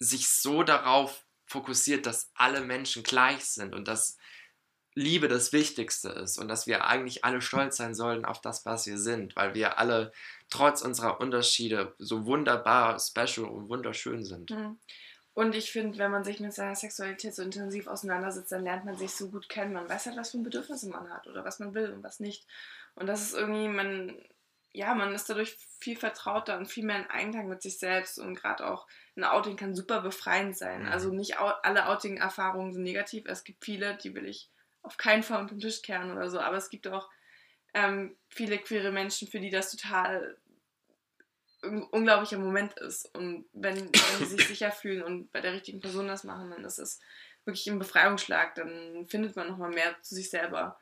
sich 0.00 0.28
so 0.28 0.64
darauf 0.64 1.24
fokussiert, 1.46 2.06
dass 2.06 2.30
alle 2.34 2.62
Menschen 2.62 3.02
gleich 3.04 3.44
sind 3.44 3.74
und 3.74 3.86
dass 3.86 4.16
Liebe 4.94 5.28
das 5.28 5.52
Wichtigste 5.52 6.08
ist 6.08 6.38
und 6.38 6.48
dass 6.48 6.66
wir 6.66 6.84
eigentlich 6.84 7.24
alle 7.24 7.40
stolz 7.40 7.76
sein 7.76 7.94
sollen 7.94 8.24
auf 8.24 8.40
das, 8.40 8.66
was 8.66 8.86
wir 8.86 8.98
sind, 8.98 9.36
weil 9.36 9.54
wir 9.54 9.78
alle 9.78 10.12
trotz 10.48 10.82
unserer 10.82 11.20
Unterschiede 11.20 11.94
so 11.98 12.26
wunderbar, 12.26 12.98
special 12.98 13.46
und 13.46 13.68
wunderschön 13.68 14.24
sind. 14.24 14.50
Mhm. 14.50 14.78
Und 15.32 15.54
ich 15.54 15.70
finde, 15.70 15.98
wenn 15.98 16.10
man 16.10 16.24
sich 16.24 16.40
mit 16.40 16.52
seiner 16.52 16.74
Sexualität 16.74 17.34
so 17.34 17.42
intensiv 17.42 17.86
auseinandersetzt, 17.86 18.50
dann 18.50 18.64
lernt 18.64 18.84
man 18.84 18.96
sich 18.96 19.12
so 19.12 19.30
gut 19.30 19.48
kennen. 19.48 19.72
Man 19.72 19.88
weiß 19.88 20.06
halt, 20.06 20.16
was 20.16 20.32
für 20.32 20.38
Bedürfnisse 20.38 20.88
man 20.88 21.08
hat 21.08 21.28
oder 21.28 21.44
was 21.44 21.60
man 21.60 21.72
will 21.72 21.92
und 21.92 22.02
was 22.02 22.18
nicht. 22.18 22.46
Und 22.96 23.06
das 23.06 23.22
ist 23.22 23.34
irgendwie, 23.34 23.68
man, 23.68 24.16
ja, 24.72 24.94
man 24.94 25.14
ist 25.14 25.28
dadurch 25.28 25.56
viel 25.80 25.96
vertrauter 25.96 26.56
und 26.56 26.66
viel 26.66 26.84
mehr 26.84 26.98
in 26.98 27.10
Einklang 27.10 27.48
mit 27.48 27.62
sich 27.62 27.78
selbst. 27.78 28.18
Und 28.18 28.34
gerade 28.34 28.66
auch 28.66 28.86
ein 29.16 29.24
Outing 29.24 29.56
kann 29.56 29.74
super 29.74 30.00
befreiend 30.00 30.56
sein. 30.56 30.82
Mhm. 30.82 30.88
Also 30.88 31.12
nicht 31.12 31.38
au 31.38 31.46
alle 31.62 31.88
Outing-Erfahrungen 31.88 32.72
sind 32.72 32.82
negativ. 32.82 33.24
Es 33.26 33.44
gibt 33.44 33.64
viele, 33.64 33.96
die 33.96 34.14
will 34.14 34.26
ich 34.26 34.50
auf 34.82 34.96
keinen 34.96 35.22
Fall 35.22 35.40
unter 35.40 35.54
den 35.54 35.60
Tisch 35.60 35.82
kehren 35.82 36.12
oder 36.12 36.30
so. 36.30 36.38
Aber 36.40 36.56
es 36.56 36.70
gibt 36.70 36.86
auch 36.86 37.10
ähm, 37.74 38.16
viele 38.28 38.58
queere 38.58 38.92
Menschen, 38.92 39.28
für 39.28 39.40
die 39.40 39.50
das 39.50 39.70
total 39.70 40.36
unglaublicher 41.62 42.38
Moment 42.38 42.74
ist. 42.74 43.12
Und 43.14 43.46
wenn, 43.52 43.76
wenn 43.76 44.18
die 44.20 44.24
sich 44.24 44.46
sicher 44.48 44.70
fühlen 44.70 45.02
und 45.02 45.32
bei 45.32 45.40
der 45.40 45.52
richtigen 45.52 45.80
Person 45.80 46.06
das 46.06 46.24
machen, 46.24 46.50
dann 46.50 46.64
ist 46.64 46.78
es 46.78 47.00
wirklich 47.44 47.66
ein 47.68 47.78
Befreiungsschlag. 47.78 48.54
Dann 48.54 49.06
findet 49.08 49.36
man 49.36 49.48
nochmal 49.48 49.70
mehr 49.70 50.00
zu 50.02 50.14
sich 50.14 50.30
selber. 50.30 50.78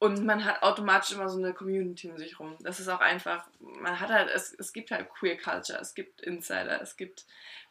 Und 0.00 0.24
man 0.24 0.44
hat 0.44 0.62
automatisch 0.62 1.12
immer 1.12 1.28
so 1.28 1.38
eine 1.38 1.52
Community 1.52 2.10
um 2.10 2.16
sich 2.18 2.40
rum. 2.40 2.56
Das 2.60 2.80
ist 2.80 2.88
auch 2.88 3.00
einfach, 3.00 3.44
man 3.60 4.00
hat 4.00 4.08
halt, 4.08 4.30
es, 4.34 4.52
es 4.54 4.72
gibt 4.72 4.90
halt 4.90 5.08
Queer 5.10 5.36
Culture, 5.36 5.78
es 5.78 5.94
gibt 5.94 6.22
Insider, 6.22 6.80
es 6.80 6.96
gibt 6.96 7.26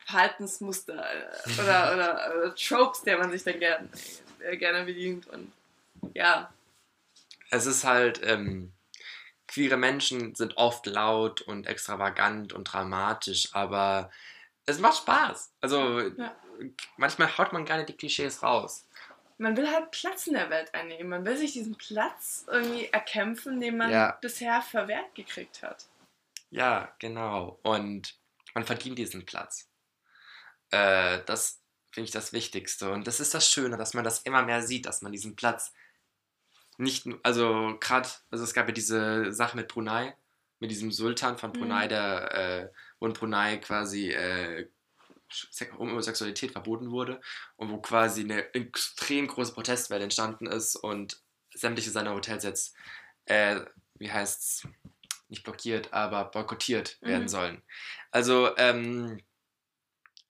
Verhaltensmuster 0.05 0.93
äh, 0.93 1.61
oder, 1.61 1.93
oder, 1.93 2.33
oder 2.37 2.55
Tropes, 2.55 3.01
der 3.01 3.17
man 3.17 3.31
sich 3.31 3.43
dann 3.43 3.59
gern, 3.59 3.89
äh, 4.39 4.55
gerne 4.57 4.85
bedient. 4.85 5.27
Und 5.27 5.51
ja, 6.13 6.53
es 7.49 7.65
ist 7.65 7.83
halt, 7.83 8.21
ähm, 8.23 8.71
queere 9.47 9.77
Menschen 9.77 10.35
sind 10.35 10.57
oft 10.57 10.85
laut 10.85 11.41
und 11.41 11.65
extravagant 11.65 12.53
und 12.53 12.65
dramatisch, 12.65 13.49
aber 13.53 14.11
es 14.67 14.77
macht 14.79 14.97
Spaß. 14.97 15.51
Also 15.61 15.99
Ja. 15.99 16.35
manchmal 16.97 17.35
haut 17.37 17.53
man 17.53 17.65
gerne 17.65 17.85
die 17.85 17.97
Klischees 17.97 18.43
raus. 18.43 18.85
Man 19.39 19.57
will 19.57 19.69
halt 19.71 19.91
Platz 19.91 20.27
in 20.27 20.33
der 20.33 20.49
Welt 20.49 20.73
einnehmen. 20.73 21.09
Man 21.09 21.25
will 21.25 21.37
sich 21.37 21.53
diesen 21.53 21.75
Platz 21.75 22.45
irgendwie 22.47 22.85
erkämpfen, 22.87 23.59
den 23.59 23.77
man 23.77 23.89
Ja. 23.89 24.17
bisher 24.21 24.61
verwehrt 24.61 25.15
gekriegt 25.15 25.63
hat. 25.63 25.87
Ja, 26.51 26.93
genau. 26.99 27.59
Und 27.63 28.15
man 28.53 28.65
verdient 28.65 28.97
diesen 28.99 29.25
Platz. 29.25 29.69
Äh, 30.71 31.19
das 31.25 31.61
finde 31.91 32.05
ich 32.05 32.11
das 32.11 32.33
Wichtigste. 32.33 32.91
Und 32.91 33.07
das 33.07 33.19
ist 33.19 33.33
das 33.33 33.49
Schöne, 33.49 33.77
dass 33.77 33.93
man 33.93 34.03
das 34.03 34.19
immer 34.21 34.43
mehr 34.43 34.61
sieht, 34.61 34.85
dass 34.85 35.01
man 35.01 35.11
diesen 35.11 35.35
Platz 35.35 35.73
nicht, 36.77 37.07
also 37.23 37.77
gerade, 37.79 38.07
also 38.31 38.43
es 38.43 38.53
gab 38.53 38.67
ja 38.67 38.73
diese 38.73 39.33
Sache 39.33 39.55
mit 39.57 39.67
Brunei, 39.67 40.15
mit 40.59 40.71
diesem 40.71 40.91
Sultan 40.91 41.37
von 41.37 41.51
Brunei, 41.51 41.85
Mhm. 41.85 41.89
der, 41.89 42.31
äh, 43.01 43.05
in 43.05 43.13
Brunei 43.13 43.57
quasi 43.57 44.11
äh, 44.11 44.67
Homosexualität 45.77 46.51
verboten 46.51 46.91
wurde 46.91 47.21
und 47.55 47.69
wo 47.71 47.77
quasi 47.79 48.21
eine 48.21 48.53
extrem 48.53 49.27
große 49.27 49.53
Protestwelle 49.53 50.03
entstanden 50.03 50.47
ist 50.47 50.75
und 50.75 51.21
sämtliche 51.53 51.91
seiner 51.91 52.13
Hotels 52.13 52.43
jetzt, 52.43 52.75
äh, 53.25 53.61
wie 53.95 54.11
heißt's, 54.11 54.67
nicht 55.27 55.43
blockiert, 55.43 55.93
aber 55.93 56.25
boykottiert 56.25 56.97
werden 57.01 57.23
Mhm. 57.23 57.27
sollen. 57.29 57.63
Also 58.11 58.55
ähm, 58.57 59.21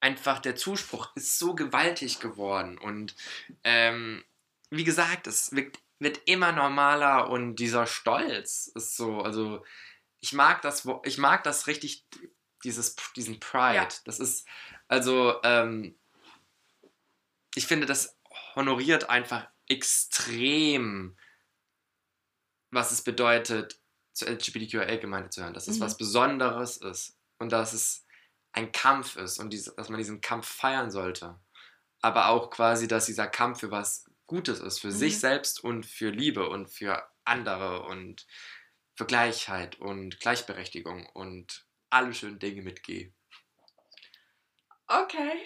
einfach 0.00 0.40
der 0.40 0.56
Zuspruch 0.56 1.10
ist 1.14 1.38
so 1.38 1.54
gewaltig 1.54 2.20
geworden 2.20 2.78
und 2.78 3.14
ähm, 3.64 4.24
wie 4.70 4.84
gesagt, 4.84 5.26
es 5.26 5.52
wird, 5.52 5.78
wird 5.98 6.20
immer 6.26 6.52
normaler 6.52 7.28
und 7.30 7.56
dieser 7.56 7.86
Stolz 7.86 8.70
ist 8.74 8.96
so, 8.96 9.20
also 9.20 9.64
ich 10.20 10.32
mag 10.32 10.62
das, 10.62 10.86
ich 11.04 11.18
mag 11.18 11.44
das 11.44 11.66
richtig, 11.66 12.06
dieses, 12.62 12.94
diesen 13.16 13.40
Pride. 13.40 13.76
Ja. 13.76 13.88
Das 14.04 14.20
ist, 14.20 14.46
also, 14.90 15.40
ähm, 15.44 15.94
ich 17.54 17.66
finde, 17.66 17.86
das 17.86 18.16
honoriert 18.54 19.08
einfach 19.08 19.48
extrem, 19.68 21.16
was 22.70 22.92
es 22.92 23.02
bedeutet, 23.02 23.80
zur 24.12 24.28
LGBTQIA-Gemeinde 24.28 25.30
zu 25.30 25.42
hören. 25.42 25.54
Dass 25.54 25.68
es 25.68 25.78
Mhm. 25.78 25.82
was 25.82 25.96
Besonderes 25.96 26.76
ist 26.76 27.16
und 27.38 27.52
dass 27.52 27.72
es 27.72 28.04
ein 28.52 28.72
Kampf 28.72 29.16
ist 29.16 29.38
und 29.38 29.52
diese, 29.52 29.74
dass 29.76 29.88
man 29.88 29.98
diesen 29.98 30.20
Kampf 30.20 30.46
feiern 30.48 30.90
sollte. 30.90 31.40
Aber 32.02 32.28
auch 32.28 32.50
quasi, 32.50 32.88
dass 32.88 33.06
dieser 33.06 33.26
Kampf 33.28 33.60
für 33.60 33.70
was 33.70 34.06
Gutes 34.26 34.60
ist, 34.60 34.80
für 34.80 34.88
Mhm. 34.88 34.92
sich 34.92 35.20
selbst 35.20 35.62
und 35.62 35.86
für 35.86 36.10
Liebe 36.10 36.48
und 36.48 36.68
für 36.68 37.08
andere 37.24 37.82
und 37.84 38.26
für 38.96 39.06
Gleichheit 39.06 39.80
und 39.80 40.20
Gleichberechtigung 40.20 41.06
und 41.06 41.66
alle 41.90 42.14
schönen 42.14 42.38
Dinge 42.38 42.62
mit 42.62 42.82
G. 42.82 43.12
Okay. 44.90 45.44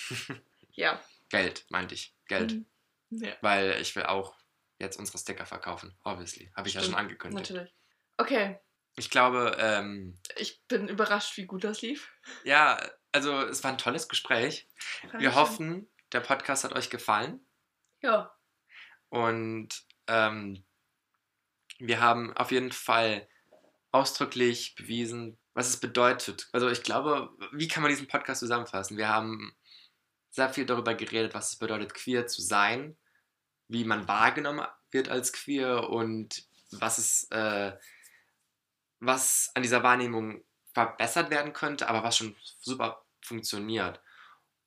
ja. 0.72 1.00
Geld, 1.28 1.66
meinte 1.68 1.94
ich. 1.94 2.14
Geld. 2.28 2.52
Mhm. 2.52 2.66
Ja. 3.10 3.34
Weil 3.42 3.80
ich 3.80 3.94
will 3.94 4.04
auch 4.04 4.34
jetzt 4.78 4.98
unsere 4.98 5.18
Sticker 5.18 5.46
verkaufen. 5.46 5.96
Obviously. 6.02 6.50
Habe 6.56 6.68
ich 6.68 6.74
ja 6.74 6.80
schon 6.80 6.92
Stimmt, 6.92 7.00
angekündigt. 7.00 7.50
Natürlich. 7.50 7.74
Okay. 8.16 8.58
Ich 8.96 9.10
glaube, 9.10 9.56
ähm, 9.60 10.18
Ich 10.36 10.62
bin 10.66 10.88
überrascht, 10.88 11.36
wie 11.36 11.44
gut 11.44 11.64
das 11.64 11.82
lief. 11.82 12.10
ja, 12.44 12.80
also 13.12 13.42
es 13.42 13.62
war 13.62 13.72
ein 13.72 13.78
tolles 13.78 14.08
Gespräch. 14.08 14.66
Fand 15.10 15.22
Wir 15.22 15.34
hoffen, 15.34 15.88
der 16.12 16.20
Podcast 16.20 16.64
hat 16.64 16.72
euch 16.72 16.88
gefallen. 16.88 17.46
Ja. 18.00 18.34
Und 19.10 19.84
ähm, 20.06 20.64
wir 21.78 22.00
haben 22.00 22.34
auf 22.36 22.50
jeden 22.50 22.72
Fall 22.72 23.28
ausdrücklich 23.92 24.74
bewiesen, 24.74 25.38
was 25.56 25.68
es 25.70 25.78
bedeutet. 25.78 26.48
Also 26.52 26.68
ich 26.68 26.82
glaube, 26.82 27.30
wie 27.52 27.66
kann 27.66 27.82
man 27.82 27.88
diesen 27.90 28.06
Podcast 28.06 28.40
zusammenfassen? 28.40 28.98
Wir 28.98 29.08
haben 29.08 29.56
sehr 30.30 30.50
viel 30.50 30.66
darüber 30.66 30.94
geredet, 30.94 31.32
was 31.32 31.52
es 31.52 31.56
bedeutet, 31.58 31.94
queer 31.94 32.26
zu 32.26 32.42
sein, 32.42 32.94
wie 33.66 33.84
man 33.84 34.06
wahrgenommen 34.06 34.66
wird 34.90 35.08
als 35.08 35.32
queer 35.32 35.88
und 35.88 36.44
was 36.72 36.98
es, 36.98 37.24
äh, 37.30 37.72
was 39.00 39.50
an 39.54 39.62
dieser 39.62 39.82
Wahrnehmung 39.82 40.44
verbessert 40.74 41.30
werden 41.30 41.54
könnte, 41.54 41.88
aber 41.88 42.02
was 42.02 42.18
schon 42.18 42.36
super 42.60 43.02
funktioniert. 43.22 44.02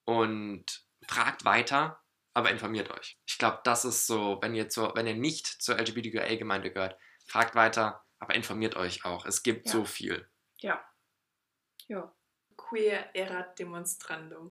Und 0.06 0.66
fragt 1.08 1.46
weiter, 1.46 2.02
aber 2.34 2.50
informiert 2.50 2.90
euch. 2.90 3.20
Ich 3.28 3.38
glaube, 3.38 3.60
das 3.64 3.86
ist 3.86 4.08
so, 4.08 4.40
wenn 4.42 4.56
ihr, 4.56 4.70
zur, 4.70 4.96
wenn 4.96 5.06
ihr 5.06 5.14
nicht 5.14 5.46
zur 5.46 5.78
LGBTQA-Gemeinde 5.78 6.72
gehört, 6.72 6.98
fragt 7.28 7.54
weiter, 7.54 8.04
aber 8.18 8.34
informiert 8.34 8.76
euch 8.76 9.06
auch. 9.06 9.28
Es 9.28 9.44
gibt 9.44 9.68
Ja. 9.68 9.74
so 9.74 9.86
viel. 9.86 10.28
Ja. 10.62 10.76
Ja. 11.88 12.02
Queer 12.58 13.10
erat 13.14 13.58
demonstrandum. 13.60 14.48